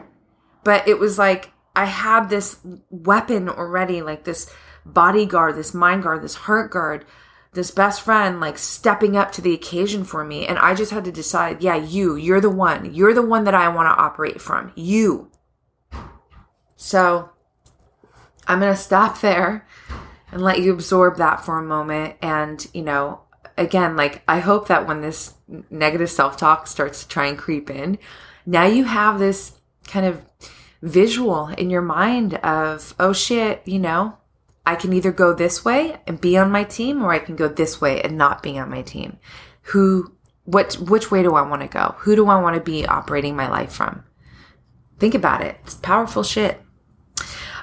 But 0.63 0.87
it 0.87 0.99
was 0.99 1.17
like 1.17 1.51
I 1.75 1.85
had 1.85 2.29
this 2.29 2.59
weapon 2.89 3.47
already, 3.47 4.01
like 4.01 4.23
this 4.23 4.53
bodyguard, 4.85 5.55
this 5.55 5.73
mind 5.73 6.03
guard, 6.03 6.21
this 6.21 6.35
heart 6.35 6.71
guard, 6.71 7.05
this 7.53 7.71
best 7.71 8.01
friend, 8.01 8.39
like 8.39 8.57
stepping 8.57 9.17
up 9.17 9.31
to 9.33 9.41
the 9.41 9.53
occasion 9.53 10.03
for 10.03 10.23
me. 10.23 10.45
And 10.45 10.59
I 10.59 10.75
just 10.75 10.91
had 10.91 11.05
to 11.05 11.11
decide, 11.11 11.63
yeah, 11.63 11.75
you, 11.75 12.15
you're 12.15 12.41
the 12.41 12.49
one. 12.49 12.93
You're 12.93 13.13
the 13.13 13.25
one 13.25 13.43
that 13.45 13.55
I 13.55 13.69
want 13.69 13.87
to 13.87 14.01
operate 14.01 14.39
from. 14.41 14.71
You. 14.75 15.31
So 16.75 17.31
I'm 18.47 18.59
going 18.59 18.73
to 18.73 18.79
stop 18.79 19.21
there 19.21 19.67
and 20.31 20.41
let 20.41 20.61
you 20.61 20.71
absorb 20.71 21.17
that 21.17 21.43
for 21.43 21.57
a 21.57 21.63
moment. 21.63 22.17
And, 22.21 22.65
you 22.73 22.83
know, 22.83 23.21
again, 23.57 23.95
like 23.95 24.21
I 24.27 24.39
hope 24.39 24.67
that 24.67 24.87
when 24.87 25.01
this 25.01 25.33
negative 25.71 26.11
self 26.11 26.37
talk 26.37 26.67
starts 26.67 27.01
to 27.01 27.07
try 27.09 27.25
and 27.25 27.37
creep 27.37 27.69
in, 27.69 27.97
now 28.45 28.65
you 28.65 28.85
have 28.85 29.17
this 29.17 29.53
kind 29.87 30.05
of 30.05 30.23
visual 30.81 31.47
in 31.47 31.69
your 31.71 31.81
mind 31.81 32.35
of, 32.35 32.93
oh 32.99 33.11
shit, 33.11 33.61
you 33.65 33.79
know, 33.79 34.18
I 34.65 34.75
can 34.75 34.93
either 34.93 35.11
go 35.11 35.33
this 35.33 35.65
way 35.65 35.97
and 36.05 36.21
be 36.21 36.37
on 36.37 36.51
my 36.51 36.63
team 36.63 37.01
or 37.01 37.11
I 37.11 37.19
can 37.19 37.35
go 37.35 37.47
this 37.47 37.81
way 37.81 38.01
and 38.01 38.17
not 38.17 38.43
be 38.43 38.57
on 38.59 38.69
my 38.69 38.81
team. 38.81 39.17
Who, 39.63 40.13
what, 40.45 40.75
which 40.75 41.11
way 41.11 41.23
do 41.23 41.35
I 41.35 41.41
want 41.41 41.61
to 41.61 41.67
go? 41.67 41.95
Who 41.99 42.15
do 42.15 42.27
I 42.27 42.41
want 42.41 42.55
to 42.55 42.61
be 42.61 42.85
operating 42.85 43.35
my 43.35 43.49
life 43.49 43.71
from? 43.71 44.03
Think 44.99 45.15
about 45.15 45.41
it. 45.41 45.57
It's 45.63 45.75
powerful 45.75 46.23
shit. 46.23 46.61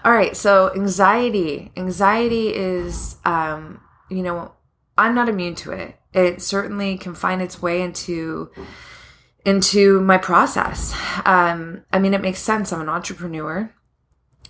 All 0.04 0.12
right. 0.12 0.36
So 0.36 0.72
anxiety, 0.74 1.72
anxiety 1.76 2.54
is, 2.54 3.16
um, 3.24 3.80
you 4.10 4.22
know, 4.22 4.52
I'm 4.96 5.14
not 5.14 5.28
immune 5.28 5.54
to 5.56 5.72
it. 5.72 5.96
It 6.12 6.40
certainly 6.40 6.96
can 6.96 7.14
find 7.14 7.42
its 7.42 7.60
way 7.60 7.82
into 7.82 8.50
into 9.44 10.00
my 10.00 10.18
process. 10.18 10.92
Um, 11.24 11.84
I 11.92 12.00
mean, 12.00 12.14
it 12.14 12.20
makes 12.20 12.40
sense. 12.40 12.72
I'm 12.72 12.80
an 12.80 12.88
entrepreneur. 12.88 13.72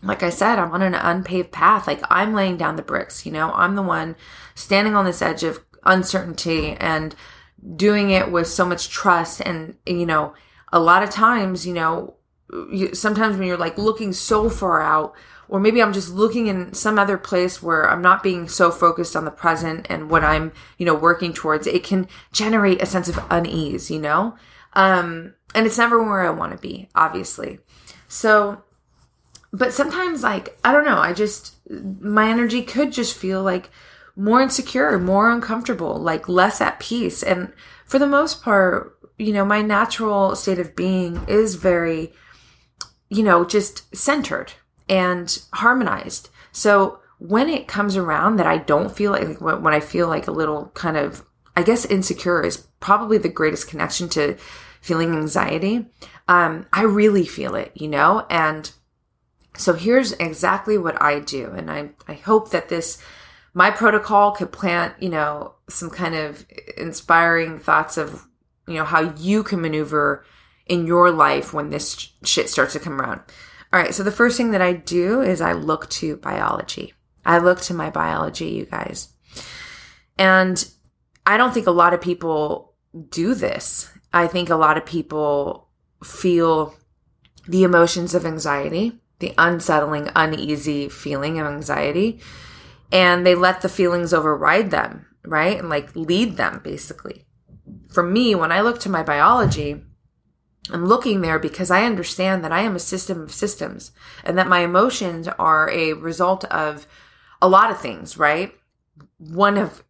Like 0.03 0.23
I 0.23 0.31
said, 0.31 0.59
I'm 0.59 0.73
on 0.73 0.83
an 0.83 0.95
unpaved 0.95 1.53
path. 1.53 1.87
Like 1.87 2.03
I'm 2.11 2.35
laying 2.35 2.57
down 2.57 2.77
the 2.77 2.83
bricks, 2.83 3.25
you 3.25 3.33
know, 3.33 3.53
I'm 3.53 3.75
the 3.75 3.83
one 3.83 4.17
standing 4.55 4.95
on 4.95 5.05
this 5.05 5.23
edge 5.23 5.43
of 5.43 5.65
uncertainty 5.85 6.73
and 6.73 7.15
doing 7.75 8.11
it 8.11 8.31
with 8.31 8.47
so 8.47 8.65
much 8.65 8.89
trust. 8.89 9.41
And, 9.41 9.77
you 9.87 10.07
know, 10.07 10.35
a 10.73 10.79
lot 10.79 11.03
of 11.03 11.11
times, 11.11 11.67
you 11.67 11.73
know, 11.73 12.15
sometimes 12.93 13.37
when 13.37 13.49
you're 13.49 13.57
like 13.57 13.79
looking 13.79 14.13
so 14.13 14.49
far 14.49 14.83
out, 14.83 15.15
or 15.49 15.61
maybe 15.61 15.81
I'm 15.81 15.93
just 15.93 16.13
looking 16.13 16.49
in 16.49 16.75
some 16.75 16.99
other 16.99 17.17
place 17.17 17.63
where 17.63 17.89
I'm 17.89 18.03
not 18.03 18.23
being 18.23 18.49
so 18.49 18.71
focused 18.71 19.15
on 19.15 19.25
the 19.25 19.31
present 19.31 19.87
and 19.89 20.11
what 20.11 20.25
I'm, 20.25 20.53
you 20.77 20.85
know, 20.85 20.95
working 20.95 21.33
towards, 21.33 21.67
it 21.67 21.85
can 21.85 22.09
generate 22.33 22.83
a 22.83 22.87
sense 22.87 23.09
of 23.09 23.25
unease, 23.31 23.91
you 23.91 24.01
know? 24.01 24.37
Um, 24.73 25.35
and 25.55 25.67
it's 25.67 25.79
never 25.79 26.03
where 26.03 26.23
I 26.23 26.31
want 26.31 26.53
to 26.53 26.59
be, 26.59 26.89
obviously. 26.95 27.61
So, 28.09 28.63
but 29.53 29.73
sometimes, 29.73 30.23
like, 30.23 30.59
I 30.65 30.73
don't 30.73 30.85
know, 30.85 30.99
I 30.99 31.13
just, 31.13 31.57
my 32.01 32.29
energy 32.29 32.63
could 32.63 32.93
just 32.93 33.17
feel 33.17 33.43
like 33.43 33.71
more 34.17 34.41
insecure, 34.41 34.99
more 34.99 35.31
uncomfortable, 35.31 35.97
like 35.97 36.29
less 36.29 36.61
at 36.61 36.81
peace. 36.81 37.23
And 37.23 37.53
for 37.85 37.99
the 37.99 38.07
most 38.07 38.43
part, 38.43 38.99
you 39.19 39.33
know, 39.33 39.45
my 39.45 39.63
natural 39.63 40.35
state 40.37 40.59
of 40.59 40.77
being 40.77 41.21
is 41.29 41.55
very, 41.55 42.13
you 43.09 43.23
know, 43.23 43.45
just 43.45 43.95
centered, 43.95 44.53
and 44.89 45.43
harmonized. 45.53 46.31
So 46.53 47.01
when 47.19 47.49
it 47.49 47.67
comes 47.69 47.97
around 47.97 48.37
that 48.37 48.47
I 48.47 48.59
don't 48.59 48.95
feel 48.95 49.13
like, 49.13 49.41
when 49.41 49.75
I 49.75 49.81
feel 49.81 50.09
like 50.09 50.27
a 50.27 50.33
little 50.33 50.71
kind 50.75 50.97
of, 50.97 51.25
I 51.57 51.63
guess 51.63 51.85
insecure 51.85 52.43
is 52.43 52.69
probably 52.81 53.19
the 53.19 53.29
greatest 53.29 53.69
connection 53.69 54.09
to 54.11 54.37
feeling 54.81 55.15
anxiety. 55.15 55.87
Um, 56.29 56.67
I 56.73 56.83
really 56.83 57.27
feel 57.27 57.55
it, 57.55 57.73
you 57.75 57.89
know? 57.89 58.27
And 58.31 58.71
so 59.57 59.73
here's 59.73 60.13
exactly 60.13 60.79
what 60.79 61.01
I 61.01 61.21
do. 61.21 61.51
And 61.51 61.71
I, 61.71 61.91
I 62.09 62.15
hope 62.15 62.51
that 62.51 62.69
this, 62.69 63.03
my 63.55 63.71
protocol 63.71 64.33
could 64.33 64.53
plant, 64.53 64.95
you 65.01 65.09
know, 65.09 65.55
some 65.69 65.91
kind 65.91 66.15
of 66.15 66.45
inspiring 66.77 67.59
thoughts 67.59 67.97
of, 67.97 68.27
you 68.67 68.75
know, 68.75 68.85
how 68.85 69.15
you 69.17 69.43
can 69.43 69.61
maneuver 69.61 70.25
in 70.67 70.87
your 70.87 71.11
life 71.11 71.55
when 71.55 71.71
this 71.71 72.11
shit 72.25 72.51
starts 72.51 72.73
to 72.75 72.81
come 72.81 73.01
around. 73.01 73.21
All 73.73 73.81
right, 73.81 73.95
so 73.95 74.03
the 74.03 74.11
first 74.11 74.37
thing 74.37 74.53
that 74.53 74.63
I 74.63 74.73
do 74.73 75.21
is 75.21 75.41
I 75.41 75.53
look 75.53 75.89
to 75.91 76.17
biology. 76.17 76.95
I 77.25 77.39
look 77.39 77.61
to 77.63 77.75
my 77.75 77.91
biology, 77.91 78.49
you 78.51 78.67
guys. 78.67 79.09
And 80.19 80.69
I 81.27 81.37
don't 81.37 81.53
think 81.53 81.67
a 81.67 81.73
lot 81.73 81.93
of 81.93 82.01
people 82.01 82.75
do 83.11 83.35
this. 83.35 83.91
I 84.13 84.29
think 84.29 84.49
a 84.49 84.57
lot 84.57 84.79
of 84.79 84.87
people 84.87 85.69
feel 86.03 86.75
the 87.49 87.65
emotions 87.65 88.15
of 88.15 88.25
anxiety, 88.25 89.01
the 89.19 89.35
unsettling, 89.39 90.11
uneasy 90.15 90.89
feeling 90.89 91.39
of 91.39 91.47
anxiety, 91.47 92.21
and 92.93 93.27
they 93.27 93.35
let 93.35 93.63
the 93.63 93.69
feelings 93.69 94.13
override 94.13 94.71
them, 94.71 95.07
right? 95.25 95.59
And 95.59 95.69
like 95.69 95.95
lead 95.97 96.37
them 96.37 96.61
basically. 96.63 97.25
For 97.89 98.03
me, 98.03 98.35
when 98.35 98.53
I 98.53 98.61
look 98.61 98.81
to 98.81 98.91
my 98.91 99.03
biology, 99.03 99.83
I'm 100.71 100.87
looking 100.87 101.21
there 101.21 101.39
because 101.39 101.71
I 101.71 101.85
understand 101.85 102.45
that 102.45 102.53
I 102.53 102.63
am 102.63 102.77
a 102.77 102.81
system 102.81 103.23
of 103.23 103.33
systems 103.33 103.93
and 104.25 104.37
that 104.37 104.49
my 104.49 104.61
emotions 104.61 105.29
are 105.39 105.71
a 105.71 105.93
result 105.93 106.45
of 106.47 106.87
a 107.41 107.49
lot 107.49 107.71
of 107.71 107.81
things, 107.81 108.19
right? 108.19 108.53
One 109.19 109.57
of 109.57 109.83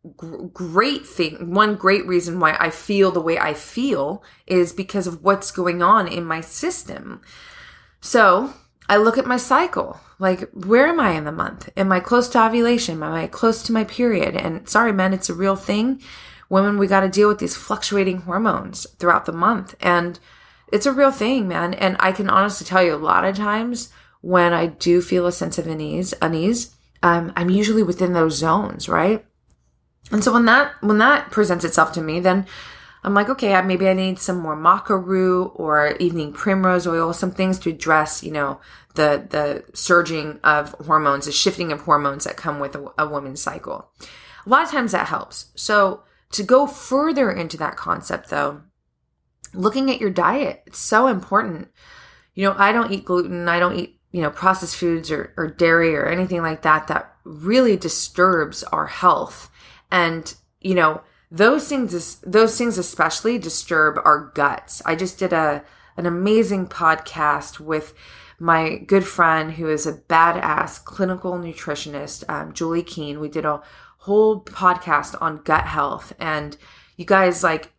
great 0.52 1.06
thing, 1.06 1.54
one 1.54 1.76
great 1.76 2.06
reason 2.06 2.38
why 2.38 2.56
I 2.58 2.70
feel 2.70 3.10
the 3.10 3.20
way 3.20 3.38
I 3.38 3.54
feel 3.54 4.22
is 4.46 4.72
because 4.72 5.06
of 5.06 5.22
what's 5.22 5.50
going 5.50 5.82
on 5.82 6.06
in 6.06 6.24
my 6.24 6.40
system. 6.40 7.22
So 8.00 8.52
I 8.88 8.96
look 8.96 9.18
at 9.18 9.26
my 9.26 9.36
cycle. 9.36 10.00
Like, 10.18 10.48
where 10.52 10.86
am 10.86 11.00
I 11.00 11.12
in 11.12 11.24
the 11.24 11.32
month? 11.32 11.68
Am 11.76 11.92
I 11.92 12.00
close 12.00 12.28
to 12.28 12.44
ovulation? 12.44 13.02
Am 13.02 13.12
I 13.12 13.26
close 13.26 13.62
to 13.64 13.72
my 13.72 13.84
period? 13.84 14.34
And 14.36 14.68
sorry, 14.68 14.92
men, 14.92 15.12
it's 15.12 15.28
a 15.28 15.34
real 15.34 15.56
thing. 15.56 16.00
Women, 16.48 16.78
we 16.78 16.86
got 16.86 17.00
to 17.00 17.08
deal 17.08 17.28
with 17.28 17.38
these 17.38 17.56
fluctuating 17.56 18.22
hormones 18.22 18.86
throughout 18.98 19.26
the 19.26 19.32
month. 19.32 19.74
And 19.80 20.18
it's 20.72 20.86
a 20.86 20.92
real 20.92 21.10
thing, 21.10 21.48
man. 21.48 21.74
And 21.74 21.96
I 22.00 22.12
can 22.12 22.28
honestly 22.28 22.66
tell 22.66 22.82
you 22.82 22.94
a 22.94 22.96
lot 22.96 23.24
of 23.24 23.36
times 23.36 23.90
when 24.20 24.52
I 24.52 24.66
do 24.66 25.02
feel 25.02 25.26
a 25.26 25.32
sense 25.32 25.58
of 25.58 25.66
unease, 25.66 26.14
unease, 26.22 26.74
um, 27.02 27.32
I'm 27.36 27.50
usually 27.50 27.82
within 27.82 28.12
those 28.12 28.36
zones, 28.36 28.88
right? 28.88 29.24
And 30.10 30.22
so 30.22 30.32
when 30.32 30.44
that 30.46 30.72
when 30.80 30.98
that 30.98 31.30
presents 31.30 31.64
itself 31.64 31.92
to 31.92 32.00
me, 32.00 32.20
then 32.20 32.46
I'm 33.06 33.14
like, 33.14 33.28
okay, 33.28 33.60
maybe 33.62 33.88
I 33.88 33.92
need 33.92 34.18
some 34.18 34.40
more 34.40 34.56
maca 34.56 35.00
root 35.02 35.52
or 35.54 35.92
evening 36.00 36.32
primrose 36.32 36.88
oil, 36.88 37.12
some 37.12 37.30
things 37.30 37.60
to 37.60 37.70
address, 37.70 38.24
you 38.24 38.32
know, 38.32 38.60
the 38.96 39.24
the 39.30 39.64
surging 39.76 40.40
of 40.42 40.72
hormones, 40.72 41.26
the 41.26 41.32
shifting 41.32 41.70
of 41.70 41.82
hormones 41.82 42.24
that 42.24 42.36
come 42.36 42.58
with 42.58 42.74
a, 42.74 42.92
a 42.98 43.06
woman's 43.08 43.40
cycle. 43.40 43.92
A 44.44 44.48
lot 44.48 44.64
of 44.64 44.70
times 44.70 44.90
that 44.90 45.06
helps. 45.06 45.52
So 45.54 46.02
to 46.32 46.42
go 46.42 46.66
further 46.66 47.30
into 47.30 47.56
that 47.58 47.76
concept, 47.76 48.28
though, 48.28 48.62
looking 49.54 49.88
at 49.90 50.00
your 50.00 50.10
diet. 50.10 50.64
It's 50.66 50.78
so 50.78 51.06
important. 51.06 51.68
You 52.34 52.44
know, 52.48 52.56
I 52.58 52.72
don't 52.72 52.90
eat 52.90 53.04
gluten. 53.04 53.48
I 53.48 53.60
don't 53.60 53.76
eat, 53.76 54.00
you 54.10 54.20
know, 54.20 54.30
processed 54.30 54.76
foods 54.76 55.12
or, 55.12 55.32
or 55.36 55.46
dairy 55.46 55.96
or 55.96 56.06
anything 56.06 56.42
like 56.42 56.62
that 56.62 56.88
that 56.88 57.14
really 57.24 57.76
disturbs 57.76 58.64
our 58.64 58.86
health. 58.86 59.48
And, 59.92 60.34
you 60.60 60.74
know, 60.74 61.02
those 61.30 61.68
things, 61.68 62.16
those 62.20 62.56
things 62.56 62.78
especially 62.78 63.38
disturb 63.38 63.98
our 64.04 64.32
guts. 64.34 64.82
I 64.84 64.94
just 64.94 65.18
did 65.18 65.32
a, 65.32 65.64
an 65.96 66.06
amazing 66.06 66.68
podcast 66.68 67.58
with 67.60 67.94
my 68.38 68.76
good 68.76 69.06
friend 69.06 69.52
who 69.52 69.68
is 69.68 69.86
a 69.86 69.94
badass 69.94 70.84
clinical 70.84 71.32
nutritionist, 71.32 72.24
um, 72.28 72.52
Julie 72.52 72.82
Keen. 72.82 73.20
We 73.20 73.28
did 73.28 73.44
a 73.44 73.62
whole 73.98 74.40
podcast 74.42 75.20
on 75.20 75.42
gut 75.42 75.64
health 75.64 76.12
and 76.20 76.56
you 76.96 77.04
guys 77.04 77.42
like 77.42 77.72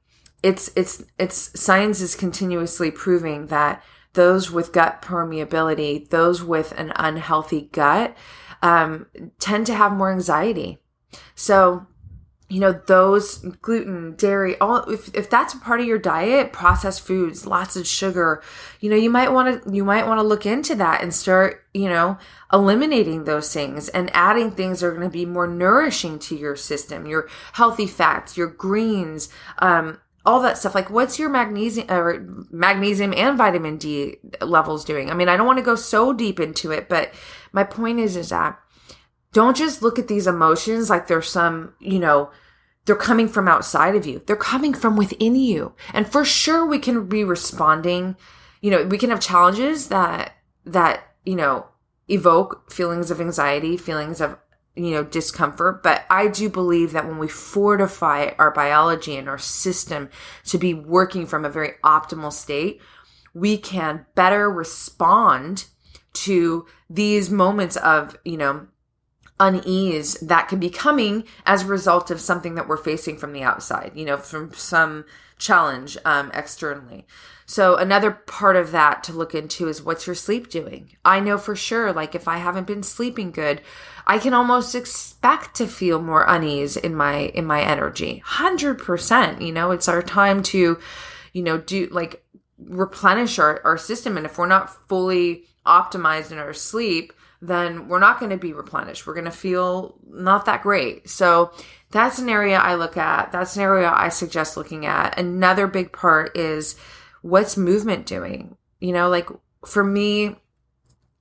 it's 0.43 0.69
it's 0.75 1.03
it's 1.17 1.59
science 1.59 2.01
is 2.01 2.15
continuously 2.15 2.91
proving 2.91 3.47
that 3.47 3.83
those 4.13 4.51
with 4.51 4.73
gut 4.73 5.01
permeability, 5.01 6.09
those 6.09 6.43
with 6.43 6.73
an 6.77 6.91
unhealthy 6.95 7.69
gut, 7.71 8.15
um, 8.61 9.05
tend 9.39 9.65
to 9.67 9.75
have 9.75 9.91
more 9.91 10.11
anxiety. 10.11 10.79
So 11.35 11.85
you 12.49 12.61
know 12.61 12.71
those 12.87 13.39
gluten 13.61 14.15
dairy 14.15 14.57
all 14.59 14.89
if, 14.89 15.13
if 15.13 15.29
that's 15.29 15.53
a 15.53 15.59
part 15.59 15.81
of 15.81 15.85
your 15.85 15.97
diet 15.97 16.53
processed 16.53 17.01
foods 17.01 17.45
lots 17.45 17.75
of 17.75 17.85
sugar 17.85 18.41
you 18.79 18.89
know 18.89 18.95
you 18.95 19.09
might 19.09 19.31
want 19.31 19.63
to 19.63 19.73
you 19.73 19.83
might 19.83 20.07
want 20.07 20.17
to 20.17 20.23
look 20.23 20.45
into 20.45 20.73
that 20.75 21.01
and 21.01 21.13
start 21.13 21.65
you 21.73 21.89
know 21.89 22.17
eliminating 22.53 23.25
those 23.25 23.53
things 23.53 23.89
and 23.89 24.09
adding 24.13 24.49
things 24.49 24.79
that 24.79 24.87
are 24.87 24.91
going 24.91 25.03
to 25.03 25.09
be 25.09 25.25
more 25.25 25.47
nourishing 25.47 26.17
to 26.17 26.35
your 26.35 26.55
system 26.55 27.05
your 27.05 27.27
healthy 27.53 27.87
fats 27.87 28.37
your 28.37 28.47
greens 28.47 29.29
um, 29.59 29.99
all 30.25 30.41
that 30.41 30.57
stuff. 30.57 30.75
Like 30.75 30.89
what's 30.89 31.17
your 31.17 31.29
magnesium 31.29 31.89
or 31.89 32.19
magnesium 32.51 33.13
and 33.15 33.37
vitamin 33.37 33.77
d 33.77 34.17
levels 34.41 34.83
doing? 34.83 35.09
I 35.09 35.13
mean 35.13 35.29
i 35.29 35.37
don't 35.37 35.47
want 35.47 35.57
to 35.57 35.63
go 35.63 35.75
so 35.75 36.11
deep 36.11 36.39
into 36.39 36.71
it 36.71 36.89
but 36.89 37.13
my 37.53 37.63
point 37.63 37.99
is 37.99 38.17
is 38.17 38.29
that 38.29 38.59
don't 39.33 39.57
just 39.57 39.81
look 39.81 39.99
at 39.99 40.07
these 40.07 40.27
emotions 40.27 40.89
like 40.89 41.07
there's 41.07 41.29
some, 41.29 41.73
you 41.79 41.99
know, 41.99 42.31
they're 42.85 42.95
coming 42.95 43.27
from 43.27 43.47
outside 43.47 43.95
of 43.95 44.05
you. 44.05 44.21
They're 44.25 44.35
coming 44.35 44.73
from 44.73 44.95
within 44.95 45.35
you. 45.35 45.73
And 45.93 46.07
for 46.07 46.23
sure 46.23 46.65
we 46.65 46.79
can 46.79 47.07
be 47.07 47.23
responding, 47.23 48.15
you 48.61 48.71
know, 48.71 48.85
we 48.85 48.97
can 48.97 49.09
have 49.09 49.19
challenges 49.19 49.89
that 49.89 50.33
that, 50.65 51.15
you 51.25 51.35
know, 51.35 51.67
evoke 52.07 52.71
feelings 52.71 53.11
of 53.11 53.21
anxiety, 53.21 53.77
feelings 53.77 54.21
of 54.21 54.37
you 54.77 54.91
know, 54.91 55.03
discomfort. 55.03 55.81
But 55.81 56.05
I 56.09 56.27
do 56.27 56.49
believe 56.49 56.91
that 56.91 57.07
when 57.07 57.17
we 57.17 57.27
fortify 57.27 58.31
our 58.37 58.51
biology 58.51 59.17
and 59.17 59.27
our 59.27 59.39
system 59.39 60.09
to 60.45 60.57
be 60.57 60.73
working 60.73 61.25
from 61.25 61.43
a 61.43 61.49
very 61.49 61.73
optimal 61.83 62.31
state, 62.31 62.79
we 63.33 63.57
can 63.57 64.05
better 64.13 64.49
respond 64.49 65.65
to 66.13 66.65
these 66.89 67.29
moments 67.29 67.75
of, 67.77 68.17
you 68.23 68.37
know, 68.37 68.67
unease 69.39 70.15
that 70.15 70.47
can 70.47 70.59
be 70.59 70.69
coming 70.69 71.23
as 71.45 71.63
a 71.63 71.67
result 71.67 72.09
of 72.09 72.19
something 72.19 72.55
that 72.55 72.67
we're 72.67 72.77
facing 72.77 73.17
from 73.17 73.33
the 73.33 73.43
outside, 73.43 73.91
you 73.95 74.05
know, 74.05 74.17
from 74.17 74.51
some 74.53 75.05
challenge 75.37 75.97
um, 76.05 76.31
externally. 76.33 77.05
So 77.45 77.77
another 77.77 78.11
part 78.11 78.57
of 78.57 78.71
that 78.71 79.03
to 79.05 79.13
look 79.13 79.33
into 79.33 79.69
is 79.69 79.81
what's 79.81 80.05
your 80.05 80.15
sleep 80.15 80.49
doing? 80.49 80.97
I 81.05 81.21
know 81.21 81.37
for 81.37 81.55
sure, 81.55 81.93
like 81.93 82.13
if 82.13 82.27
I 82.27 82.39
haven't 82.39 82.67
been 82.67 82.83
sleeping 82.83 83.31
good, 83.31 83.61
I 84.05 84.19
can 84.19 84.33
almost 84.33 84.75
expect 84.75 85.55
to 85.55 85.67
feel 85.67 86.01
more 86.01 86.25
unease 86.27 86.75
in 86.75 86.93
my 86.93 87.27
in 87.27 87.45
my 87.45 87.61
energy. 87.61 88.21
100%, 88.25 89.41
you 89.41 89.53
know, 89.53 89.71
it's 89.71 89.87
our 89.87 90.01
time 90.01 90.43
to, 90.43 90.77
you 91.31 91.41
know, 91.41 91.57
do 91.57 91.87
like 91.91 92.21
replenish 92.57 93.39
our, 93.39 93.61
our 93.63 93.77
system. 93.77 94.17
And 94.17 94.25
if 94.25 94.37
we're 94.37 94.47
not 94.47 94.89
fully 94.89 95.45
optimized 95.65 96.31
in 96.31 96.39
our 96.39 96.53
sleep, 96.53 97.13
then 97.41 97.87
we're 97.87 97.99
not 97.99 98.19
going 98.19 98.31
to 98.31 98.37
be 98.37 98.53
replenished. 98.53 99.05
We're 99.05 99.13
going 99.13 99.25
to 99.25 99.31
feel 99.31 99.99
not 100.09 100.45
that 100.45 100.63
great. 100.63 101.09
So 101.09 101.51
that's 101.91 102.19
an 102.19 102.29
area 102.29 102.57
I 102.57 102.75
look 102.75 102.97
at. 102.97 103.31
That's 103.31 103.55
an 103.55 103.61
area 103.61 103.91
I 103.93 104.09
suggest 104.09 104.57
looking 104.57 104.85
at. 104.85 105.17
Another 105.19 105.67
big 105.67 105.91
part 105.91 106.35
is 106.35 106.75
what's 107.21 107.57
movement 107.57 108.05
doing? 108.05 108.57
You 108.79 108.93
know, 108.93 109.09
like 109.09 109.29
for 109.65 109.83
me, 109.83 110.35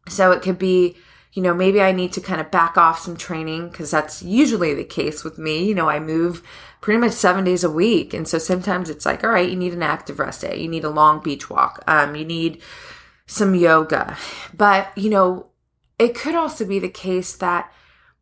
so 0.08 0.32
it 0.32 0.42
could 0.42 0.58
be, 0.58 0.96
you 1.32 1.42
know, 1.42 1.52
maybe 1.52 1.82
I 1.82 1.92
need 1.92 2.12
to 2.14 2.20
kind 2.20 2.40
of 2.40 2.50
back 2.50 2.78
off 2.78 3.00
some 3.00 3.16
training 3.16 3.68
because 3.68 3.90
that's 3.90 4.22
usually 4.22 4.72
the 4.72 4.84
case 4.84 5.22
with 5.22 5.36
me. 5.36 5.64
You 5.64 5.74
know, 5.74 5.88
I 5.88 6.00
move 6.00 6.42
pretty 6.80 6.98
much 6.98 7.12
seven 7.12 7.44
days 7.44 7.62
a 7.62 7.70
week. 7.70 8.14
And 8.14 8.26
so 8.26 8.38
sometimes 8.38 8.88
it's 8.88 9.04
like, 9.04 9.22
all 9.22 9.30
right, 9.30 9.48
you 9.48 9.56
need 9.56 9.74
an 9.74 9.82
active 9.82 10.18
rest 10.18 10.40
day. 10.40 10.56
You 10.58 10.68
need 10.68 10.84
a 10.84 10.90
long 10.90 11.22
beach 11.22 11.50
walk. 11.50 11.82
Um, 11.86 12.14
you 12.16 12.24
need 12.24 12.62
some 13.26 13.54
yoga. 13.54 14.16
But, 14.54 14.96
you 14.96 15.10
know, 15.10 15.50
it 15.98 16.14
could 16.14 16.34
also 16.34 16.66
be 16.66 16.78
the 16.78 16.88
case 16.88 17.34
that 17.36 17.72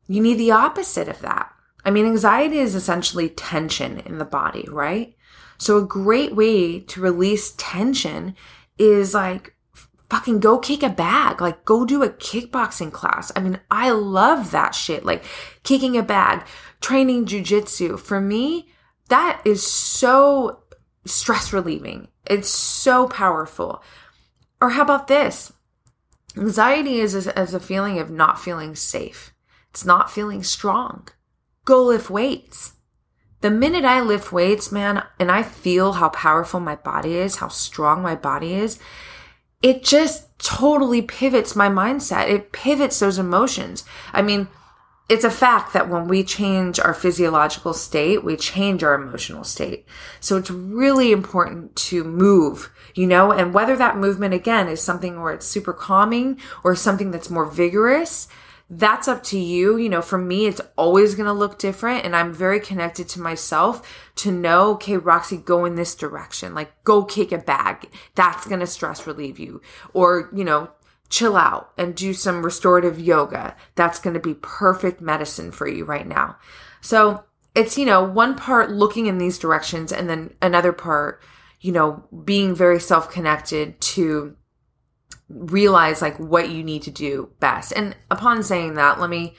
you 0.07 0.21
need 0.21 0.39
the 0.39 0.51
opposite 0.51 1.09
of 1.09 1.21
that. 1.21 1.53
I 1.85 1.91
mean, 1.91 2.07
anxiety 2.07 2.59
is 2.59 2.75
essentially 2.75 3.29
tension 3.29 3.99
in 4.01 4.19
the 4.19 4.25
body, 4.25 4.67
right? 4.71 5.17
So 5.59 5.79
a 5.79 5.87
great 5.87 6.35
way 6.35 6.81
to 6.81 7.01
release 7.01 7.55
tension 7.57 8.35
is 8.79 9.15
like 9.15 9.55
fucking 10.11 10.41
go 10.41 10.59
kick 10.59 10.83
a 10.83 10.89
bag, 10.89 11.41
like 11.41 11.65
go 11.65 11.85
do 11.85 12.03
a 12.03 12.09
kickboxing 12.09 12.93
class. 12.93 13.33
I 13.35 13.41
mean, 13.41 13.61
I 13.71 13.91
love 13.91 14.51
that 14.51 14.75
shit. 14.75 15.05
Like 15.05 15.25
kicking 15.63 15.97
a 15.97 16.03
bag, 16.03 16.47
training 16.81 17.27
jujitsu. 17.27 17.99
For 17.99 18.21
me, 18.21 18.69
that 19.09 19.43
is 19.45 19.67
so 19.67 20.63
stress 21.05 21.53
relieving. 21.53 22.09
It's 22.27 22.49
so 22.49 23.09
powerful. 23.09 23.83
Or 24.61 24.71
how 24.71 24.83
about 24.83 25.09
this? 25.09 25.53
Anxiety 26.37 26.99
is 27.01 27.15
as 27.29 27.55
a 27.55 27.61
feeling 27.61 27.99
of 27.99 28.11
not 28.11 28.41
feeling 28.41 28.75
safe. 28.75 29.33
It's 29.71 29.85
not 29.85 30.11
feeling 30.11 30.43
strong. 30.43 31.09
Go 31.65 31.85
lift 31.85 32.11
weights. 32.11 32.73
The 33.41 33.51
minute 33.51 33.85
I 33.85 34.01
lift 34.01 34.33
weights, 34.33 34.73
man, 34.73 35.05
and 35.19 35.31
I 35.31 35.43
feel 35.43 35.95
how 35.95 36.09
powerful 36.09 36.61
my 36.61 36.77
body 36.77 37.15
is, 37.15 37.37
how 37.37 37.49
strong 37.49 38.03
my 38.03 38.15
body 38.15 38.55
is, 38.55 38.79
it 39.63 39.83
just 39.83 40.39
totally 40.39 41.03
pivots 41.03 41.55
my 41.55 41.69
mindset. 41.69 42.29
It 42.29 42.53
pivots 42.53 42.99
those 42.99 43.19
emotions. 43.19 43.85
I 44.13 44.23
mean, 44.23 44.49
it's 45.09 45.25
a 45.25 45.31
fact 45.31 45.73
that 45.75 45.89
when 45.89 46.09
we 46.09 46.25
change 46.25 46.81
our 46.81 46.95
physiological 46.95 47.75
state, 47.75 48.25
we 48.25 48.37
change 48.37 48.83
our 48.83 48.95
emotional 48.95 49.45
state. 49.45 49.87
So 50.21 50.37
it's 50.37 50.51
really 50.51 51.13
important 51.13 51.77
to 51.77 52.05
move, 52.05 52.71
you 52.95 53.07
know, 53.07 53.33
and 53.33 53.53
whether 53.53 53.77
that 53.77 53.97
movement 53.97 54.35
again 54.35 54.69
is 54.69 54.81
something 54.81 55.21
where 55.21 55.33
it's 55.33 55.47
super 55.47 55.73
calming 55.73 56.41
or 56.63 56.77
something 56.77 57.11
that's 57.11 57.31
more 57.31 57.47
vigorous, 57.47 58.29
that's 58.71 59.09
up 59.09 59.23
to 59.25 59.39
you. 59.39 59.77
You 59.77 59.89
know, 59.89 60.03
for 60.03 60.19
me, 60.19 60.47
it's 60.47 60.61
always 60.77 61.15
going 61.15 61.27
to 61.27 61.33
look 61.33 61.59
different. 61.59 62.05
And 62.05 62.17
I'm 62.17 62.33
very 62.33 62.61
connected 62.61 63.09
to 63.11 63.21
myself 63.21 64.11
to 64.17 64.31
know, 64.31 64.73
okay, 64.73 64.97
Roxy, 64.97 65.37
go 65.37 65.65
in 65.65 65.75
this 65.75 65.95
direction. 65.95 66.55
Like, 66.55 66.85
go 66.85 67.05
kick 67.05 67.33
a 67.33 67.39
bag. 67.39 67.91
That's 68.15 68.47
going 68.47 68.61
to 68.61 68.67
stress 68.67 69.07
relieve 69.07 69.39
you. 69.39 69.61
Or, 69.93 70.31
you 70.35 70.45
know, 70.45 70.71
chill 71.11 71.37
out 71.37 71.73
and 71.77 71.95
do 71.95 72.15
some 72.15 72.45
restorative 72.45 72.99
yoga. 72.99 73.55
That's 73.75 73.99
going 73.99 74.15
to 74.15 74.21
be 74.21 74.35
perfect 74.35 75.01
medicine 75.01 75.53
for 75.53 75.69
you 75.69 75.85
right 75.85 76.07
now. 76.07 76.37
So 76.81 77.25
it's, 77.55 77.79
you 77.79 77.87
know, 77.87 78.03
one 78.03 78.35
part 78.35 78.71
looking 78.71 79.07
in 79.07 79.19
these 79.19 79.39
directions 79.39 79.93
and 79.93 80.09
then 80.09 80.35
another 80.41 80.73
part, 80.73 81.23
you 81.65 81.73
know, 81.73 82.05
being 82.25 82.55
very 82.55 82.79
self 82.79 83.11
connected 83.11 83.81
to 83.81 84.37
realize 85.29 86.03
like 86.03 86.19
what 86.19 86.51
you 86.51 86.63
need 86.63 86.83
to 86.83 86.91
do 86.91 87.31
best. 87.41 87.73
And 87.75 87.97
upon 88.11 88.43
saying 88.43 88.75
that, 88.75 89.01
let 89.01 89.09
me, 89.11 89.35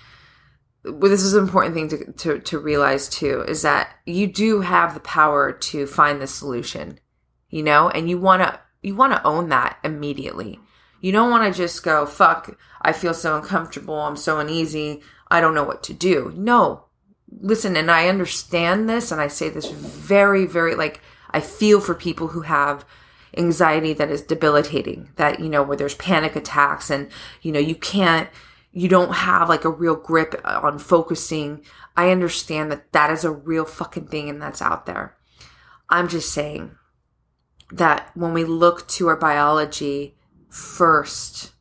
well, 0.84 1.12
this 1.12 1.24
is 1.24 1.34
an 1.34 1.44
important 1.44 1.76
thing 1.76 1.88
to, 1.90 2.12
to, 2.14 2.40
to 2.40 2.60
realize 2.60 3.08
too, 3.08 3.44
is 3.48 3.62
that 3.62 3.90
you 4.06 4.28
do 4.28 4.62
have 4.62 4.94
the 4.94 5.00
power 5.00 5.52
to 5.52 5.86
find 5.86 6.20
the 6.22 6.28
solution, 6.28 7.00
you 7.50 7.64
know, 7.64 7.90
and 7.90 8.10
you 8.10 8.18
want 8.18 8.42
to, 8.42 8.60
you 8.82 8.96
want 8.96 9.14
to 9.14 9.26
own 9.26 9.50
that 9.50 9.78
immediately 9.84 10.60
you 11.06 11.12
don't 11.12 11.30
want 11.30 11.54
to 11.54 11.56
just 11.56 11.84
go, 11.84 12.08
fuck, 12.08 12.58
I 12.82 12.92
feel 12.92 13.14
so 13.14 13.36
uncomfortable. 13.36 13.94
I'm 13.94 14.16
so 14.16 14.40
uneasy. 14.40 15.04
I 15.30 15.40
don't 15.40 15.54
know 15.54 15.64
what 15.64 15.84
to 15.84 15.94
do. 15.94 16.34
No. 16.36 16.86
Listen, 17.30 17.76
and 17.76 17.92
I 17.92 18.08
understand 18.08 18.90
this, 18.90 19.12
and 19.12 19.22
I 19.22 19.28
say 19.28 19.50
this 19.50 19.70
very, 19.70 20.48
very 20.48 20.74
like, 20.74 21.02
I 21.32 21.40
feel 21.40 21.80
for 21.80 21.96
people 21.96 22.30
who 22.30 22.42
have 22.42 22.86
anxiety 23.38 23.94
that 23.94 24.10
is 24.10 24.22
debilitating, 24.22 25.10
that, 25.16 25.40
you 25.40 25.50
know, 25.50 25.64
where 25.64 25.78
there's 25.78 25.96
panic 25.96 26.36
attacks 26.36 26.90
and, 26.90 27.10
you 27.42 27.52
know, 27.52 27.60
you 27.60 27.76
can't, 27.76 28.30
you 28.72 28.88
don't 28.88 29.14
have 29.14 29.50
like 29.50 29.66
a 29.66 29.70
real 29.70 29.96
grip 29.96 30.40
uh, 30.44 30.60
on 30.64 30.80
focusing. 30.80 31.64
I 31.98 32.12
understand 32.12 32.72
that 32.72 32.92
that 32.94 33.12
is 33.12 33.24
a 33.24 33.32
real 33.32 33.66
fucking 33.66 34.08
thing 34.08 34.30
and 34.30 34.42
that's 34.42 34.62
out 34.62 34.86
there. 34.86 35.16
I'm 35.90 36.08
just 36.08 36.32
saying 36.32 36.76
that 37.72 38.12
when 38.16 38.34
we 38.34 38.44
look 38.44 38.88
to 38.90 39.08
our 39.08 39.16
biology 39.16 40.16
first, 40.50 41.52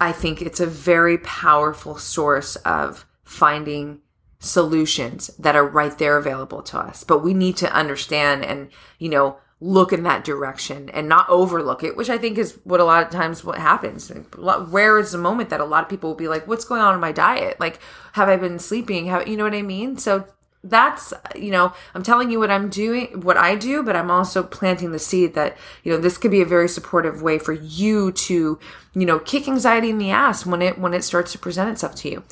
I 0.00 0.12
think 0.12 0.42
it's 0.42 0.60
a 0.60 0.66
very 0.66 1.18
powerful 1.18 1.96
source 1.96 2.56
of 2.56 3.06
finding 3.24 4.00
solutions 4.42 5.28
that 5.38 5.54
are 5.54 5.66
right 5.66 5.96
there 5.98 6.16
available 6.16 6.62
to 6.62 6.78
us. 6.78 7.04
But 7.04 7.22
we 7.22 7.32
need 7.32 7.56
to 7.58 7.72
understand 7.72 8.44
and, 8.44 8.68
you 8.98 9.08
know, 9.08 9.38
look 9.60 9.92
in 9.92 10.02
that 10.02 10.24
direction 10.24 10.90
and 10.90 11.08
not 11.08 11.28
overlook 11.28 11.84
it, 11.84 11.96
which 11.96 12.10
I 12.10 12.18
think 12.18 12.36
is 12.36 12.58
what 12.64 12.80
a 12.80 12.84
lot 12.84 13.04
of 13.04 13.10
times 13.10 13.44
what 13.44 13.58
happens. 13.58 14.10
Where 14.36 14.98
is 14.98 15.12
the 15.12 15.18
moment 15.18 15.50
that 15.50 15.60
a 15.60 15.64
lot 15.64 15.84
of 15.84 15.88
people 15.88 16.10
will 16.10 16.16
be 16.16 16.26
like, 16.26 16.48
what's 16.48 16.64
going 16.64 16.82
on 16.82 16.94
in 16.94 17.00
my 17.00 17.12
diet? 17.12 17.60
Like, 17.60 17.78
have 18.14 18.28
I 18.28 18.36
been 18.36 18.58
sleeping? 18.58 19.06
Have, 19.06 19.28
you 19.28 19.36
know 19.36 19.44
what 19.44 19.54
I 19.54 19.62
mean? 19.62 19.96
So 19.96 20.26
that's 20.64 21.12
you 21.34 21.50
know 21.50 21.72
i'm 21.94 22.04
telling 22.04 22.30
you 22.30 22.38
what 22.38 22.50
i'm 22.50 22.68
doing 22.68 23.20
what 23.22 23.36
i 23.36 23.56
do 23.56 23.82
but 23.82 23.96
i'm 23.96 24.12
also 24.12 24.44
planting 24.44 24.92
the 24.92 24.98
seed 24.98 25.34
that 25.34 25.56
you 25.82 25.90
know 25.90 25.98
this 25.98 26.16
could 26.16 26.30
be 26.30 26.40
a 26.40 26.46
very 26.46 26.68
supportive 26.68 27.20
way 27.20 27.36
for 27.36 27.52
you 27.52 28.12
to 28.12 28.60
you 28.94 29.04
know 29.04 29.18
kick 29.18 29.48
anxiety 29.48 29.90
in 29.90 29.98
the 29.98 30.10
ass 30.10 30.46
when 30.46 30.62
it 30.62 30.78
when 30.78 30.94
it 30.94 31.02
starts 31.02 31.32
to 31.32 31.38
present 31.38 31.68
itself 31.68 31.96
to 31.96 32.08
you 32.08 32.22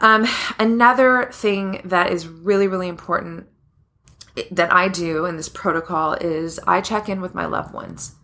um 0.00 0.26
another 0.58 1.30
thing 1.32 1.80
that 1.84 2.10
is 2.10 2.26
really 2.26 2.68
really 2.68 2.88
important 2.88 3.46
that 4.50 4.72
I 4.72 4.88
do 4.88 5.24
in 5.24 5.36
this 5.36 5.48
protocol 5.48 6.14
is 6.14 6.60
I 6.66 6.80
check 6.80 7.08
in 7.08 7.20
with 7.20 7.34
my 7.34 7.46
loved 7.46 7.74
ones. 7.74 8.14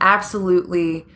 Absolutely, 0.00 1.06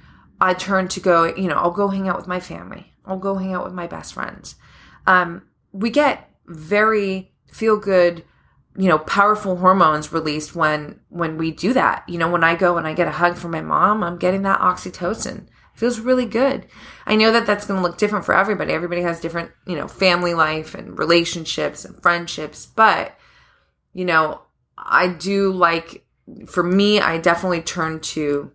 I 0.41 0.55
turn 0.55 0.89
to 0.89 1.01
go, 1.01 1.35
you 1.35 1.49
know, 1.49 1.57
I'll 1.57 1.71
go 1.71 1.89
hang 1.89 2.09
out 2.09 2.17
with 2.17 2.27
my 2.27 2.41
family. 2.41 2.93
I'll 3.05 3.19
go 3.19 3.37
hang 3.37 3.55
out 3.55 3.65
with 3.65 3.75
my 3.75 3.87
best 3.87 4.15
friends. 4.15 4.57
Um, 5.07 5.43
we 5.73 5.91
get 5.91 6.31
very 6.47 7.33
feel 7.51 7.77
good, 7.77 8.25
you 8.77 8.89
know, 8.89 8.99
powerful 8.99 9.57
hormones 9.57 10.13
released 10.13 10.55
when 10.55 11.01
when 11.09 11.37
we 11.37 11.51
do 11.51 11.73
that. 11.73 12.09
You 12.09 12.19
know, 12.19 12.31
when 12.31 12.45
I 12.45 12.55
go 12.55 12.77
and 12.77 12.87
I 12.87 12.95
get 12.95 13.09
a 13.09 13.13
hug 13.13 13.37
from 13.37 13.51
my 13.51 13.61
mom, 13.61 14.03
I'm 14.03 14.19
getting 14.19 14.43
that 14.43 14.61
oxytocin. 14.61 15.47
Feels 15.75 16.01
really 16.01 16.27
good. 16.27 16.67
I 17.07 17.17
know 17.17 17.33
that 17.33 17.47
that's 17.47 17.67
going 17.67 17.81
to 17.81 17.87
look 17.87 17.99
different 17.99 18.25
for 18.25 18.35
everybody. 18.35 18.73
Everybody 18.73 19.03
has 19.03 19.21
different, 19.21 19.51
you 19.67 19.77
know, 19.77 19.89
family 19.89 20.35
life 20.35 20.75
and 20.75 20.99
relationships 20.99 21.85
and 21.85 22.01
friendships, 22.03 22.67
but 22.67 23.17
you 23.93 24.05
know, 24.05 24.43
I 24.77 25.09
do 25.09 25.53
like 25.53 26.05
for 26.47 26.63
me, 26.63 27.01
I 27.01 27.19
definitely 27.19 27.63
turn 27.63 28.01
to 28.01 28.53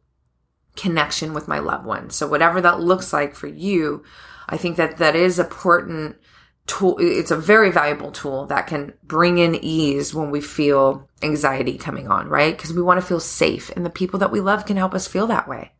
connection 0.75 1.33
with 1.33 1.47
my 1.47 1.59
loved 1.59 1.85
ones. 1.85 2.15
So 2.15 2.27
whatever 2.27 2.61
that 2.61 2.79
looks 2.79 3.13
like 3.13 3.35
for 3.35 3.47
you, 3.47 4.03
I 4.47 4.57
think 4.57 4.77
that 4.77 4.97
that 4.97 5.15
is 5.15 5.39
important 5.39 6.17
tool. 6.67 6.97
It's 6.99 7.31
a 7.31 7.37
very 7.37 7.71
valuable 7.71 8.11
tool 8.11 8.45
that 8.47 8.67
can 8.67 8.93
bring 9.03 9.37
in 9.37 9.55
ease 9.55 10.13
when 10.13 10.31
we 10.31 10.41
feel 10.41 11.09
anxiety 11.21 11.77
coming 11.77 12.07
on, 12.07 12.27
right? 12.27 12.55
Because 12.55 12.73
we 12.73 12.81
want 12.81 12.99
to 12.99 13.05
feel 13.05 13.19
safe 13.19 13.69
and 13.75 13.85
the 13.85 13.89
people 13.89 14.19
that 14.19 14.31
we 14.31 14.39
love 14.39 14.65
can 14.65 14.77
help 14.77 14.93
us 14.93 15.07
feel 15.07 15.27
that 15.27 15.47
way. 15.47 15.71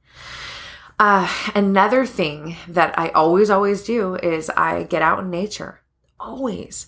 Uh, 0.97 1.29
another 1.53 2.05
thing 2.05 2.55
that 2.67 2.97
I 2.97 3.09
always, 3.09 3.49
always 3.49 3.83
do 3.83 4.15
is 4.15 4.49
I 4.51 4.83
get 4.83 5.01
out 5.01 5.19
in 5.19 5.29
nature. 5.29 5.81
Always. 6.19 6.87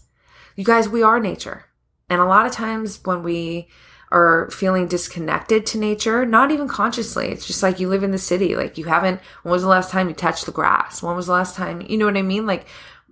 You 0.56 0.64
guys, 0.64 0.88
we 0.88 1.04
are 1.04 1.20
nature. 1.20 1.66
And 2.10 2.22
a 2.22 2.26
lot 2.26 2.46
of 2.46 2.52
times 2.52 3.02
when 3.04 3.22
we 3.22 3.68
are 4.12 4.50
feeling 4.52 4.88
disconnected 4.88 5.66
to 5.66 5.78
nature, 5.78 6.26
not 6.26 6.52
even 6.52 6.68
consciously. 6.68 7.28
It's 7.28 7.46
just 7.46 7.62
like 7.62 7.80
you 7.80 7.90
live 7.90 8.04
in 8.04 8.12
the 8.12 8.18
city. 8.18 8.56
Like 8.56 8.78
you 8.78 8.86
haven't, 8.86 9.20
when 9.44 9.52
was 9.52 9.64
the 9.64 9.68
last 9.68 9.92
time 9.92 10.08
you 10.08 10.16
touched 10.16 10.46
the 10.46 10.52
grass? 10.54 11.04
When 11.04 11.16
was 11.16 11.28
the 11.28 11.34
last 11.34 11.56
time, 11.56 11.82
you 11.82 11.98
know 11.98 12.06
what 12.06 12.18
I 12.18 12.22
mean? 12.22 12.46
Like 12.46 12.66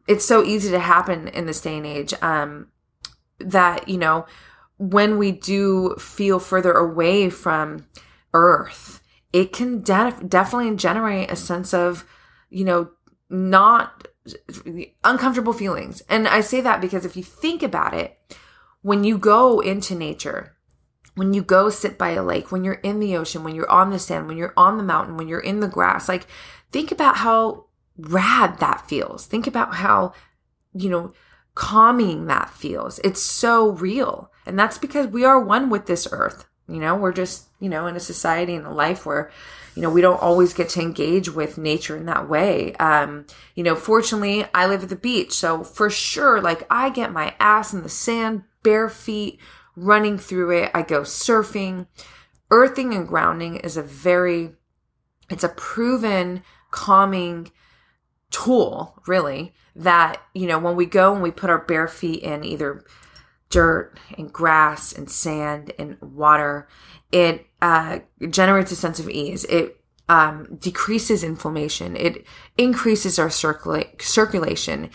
it's 0.07 0.25
so 0.25 0.43
easy 0.43 0.71
to 0.71 0.79
happen 0.79 1.27
in 1.29 1.45
this 1.45 1.61
day 1.61 1.77
and 1.77 1.85
age. 1.85 2.13
Um, 2.21 2.67
that, 3.39 3.89
you 3.89 3.97
know, 3.97 4.25
when 4.77 5.17
we 5.17 5.33
do 5.33 5.95
feel 5.99 6.39
further 6.39 6.71
away 6.71 7.29
from 7.29 7.85
earth, 8.33 9.01
it 9.35 9.51
can 9.51 9.81
de- 9.81 10.23
definitely 10.25 10.73
generate 10.77 11.29
a 11.29 11.35
sense 11.35 11.73
of, 11.73 12.07
you 12.49 12.63
know, 12.63 12.89
not 13.29 14.07
uncomfortable 15.03 15.51
feelings. 15.51 16.01
And 16.07 16.25
I 16.25 16.39
say 16.39 16.61
that 16.61 16.79
because 16.79 17.05
if 17.05 17.17
you 17.17 17.23
think 17.23 17.61
about 17.61 17.93
it, 17.93 18.17
when 18.81 19.03
you 19.03 19.17
go 19.17 19.59
into 19.59 19.93
nature, 19.93 20.55
when 21.15 21.33
you 21.33 21.41
go 21.41 21.69
sit 21.69 21.97
by 21.97 22.11
a 22.11 22.23
lake, 22.23 22.49
when 22.49 22.63
you're 22.63 22.75
in 22.75 23.01
the 23.01 23.17
ocean, 23.17 23.43
when 23.43 23.55
you're 23.55 23.69
on 23.69 23.89
the 23.89 23.99
sand, 23.99 24.29
when 24.29 24.37
you're 24.37 24.53
on 24.55 24.77
the 24.77 24.83
mountain, 24.83 25.17
when 25.17 25.27
you're 25.27 25.41
in 25.41 25.59
the 25.59 25.67
grass, 25.67 26.07
like 26.07 26.27
think 26.71 26.93
about 26.93 27.17
how 27.17 27.65
rad 27.97 28.59
that 28.59 28.87
feels. 28.87 29.25
Think 29.25 29.47
about 29.47 29.75
how, 29.75 30.13
you 30.73 30.89
know, 30.89 31.11
calming 31.55 32.27
that 32.27 32.49
feels. 32.51 32.99
It's 32.99 33.21
so 33.21 33.71
real. 33.71 34.31
And 34.45 34.57
that's 34.57 34.77
because 34.77 35.07
we 35.07 35.25
are 35.25 35.41
one 35.41 35.69
with 35.69 35.87
this 35.87 36.07
earth. 36.09 36.45
You 36.69 36.77
know, 36.77 36.95
we're 36.95 37.11
just, 37.11 37.49
you 37.65 37.71
know, 37.71 37.87
in 37.87 37.95
a 37.95 37.99
society 37.99 38.53
and 38.53 38.67
a 38.67 38.69
life 38.69 39.07
where, 39.07 39.31
you 39.73 39.81
know, 39.81 39.89
we 39.89 39.99
don't 39.99 40.21
always 40.21 40.53
get 40.53 40.69
to 40.69 40.79
engage 40.79 41.31
with 41.31 41.57
nature 41.57 41.97
in 41.97 42.05
that 42.05 42.29
way. 42.29 42.75
Um, 42.75 43.25
you 43.55 43.63
know, 43.63 43.73
fortunately, 43.73 44.45
I 44.53 44.67
live 44.67 44.83
at 44.83 44.89
the 44.89 44.95
beach. 44.95 45.33
So 45.33 45.63
for 45.63 45.89
sure, 45.89 46.39
like 46.39 46.67
I 46.69 46.91
get 46.91 47.11
my 47.11 47.33
ass 47.39 47.73
in 47.73 47.81
the 47.81 47.89
sand, 47.89 48.43
bare 48.61 48.87
feet, 48.87 49.39
running 49.75 50.19
through 50.19 50.51
it. 50.51 50.69
I 50.75 50.83
go 50.83 51.01
surfing. 51.01 51.87
Earthing 52.51 52.93
and 52.93 53.07
grounding 53.07 53.55
is 53.55 53.77
a 53.77 53.81
very, 53.81 54.51
it's 55.31 55.43
a 55.43 55.49
proven 55.49 56.43
calming 56.69 57.51
tool, 58.29 59.01
really, 59.07 59.55
that, 59.75 60.21
you 60.35 60.45
know, 60.45 60.59
when 60.59 60.75
we 60.75 60.85
go 60.85 61.13
and 61.13 61.23
we 61.23 61.31
put 61.31 61.49
our 61.49 61.65
bare 61.65 61.87
feet 61.87 62.21
in 62.21 62.43
either 62.43 62.85
dirt 63.49 63.97
and 64.17 64.31
grass 64.31 64.93
and 64.93 65.09
sand 65.09 65.71
and 65.79 65.97
water, 66.01 66.67
it 67.11 67.47
uh, 67.61 67.99
generates 68.29 68.71
a 68.71 68.75
sense 68.75 68.99
of 68.99 69.09
ease. 69.09 69.43
It 69.45 69.79
um, 70.09 70.57
decreases 70.59 71.23
inflammation. 71.23 71.95
It 71.95 72.25
increases 72.57 73.17
our 73.17 73.29
circula- 73.29 74.01
circulation. 74.01 74.89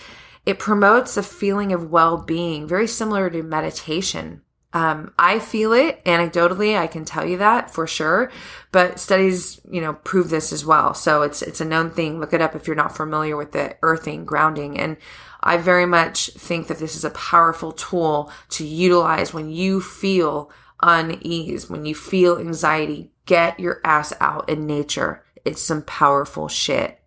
It 0.47 0.59
promotes 0.59 1.17
a 1.17 1.23
feeling 1.23 1.73
of 1.73 1.91
well 1.91 2.17
being, 2.17 2.67
very 2.67 2.87
similar 2.87 3.29
to 3.31 3.43
meditation. 3.43 4.43
Um, 4.73 5.13
I 5.19 5.41
feel 5.41 5.73
it 5.73 6.05
anecdotally. 6.05 6.79
I 6.79 6.87
can 6.87 7.05
tell 7.05 7.27
you 7.27 7.39
that 7.39 7.73
for 7.73 7.89
sure, 7.89 8.31
but 8.71 9.01
studies, 9.01 9.61
you 9.69 9.81
know, 9.81 9.95
prove 9.95 10.31
this 10.31 10.53
as 10.53 10.65
well. 10.65 10.95
So 10.95 11.23
it's, 11.23 11.43
it's 11.43 11.61
a 11.61 11.65
known 11.65 11.91
thing. 11.91 12.21
Look 12.21 12.33
it 12.33 12.41
up 12.41 12.55
if 12.55 12.69
you're 12.69 12.77
not 12.77 12.97
familiar 12.97 13.37
with 13.37 13.51
the 13.51 13.77
earthing, 13.83 14.25
grounding. 14.25 14.79
And 14.79 14.97
I 15.43 15.57
very 15.57 15.87
much 15.87 16.29
think 16.31 16.69
that 16.69 16.79
this 16.79 16.95
is 16.95 17.05
a 17.05 17.11
powerful 17.11 17.73
tool 17.73 18.31
to 18.51 18.67
utilize 18.67 19.33
when 19.33 19.51
you 19.51 19.81
feel 19.81 20.51
unease, 20.83 21.69
when 21.69 21.85
you 21.85 21.95
feel 21.95 22.39
anxiety, 22.39 23.11
get 23.27 23.59
your 23.59 23.81
ass 23.85 24.13
out 24.21 24.49
in 24.49 24.67
nature. 24.67 25.25
It's 25.45 25.63
some 25.63 25.83
powerful 25.83 26.49
shit. 26.49 27.01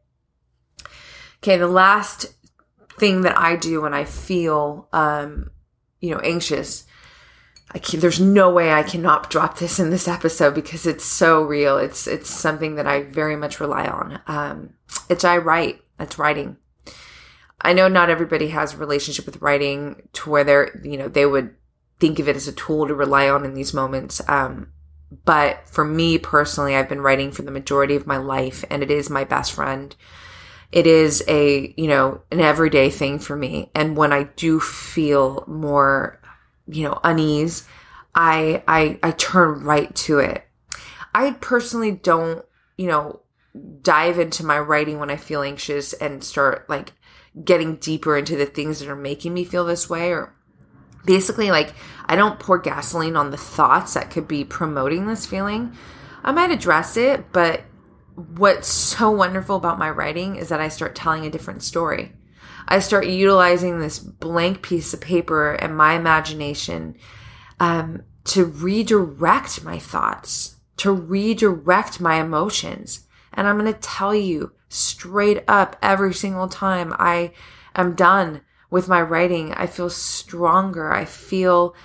Okay. 1.42 1.58
The 1.58 1.68
last 1.68 2.34
thing 2.98 3.22
that 3.22 3.38
I 3.38 3.56
do 3.56 3.82
when 3.82 3.94
I 3.94 4.06
feel, 4.06 4.88
um, 4.94 5.52
you 6.00 6.12
know, 6.12 6.20
anxious 6.20 6.86
I 7.74 7.80
keep, 7.80 8.02
there's 8.02 8.20
no 8.20 8.52
way 8.52 8.72
I 8.72 8.84
cannot 8.84 9.32
drop 9.32 9.58
this 9.58 9.80
in 9.80 9.90
this 9.90 10.08
episode 10.08 10.54
because 10.54 10.86
it's 10.86 11.06
so 11.06 11.42
real. 11.42 11.78
It's 11.78 12.06
it's 12.06 12.30
something 12.30 12.76
that 12.76 12.86
I 12.86 13.02
very 13.04 13.36
much 13.36 13.60
rely 13.60 13.88
on. 13.88 14.22
Um, 14.28 14.74
it's 15.10 15.24
I 15.24 15.38
write. 15.38 15.82
It's 16.00 16.20
writing. 16.20 16.58
I 17.64 17.74
know 17.74 17.88
not 17.88 18.10
everybody 18.10 18.50
has 18.50 18.74
a 18.74 18.78
relationship 18.78 19.26
with 19.26 19.42
writing 19.42 20.08
to 20.14 20.30
where 20.30 20.44
they're 20.44 20.82
you 20.84 20.98
know 20.98 21.08
they 21.08 21.26
would 21.26 21.56
think 22.00 22.20
of 22.20 22.28
it 22.28 22.36
as 22.36 22.48
a 22.48 22.52
tool 22.52 22.88
to 22.88 22.94
rely 22.94 23.30
on 23.30 23.46
in 23.46 23.54
these 23.54 23.74
moments. 23.74 24.22
Um, 24.28 24.70
but 25.26 25.68
for 25.70 25.86
me 25.86 26.18
personally, 26.18 26.76
I've 26.76 26.90
been 26.90 27.02
writing 27.02 27.32
for 27.32 27.44
the 27.44 27.52
majority 27.52 27.96
of 27.96 28.08
my 28.08 28.18
life, 28.18 28.66
and 28.70 28.84
it 28.84 28.92
is 28.92 29.10
my 29.10 29.24
best 29.24 29.54
friend. 29.54 29.96
It 30.72 30.88
is 30.88 31.24
a 31.28 31.74
you 31.78 31.88
know 31.88 32.22
an 32.32 32.42
everyday 32.42 32.90
thing 32.90 33.20
for 33.20 33.36
me, 33.36 33.72
and 33.74 33.96
when 33.96 34.12
I 34.12 34.24
do 34.24 34.60
feel 34.60 35.46
more 35.48 36.20
you 36.68 36.84
know, 36.84 37.00
unease, 37.04 37.68
I 38.16 38.64
I 38.68 39.00
I 39.04 39.12
turn 39.12 39.64
right 39.64 39.94
to 39.96 40.20
it. 40.20 40.46
I 41.14 41.32
personally 41.32 41.92
don't, 41.92 42.46
you 42.78 42.88
know, 42.88 43.22
dive 43.82 44.20
into 44.20 44.46
my 44.46 44.60
writing 44.60 45.00
when 45.00 45.10
I 45.10 45.18
feel 45.18 45.42
anxious 45.42 45.94
and 45.94 46.24
start 46.24 46.70
like 46.70 46.94
getting 47.44 47.78
deeper 47.78 48.18
into 48.18 48.36
the 48.36 48.46
things 48.46 48.80
that 48.80 48.90
are 48.90 48.96
making 48.96 49.34
me 49.34 49.44
feel 49.44 49.66
this 49.66 49.90
way 49.90 50.12
or 50.12 50.36
basically 51.06 51.52
like 51.52 51.74
I 52.06 52.16
don't 52.16 52.40
pour 52.40 52.60
gasoline 52.60 53.16
on 53.16 53.32
the 53.32 53.38
thoughts 53.38 53.94
that 53.94 54.12
could 54.12 54.28
be 54.28 54.44
promoting 54.44 55.08
this 55.08 55.26
feeling. 55.26 55.76
I 56.24 56.32
might 56.32 56.52
address 56.52 56.96
it, 56.98 57.32
but 57.32 57.62
what's 58.16 58.68
so 58.68 59.10
wonderful 59.12 59.56
about 59.56 59.80
my 59.80 59.90
writing 59.90 60.36
is 60.36 60.50
that 60.50 60.62
I 60.62 60.68
start 60.68 60.96
telling 60.96 61.26
a 61.26 61.32
different 61.32 61.64
story. 61.64 62.12
I 62.68 62.80
start 62.80 63.08
utilizing 63.08 63.80
this 63.80 64.00
blank 64.00 64.62
piece 64.62 64.94
of 64.94 65.02
paper 65.02 65.54
and 65.54 65.76
my 65.76 65.94
imagination 65.94 66.96
um, 67.60 68.04
to 68.26 68.46
redirect 68.46 69.64
my 69.64 69.80
thoughts, 69.80 70.58
to 70.78 70.92
redirect 70.92 72.00
my 72.00 72.22
emotions. 72.22 73.06
And 73.34 73.48
I'm 73.48 73.58
going 73.58 73.74
to 73.74 73.80
tell 73.80 74.16
you 74.16 74.52
straight 74.74 75.44
up 75.48 75.76
every 75.82 76.14
single 76.14 76.48
time 76.48 76.94
I 76.98 77.32
am 77.76 77.96
done 77.96 78.42
with 78.70 78.88
my 78.88 79.02
writing, 79.02 79.54
I 79.54 79.68
feel 79.68 79.90
stronger. 79.90 80.92
I 80.92 81.06
feel 81.06 81.76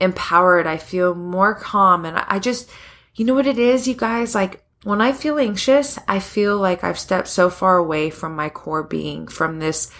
empowered. 0.00 0.66
I 0.66 0.78
feel 0.78 1.14
more 1.14 1.54
calm. 1.54 2.04
And 2.04 2.18
I 2.18 2.38
just, 2.38 2.70
you 3.14 3.24
know 3.24 3.34
what 3.34 3.46
it 3.46 3.58
is, 3.58 3.86
you 3.86 3.94
guys? 3.94 4.34
Like, 4.34 4.64
when 4.84 5.00
I 5.00 5.12
feel 5.12 5.38
anxious, 5.38 5.98
I 6.08 6.20
feel 6.20 6.56
like 6.56 6.84
I've 6.84 6.98
stepped 6.98 7.28
so 7.28 7.50
far 7.50 7.76
away 7.76 8.10
from 8.10 8.34
my 8.34 8.48
core 8.48 8.82
being, 8.82 9.26
from 9.26 9.58
this 9.58 9.90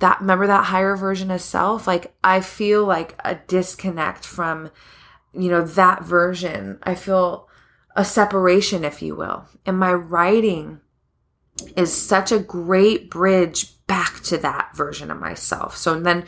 that 0.00 0.20
remember 0.20 0.46
that 0.46 0.64
higher 0.64 0.96
version 0.96 1.30
of 1.30 1.40
self 1.40 1.86
like 1.86 2.12
i 2.24 2.40
feel 2.40 2.84
like 2.84 3.14
a 3.24 3.36
disconnect 3.46 4.26
from 4.26 4.70
you 5.32 5.48
know 5.48 5.62
that 5.62 6.02
version 6.02 6.78
i 6.82 6.94
feel 6.94 7.48
a 7.94 8.04
separation 8.04 8.82
if 8.82 9.00
you 9.00 9.14
will 9.14 9.46
and 9.64 9.78
my 9.78 9.92
writing 9.92 10.80
is 11.76 11.92
such 11.92 12.32
a 12.32 12.38
great 12.38 13.10
bridge 13.10 13.86
back 13.86 14.20
to 14.22 14.38
that 14.38 14.74
version 14.76 15.10
of 15.10 15.18
myself 15.18 15.76
so 15.76 15.98
then 15.98 16.24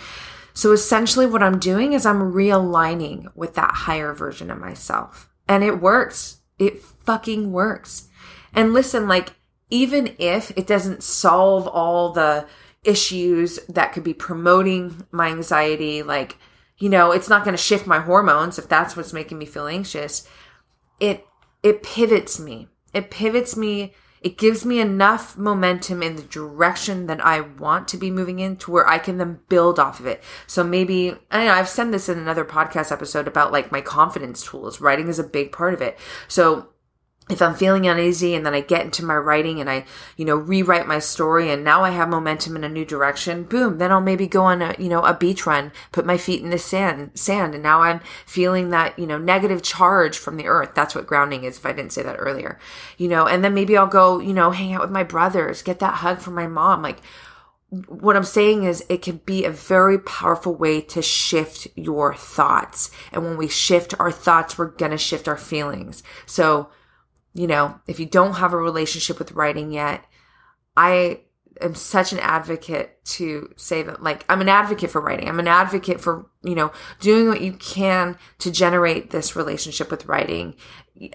so 0.55 0.73
essentially 0.73 1.27
what 1.27 1.43
i'm 1.43 1.59
doing 1.59 1.93
is 1.93 2.05
i'm 2.05 2.33
realigning 2.33 3.27
with 3.37 3.55
that 3.55 3.73
higher 3.73 4.13
version 4.13 4.51
of 4.51 4.59
myself 4.59 5.31
and 5.49 5.63
it 5.63 5.81
works 5.81 6.41
it 6.59 6.83
fucking 6.83 7.53
works 7.53 8.09
and 8.53 8.73
listen 8.73 9.09
like 9.09 9.35
even 9.73 10.15
if 10.19 10.51
it 10.51 10.67
doesn't 10.67 11.03
solve 11.03 11.67
all 11.67 12.13
the 12.13 12.47
issues 12.85 13.59
that 13.71 13.93
could 13.93 14.05
be 14.05 14.15
promoting 14.15 15.07
my 15.11 15.29
anxiety, 15.29 16.03
like, 16.03 16.37
you 16.79 16.91
know, 16.91 17.11
it's 17.11 17.29
not 17.29 17.45
going 17.45 17.57
to 17.57 17.63
shift 17.63 17.87
my 17.87 18.01
hormones 18.01 18.59
if 18.59 18.69
that's 18.69 18.97
what's 18.97 19.15
making 19.15 19.39
me 19.39 19.47
feel 19.47 19.67
anxious. 19.67 20.29
It, 21.01 21.27
it 21.63 21.83
pivots 21.83 22.39
me. 22.39 22.69
It 22.93 23.11
pivots 23.11 23.57
me. 23.57 23.95
It 24.23 24.39
gives 24.39 24.65
me 24.65 24.81
enough 24.81 25.37
momentum 25.37 26.03
in 26.03 26.17
the 26.17 26.23
direction 26.23 27.07
that 27.07 27.25
I 27.25 27.41
want 27.41 27.89
to 27.89 27.97
be 27.97 28.11
moving 28.11 28.39
in 28.39 28.57
to 28.59 28.71
where 28.71 28.87
I 28.87 28.99
can 28.99 29.19
then 29.19 29.41
build 29.49 29.79
off 29.79 30.01
of 30.01 30.07
it. 30.07 30.23
So 30.47 30.63
maybe, 30.63 31.17
I 31.31 31.45
know 31.45 31.53
I've 31.53 31.69
said 31.69 31.93
this 31.93 32.09
in 32.09 32.19
another 32.19 32.45
podcast 32.45 32.93
episode 32.93 33.27
about 33.27 33.53
like 33.53 33.73
my 33.73 33.81
confidence 33.81 34.45
tools. 34.45 34.81
Writing 34.81 35.09
is 35.09 35.19
a 35.19 35.25
big 35.25 35.53
part 35.53 35.75
of 35.75 35.83
it. 35.83 35.99
So 36.29 36.69
if 37.31 37.41
I'm 37.41 37.55
feeling 37.55 37.87
uneasy 37.87 38.35
and 38.35 38.45
then 38.45 38.53
I 38.53 38.61
get 38.61 38.85
into 38.85 39.05
my 39.05 39.15
writing 39.15 39.61
and 39.61 39.71
I, 39.71 39.85
you 40.17 40.25
know, 40.25 40.35
rewrite 40.35 40.89
my 40.89 40.99
story 40.99 41.51
and 41.51 41.63
now 41.63 41.85
I 41.85 41.91
have 41.91 42.09
momentum 42.09 42.57
in 42.57 42.65
a 42.65 42.69
new 42.69 42.85
direction, 42.85 43.45
boom, 43.45 43.79
then 43.79 43.93
I'll 43.93 44.01
maybe 44.01 44.27
go 44.27 44.43
on 44.43 44.61
a, 44.61 44.75
you 44.77 44.89
know, 44.89 45.03
a 45.03 45.15
beach 45.15 45.47
run, 45.47 45.71
put 45.93 46.05
my 46.05 46.19
feet 46.19 46.43
in 46.43 46.51
the 46.51 46.59
sand, 46.59 47.13
sand. 47.15 47.55
And 47.55 47.63
now 47.63 47.81
I'm 47.83 48.01
feeling 48.27 48.71
that, 48.71 48.99
you 48.99 49.07
know, 49.07 49.19
negative 49.19 49.63
charge 49.63 50.19
from 50.19 50.37
the 50.37 50.47
earth. 50.47 50.71
That's 50.75 50.97
what 50.97 51.07
grounding 51.07 51.45
is 51.45 51.59
if 51.59 51.65
I 51.65 51.73
didn't 51.73 51.93
say 51.93 52.03
that 52.03 52.17
earlier, 52.19 52.59
you 52.99 53.09
know, 53.09 53.27
and 53.27 53.45
then 53.45 53.55
maybe 53.55 53.77
I'll 53.77 53.87
go, 53.87 54.19
you 54.19 54.33
know, 54.33 54.51
hang 54.51 54.73
out 54.73 54.83
with 54.83 54.91
my 54.91 55.05
brothers, 55.05 55.63
get 55.63 55.79
that 55.79 55.95
hug 55.95 56.19
from 56.19 56.35
my 56.35 56.49
mom. 56.49 56.83
Like 56.83 56.99
what 57.89 58.17
I'm 58.17 58.25
saying 58.25 58.65
is 58.65 58.85
it 58.91 59.01
can 59.01 59.19
be 59.25 59.45
a 59.45 59.51
very 59.51 59.99
powerful 59.99 60.55
way 60.55 60.83
to 60.83 61.01
shift 61.01 61.69
your 61.77 62.15
thoughts. 62.15 62.91
And 63.13 63.25
when 63.25 63.39
we 63.39 63.49
shift 63.49 63.95
our 63.99 64.13
thoughts, 64.13 64.59
we're 64.59 64.67
going 64.67 64.91
to 64.91 64.99
shift 64.99 65.27
our 65.27 65.39
feelings. 65.39 66.03
So, 66.27 66.69
you 67.35 67.47
know, 67.47 67.81
if 67.87 67.99
you 67.99 68.07
don't 68.07 68.35
have 68.35 68.53
a 68.53 68.59
relationship 68.59 69.19
with 69.19 69.33
writing 69.33 69.73
yet, 69.73 70.05
I 70.77 71.21
am 71.61 71.75
such 71.75 72.13
an 72.13 72.19
advocate 72.19 73.05
to 73.05 73.53
say 73.57 73.83
that, 73.83 74.03
like, 74.03 74.25
I'm 74.29 74.41
an 74.41 74.49
advocate 74.49 74.91
for 74.91 75.01
writing. 75.01 75.29
I'm 75.29 75.39
an 75.39 75.49
advocate 75.49 76.01
for, 76.01 76.31
you 76.43 76.55
know, 76.55 76.73
doing 77.01 77.29
what 77.29 77.41
you 77.41 77.53
can 77.55 78.17
to 78.39 78.51
generate 78.51 79.11
this 79.11 79.37
relationship 79.37 79.91
with 79.91 80.07
writing. 80.07 80.55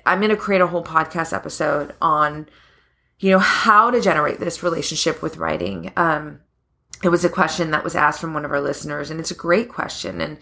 I'm 0.05 0.19
going 0.19 0.29
to 0.29 0.37
create 0.37 0.61
a 0.61 0.67
whole 0.67 0.83
podcast 0.83 1.33
episode 1.33 1.93
on, 2.01 2.49
you 3.19 3.31
know, 3.31 3.39
how 3.39 3.91
to 3.91 4.01
generate 4.01 4.39
this 4.39 4.63
relationship 4.63 5.21
with 5.21 5.37
writing. 5.37 5.91
Um, 5.95 6.41
it 7.03 7.09
was 7.09 7.23
a 7.23 7.29
question 7.29 7.71
that 7.71 7.83
was 7.83 7.95
asked 7.95 8.19
from 8.19 8.33
one 8.33 8.45
of 8.45 8.51
our 8.51 8.61
listeners, 8.61 9.09
and 9.09 9.19
it's 9.19 9.31
a 9.31 9.35
great 9.35 9.69
question. 9.69 10.19
And 10.21 10.37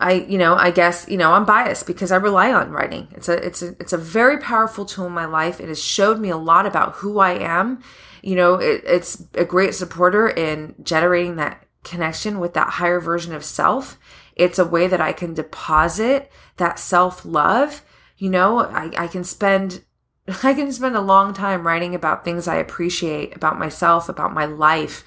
I, 0.00 0.12
you 0.14 0.38
know, 0.38 0.54
I 0.54 0.70
guess, 0.70 1.06
you 1.08 1.18
know, 1.18 1.34
I'm 1.34 1.44
biased 1.44 1.86
because 1.86 2.10
I 2.10 2.16
rely 2.16 2.52
on 2.52 2.70
writing. 2.70 3.08
It's 3.12 3.28
a, 3.28 3.34
it's 3.46 3.60
a, 3.60 3.68
it's 3.78 3.92
a 3.92 3.98
very 3.98 4.38
powerful 4.38 4.86
tool 4.86 5.06
in 5.06 5.12
my 5.12 5.26
life. 5.26 5.60
It 5.60 5.68
has 5.68 5.82
showed 5.82 6.18
me 6.18 6.30
a 6.30 6.38
lot 6.38 6.64
about 6.64 6.94
who 6.94 7.18
I 7.18 7.32
am. 7.32 7.82
You 8.22 8.34
know, 8.34 8.54
it, 8.54 8.82
it's 8.86 9.22
a 9.34 9.44
great 9.44 9.74
supporter 9.74 10.28
in 10.28 10.74
generating 10.82 11.36
that 11.36 11.66
connection 11.84 12.40
with 12.40 12.54
that 12.54 12.70
higher 12.70 12.98
version 12.98 13.34
of 13.34 13.44
self. 13.44 13.98
It's 14.36 14.58
a 14.58 14.64
way 14.64 14.86
that 14.86 15.02
I 15.02 15.12
can 15.12 15.34
deposit 15.34 16.32
that 16.56 16.78
self 16.78 17.26
love. 17.26 17.82
You 18.16 18.30
know, 18.30 18.60
I, 18.60 18.90
I 18.96 19.06
can 19.06 19.22
spend, 19.22 19.84
I 20.42 20.54
can 20.54 20.72
spend 20.72 20.96
a 20.96 21.02
long 21.02 21.34
time 21.34 21.66
writing 21.66 21.94
about 21.94 22.24
things 22.24 22.48
I 22.48 22.56
appreciate 22.56 23.36
about 23.36 23.58
myself, 23.58 24.08
about 24.08 24.32
my 24.32 24.46
life 24.46 25.04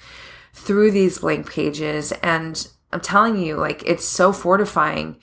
through 0.52 0.92
these 0.92 1.18
blank 1.18 1.50
pages. 1.50 2.12
And 2.22 2.68
I'm 2.94 3.00
telling 3.00 3.36
you, 3.36 3.56
like, 3.56 3.82
it's 3.84 4.04
so 4.04 4.32
fortifying. 4.32 5.16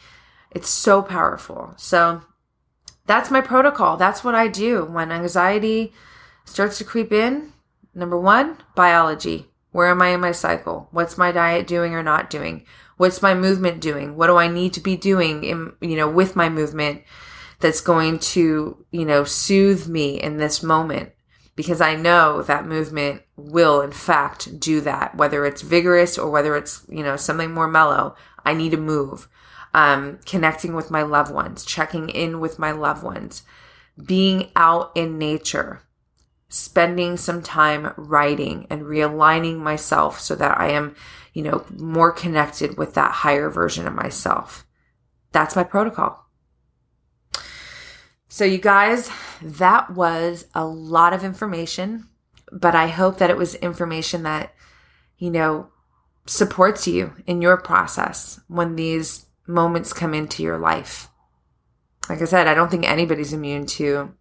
It's 0.51 0.67
so 0.67 1.01
powerful. 1.01 1.73
So 1.77 2.21
that's 3.05 3.31
my 3.31 3.39
protocol. 3.39 3.95
That's 3.95 4.25
what 4.25 4.35
I 4.35 4.49
do 4.49 4.83
when 4.83 5.09
anxiety 5.09 5.93
starts 6.43 6.77
to 6.79 6.83
creep 6.83 7.13
in. 7.13 7.53
Number 7.95 8.19
one, 8.19 8.57
biology. 8.75 9.47
Where 9.71 9.87
am 9.87 10.01
I 10.01 10.09
in 10.09 10.19
my 10.19 10.33
cycle? 10.33 10.89
What's 10.91 11.17
my 11.17 11.31
diet 11.31 11.65
doing 11.65 11.93
or 11.93 12.03
not 12.03 12.29
doing? 12.29 12.65
What's 12.97 13.21
my 13.21 13.33
movement 13.33 13.79
doing? 13.79 14.17
What 14.17 14.27
do 14.27 14.35
I 14.35 14.49
need 14.49 14.73
to 14.73 14.81
be 14.81 14.97
doing 14.97 15.45
in, 15.45 15.71
you 15.79 15.95
know, 15.95 16.09
with 16.09 16.35
my 16.35 16.49
movement 16.49 17.03
that's 17.61 17.79
going 17.79 18.19
to, 18.19 18.85
you 18.91 19.05
know, 19.05 19.23
soothe 19.23 19.87
me 19.87 20.21
in 20.21 20.35
this 20.35 20.61
moment? 20.61 21.13
Because 21.61 21.79
I 21.79 21.95
know 21.95 22.41
that 22.41 22.65
movement 22.65 23.21
will 23.37 23.81
in 23.81 23.91
fact 23.91 24.59
do 24.59 24.81
that, 24.81 25.13
whether 25.15 25.45
it's 25.45 25.61
vigorous 25.61 26.17
or 26.17 26.31
whether 26.31 26.55
it's, 26.55 26.83
you 26.89 27.03
know, 27.03 27.17
something 27.17 27.53
more 27.53 27.67
mellow. 27.67 28.15
I 28.43 28.55
need 28.55 28.71
to 28.71 28.77
move. 28.77 29.29
Um, 29.71 30.17
connecting 30.25 30.73
with 30.73 30.89
my 30.89 31.03
loved 31.03 31.31
ones, 31.31 31.63
checking 31.63 32.09
in 32.09 32.39
with 32.39 32.57
my 32.57 32.71
loved 32.71 33.03
ones, 33.03 33.43
being 34.03 34.49
out 34.55 34.91
in 34.95 35.19
nature, 35.19 35.83
spending 36.49 37.15
some 37.15 37.43
time 37.43 37.93
writing 37.95 38.65
and 38.71 38.81
realigning 38.81 39.59
myself 39.59 40.19
so 40.19 40.33
that 40.33 40.59
I 40.59 40.71
am, 40.71 40.95
you 41.31 41.43
know, 41.43 41.63
more 41.77 42.11
connected 42.11 42.75
with 42.75 42.95
that 42.95 43.11
higher 43.11 43.51
version 43.51 43.85
of 43.85 43.93
myself. 43.93 44.65
That's 45.31 45.55
my 45.55 45.63
protocol. 45.63 46.27
So, 48.33 48.45
you 48.45 48.59
guys, 48.59 49.11
that 49.41 49.89
was 49.89 50.45
a 50.55 50.63
lot 50.63 51.11
of 51.11 51.25
information, 51.25 52.07
but 52.49 52.73
I 52.73 52.87
hope 52.87 53.17
that 53.17 53.29
it 53.29 53.35
was 53.35 53.55
information 53.55 54.23
that, 54.23 54.55
you 55.17 55.29
know, 55.29 55.67
supports 56.25 56.87
you 56.87 57.13
in 57.27 57.41
your 57.41 57.57
process 57.57 58.39
when 58.47 58.77
these 58.77 59.25
moments 59.47 59.91
come 59.91 60.13
into 60.13 60.43
your 60.43 60.57
life. 60.57 61.09
Like 62.07 62.21
I 62.21 62.25
said, 62.25 62.47
I 62.47 62.53
don't 62.53 62.71
think 62.71 62.87
anybody's 62.87 63.33
immune 63.33 63.65
to, 63.65 64.13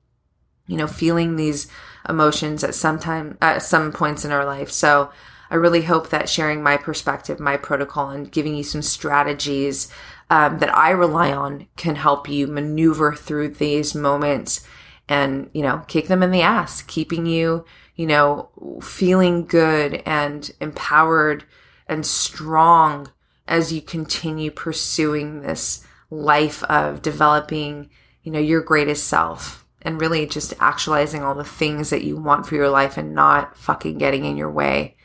you 0.67 0.77
know, 0.77 0.89
feeling 0.89 1.37
these 1.37 1.69
emotions 2.09 2.65
at 2.65 2.75
some 2.75 2.99
time, 2.99 3.39
at 3.41 3.63
some 3.63 3.93
points 3.93 4.25
in 4.25 4.33
our 4.33 4.45
life. 4.45 4.73
So, 4.73 5.13
I 5.51 5.55
really 5.55 5.83
hope 5.83 6.11
that 6.11 6.29
sharing 6.29 6.65
my 6.65 6.77
perspective, 6.77 7.39
my 7.39 7.57
protocol, 7.57 8.11
and 8.11 8.31
giving 8.31 8.57
you 8.57 8.65
some 8.65 8.83
strategies 8.83 9.89
um, 10.31 10.59
that 10.61 10.75
I 10.75 10.91
rely 10.91 11.33
on 11.33 11.67
can 11.77 11.97
help 11.97 12.29
you 12.29 12.47
maneuver 12.47 13.15
through 13.15 13.49
these 13.49 13.95
moments 13.95 14.67
and, 15.09 15.51
you 15.53 15.63
know, 15.63 15.83
kick 15.89 16.07
them 16.07 16.23
in 16.23 16.31
the 16.31 16.43
ass, 16.43 16.83
keeping 16.83 17.27
you, 17.27 17.65
you 17.97 18.07
know, 18.07 18.49
feeling 18.81 19.45
good 19.45 20.03
and 20.07 20.51
empowered 20.61 21.45
and 21.89 22.07
strong 22.07 23.11
as 23.49 23.73
you 23.73 23.83
continue 23.83 24.53
pursuing 24.53 25.43
this 25.43 25.85
life 26.11 26.63
of 26.65 27.03
developing, 27.03 27.91
you 28.23 28.31
know, 28.31 28.39
your 28.39 28.63
greatest 28.63 29.09
self 29.09 29.67
and 29.83 30.01
really 30.01 30.27
just 30.27 30.55
actualizing 30.61 31.23
all 31.25 31.35
the 31.35 31.43
things 31.43 31.91
that 31.91 32.05
you 32.05 32.17
want 32.17 32.47
for 32.47 32.55
your 32.55 32.69
life 32.69 32.97
and 32.97 33.15
not 33.15 33.57
fucking 33.57 33.99
getting 33.99 34.25
in 34.25 34.37
your 34.37 34.51
way. 34.51 34.97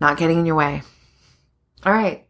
Not 0.00 0.16
getting 0.16 0.38
in 0.38 0.46
your 0.46 0.56
way. 0.56 0.82
All 1.84 1.92
right. 1.92 2.26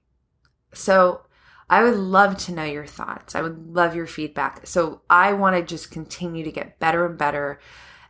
So 0.72 1.20
I 1.68 1.82
would 1.82 1.96
love 1.96 2.36
to 2.38 2.52
know 2.52 2.64
your 2.64 2.86
thoughts. 2.86 3.34
I 3.34 3.42
would 3.42 3.74
love 3.74 3.94
your 3.94 4.06
feedback. 4.06 4.66
So 4.66 5.02
I 5.08 5.32
want 5.32 5.56
to 5.56 5.62
just 5.62 5.90
continue 5.90 6.44
to 6.44 6.52
get 6.52 6.78
better 6.78 7.06
and 7.06 7.18
better 7.18 7.58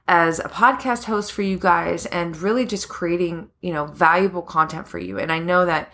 as 0.07 0.39
a 0.39 0.49
podcast 0.49 1.05
host 1.05 1.33
for 1.33 1.43
you 1.43 1.59
guys 1.59 2.05
and 2.07 2.37
really 2.37 2.67
just 2.67 2.89
creating, 2.89 3.49
you 3.61 3.73
know, 3.73 3.87
valuable 3.87 4.43
content 4.43 4.87
for 4.87 4.99
you. 4.99 5.19
And 5.19 5.33
I 5.33 5.39
know 5.39 5.65
that 5.67 5.93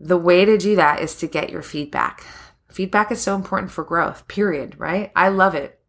the 0.00 0.16
way 0.16 0.44
to 0.44 0.58
do 0.58 0.76
that 0.76 1.00
is 1.00 1.14
to 1.16 1.26
get 1.26 1.50
your 1.50 1.62
feedback. 1.62 2.24
Feedback 2.70 3.12
is 3.12 3.20
so 3.20 3.34
important 3.34 3.70
for 3.70 3.84
growth, 3.84 4.26
period, 4.28 4.78
right? 4.78 5.12
I 5.14 5.28
love 5.28 5.54
it. 5.54 5.80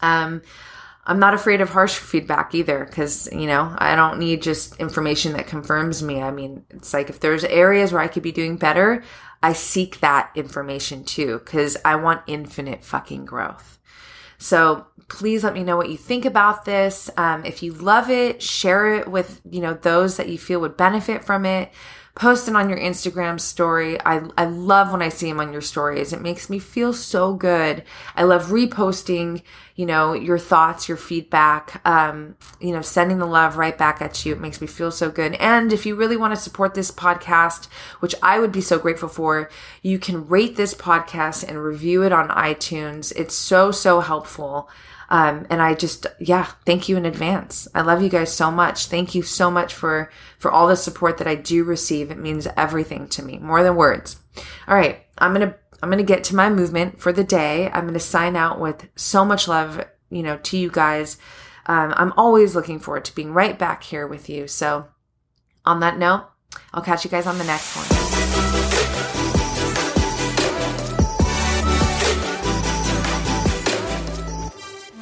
Um, 0.00 0.42
I'm 1.04 1.18
not 1.18 1.34
afraid 1.34 1.62
of 1.62 1.70
harsh 1.70 1.96
feedback 1.96 2.54
either 2.54 2.84
because, 2.84 3.28
you 3.32 3.46
know, 3.46 3.74
I 3.78 3.96
don't 3.96 4.18
need 4.18 4.42
just 4.42 4.76
information 4.76 5.32
that 5.32 5.46
confirms 5.46 6.02
me. 6.02 6.20
I 6.20 6.30
mean, 6.30 6.64
it's 6.70 6.92
like 6.92 7.08
if 7.08 7.18
there's 7.18 7.44
areas 7.44 7.92
where 7.92 8.02
I 8.02 8.08
could 8.08 8.22
be 8.22 8.32
doing 8.32 8.56
better, 8.56 9.02
I 9.42 9.52
seek 9.52 10.00
that 10.00 10.30
information 10.34 11.04
too 11.04 11.38
because 11.38 11.76
I 11.84 11.96
want 11.96 12.22
infinite 12.26 12.84
fucking 12.84 13.24
growth. 13.24 13.78
So 14.38 14.86
please 15.08 15.42
let 15.42 15.54
me 15.54 15.64
know 15.64 15.76
what 15.76 15.88
you 15.88 15.96
think 15.96 16.24
about 16.24 16.64
this. 16.64 17.10
Um, 17.16 17.44
if 17.44 17.62
you 17.62 17.72
love 17.72 18.10
it, 18.10 18.42
share 18.42 18.94
it 18.94 19.08
with, 19.08 19.40
you 19.50 19.60
know, 19.60 19.74
those 19.74 20.16
that 20.16 20.28
you 20.28 20.38
feel 20.38 20.60
would 20.60 20.76
benefit 20.76 21.24
from 21.24 21.44
it 21.44 21.72
post 22.18 22.48
it 22.48 22.56
on 22.56 22.68
your 22.68 22.78
Instagram 22.78 23.40
story. 23.40 23.98
I, 24.04 24.22
I 24.36 24.44
love 24.44 24.90
when 24.90 25.02
I 25.02 25.08
see 25.08 25.28
them 25.28 25.38
on 25.38 25.52
your 25.52 25.60
stories. 25.60 26.12
It 26.12 26.20
makes 26.20 26.50
me 26.50 26.58
feel 26.58 26.92
so 26.92 27.32
good. 27.32 27.84
I 28.16 28.24
love 28.24 28.46
reposting, 28.46 29.42
you 29.76 29.86
know, 29.86 30.14
your 30.14 30.38
thoughts, 30.38 30.88
your 30.88 30.96
feedback, 30.96 31.80
um, 31.86 32.36
you 32.60 32.72
know, 32.72 32.82
sending 32.82 33.18
the 33.18 33.26
love 33.26 33.56
right 33.56 33.78
back 33.78 34.02
at 34.02 34.26
you. 34.26 34.32
It 34.32 34.40
makes 34.40 34.60
me 34.60 34.66
feel 34.66 34.90
so 34.90 35.10
good. 35.10 35.34
And 35.34 35.72
if 35.72 35.86
you 35.86 35.94
really 35.94 36.16
want 36.16 36.34
to 36.34 36.40
support 36.40 36.74
this 36.74 36.90
podcast, 36.90 37.66
which 38.00 38.16
I 38.20 38.40
would 38.40 38.52
be 38.52 38.60
so 38.60 38.80
grateful 38.80 39.08
for, 39.08 39.48
you 39.82 40.00
can 40.00 40.26
rate 40.26 40.56
this 40.56 40.74
podcast 40.74 41.48
and 41.48 41.62
review 41.62 42.02
it 42.02 42.12
on 42.12 42.28
iTunes. 42.30 43.12
It's 43.14 43.36
so, 43.36 43.70
so 43.70 44.00
helpful. 44.00 44.68
Um, 45.10 45.46
and 45.48 45.62
I 45.62 45.74
just, 45.74 46.06
yeah, 46.20 46.52
thank 46.66 46.88
you 46.88 46.96
in 46.96 47.06
advance. 47.06 47.66
I 47.74 47.80
love 47.80 48.02
you 48.02 48.10
guys 48.10 48.32
so 48.32 48.50
much. 48.50 48.86
Thank 48.86 49.14
you 49.14 49.22
so 49.22 49.50
much 49.50 49.72
for, 49.72 50.10
for 50.38 50.50
all 50.50 50.68
the 50.68 50.76
support 50.76 51.16
that 51.18 51.26
I 51.26 51.34
do 51.34 51.64
receive. 51.64 52.10
It 52.10 52.18
means 52.18 52.46
everything 52.56 53.08
to 53.08 53.22
me, 53.22 53.38
more 53.38 53.62
than 53.62 53.76
words. 53.76 54.16
All 54.66 54.74
right. 54.74 55.06
I'm 55.16 55.32
going 55.32 55.48
to, 55.48 55.56
I'm 55.82 55.88
going 55.88 55.98
to 55.98 56.04
get 56.04 56.24
to 56.24 56.36
my 56.36 56.50
movement 56.50 57.00
for 57.00 57.12
the 57.12 57.24
day. 57.24 57.70
I'm 57.70 57.84
going 57.84 57.94
to 57.94 58.00
sign 58.00 58.36
out 58.36 58.60
with 58.60 58.86
so 58.96 59.24
much 59.24 59.48
love, 59.48 59.84
you 60.10 60.22
know, 60.22 60.36
to 60.36 60.58
you 60.58 60.70
guys. 60.70 61.16
Um, 61.66 61.94
I'm 61.96 62.12
always 62.16 62.54
looking 62.54 62.78
forward 62.78 63.04
to 63.06 63.14
being 63.14 63.32
right 63.32 63.58
back 63.58 63.82
here 63.82 64.06
with 64.06 64.28
you. 64.28 64.46
So 64.46 64.88
on 65.64 65.80
that 65.80 65.98
note, 65.98 66.28
I'll 66.72 66.82
catch 66.82 67.04
you 67.04 67.10
guys 67.10 67.26
on 67.26 67.38
the 67.38 67.44
next 67.44 67.76
one. 67.76 67.97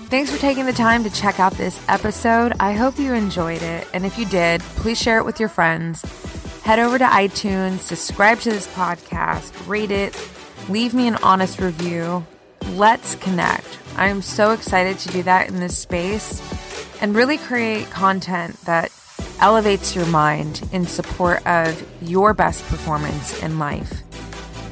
Thanks 0.08 0.30
for 0.30 0.38
taking 0.38 0.66
the 0.66 0.72
time 0.72 1.02
to 1.02 1.10
check 1.10 1.40
out 1.40 1.54
this 1.54 1.82
episode. 1.88 2.52
I 2.60 2.74
hope 2.74 2.96
you 2.96 3.12
enjoyed 3.12 3.60
it. 3.60 3.88
And 3.92 4.06
if 4.06 4.16
you 4.16 4.24
did, 4.24 4.60
please 4.60 5.02
share 5.02 5.18
it 5.18 5.24
with 5.24 5.40
your 5.40 5.48
friends. 5.48 6.00
Head 6.62 6.78
over 6.78 6.96
to 6.96 7.04
iTunes, 7.04 7.80
subscribe 7.80 8.38
to 8.40 8.50
this 8.50 8.68
podcast, 8.68 9.52
rate 9.66 9.90
it, 9.90 10.16
leave 10.68 10.94
me 10.94 11.08
an 11.08 11.16
honest 11.24 11.58
review. 11.58 12.24
Let's 12.74 13.16
connect. 13.16 13.66
I 13.96 14.06
am 14.06 14.22
so 14.22 14.52
excited 14.52 14.96
to 15.00 15.08
do 15.08 15.24
that 15.24 15.48
in 15.48 15.58
this 15.58 15.76
space 15.76 16.40
and 17.02 17.12
really 17.12 17.36
create 17.36 17.90
content 17.90 18.60
that 18.60 18.92
elevates 19.40 19.96
your 19.96 20.06
mind 20.06 20.68
in 20.70 20.86
support 20.86 21.44
of 21.48 21.84
your 22.00 22.32
best 22.32 22.64
performance 22.66 23.42
in 23.42 23.58
life. 23.58 24.02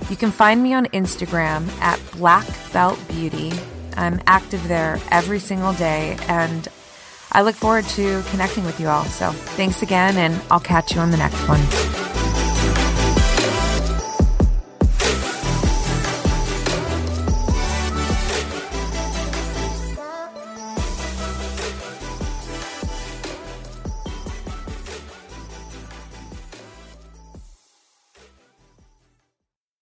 You 0.08 0.16
can 0.16 0.30
find 0.30 0.62
me 0.62 0.74
on 0.74 0.86
Instagram 0.86 1.68
at 1.80 2.00
Black 2.12 2.46
Belt 2.72 3.00
Beauty 3.08 3.52
I'm 3.96 4.20
active 4.26 4.66
there 4.68 4.98
every 5.10 5.38
single 5.38 5.72
day, 5.72 6.16
and 6.28 6.68
I 7.32 7.42
look 7.42 7.54
forward 7.54 7.84
to 7.86 8.22
connecting 8.30 8.64
with 8.64 8.78
you 8.80 8.88
all. 8.88 9.04
So 9.04 9.30
thanks 9.32 9.82
again, 9.82 10.16
and 10.16 10.40
I'll 10.50 10.60
catch 10.60 10.94
you 10.94 11.00
on 11.00 11.10
the 11.10 11.16
next 11.16 11.48
one. 11.48 12.23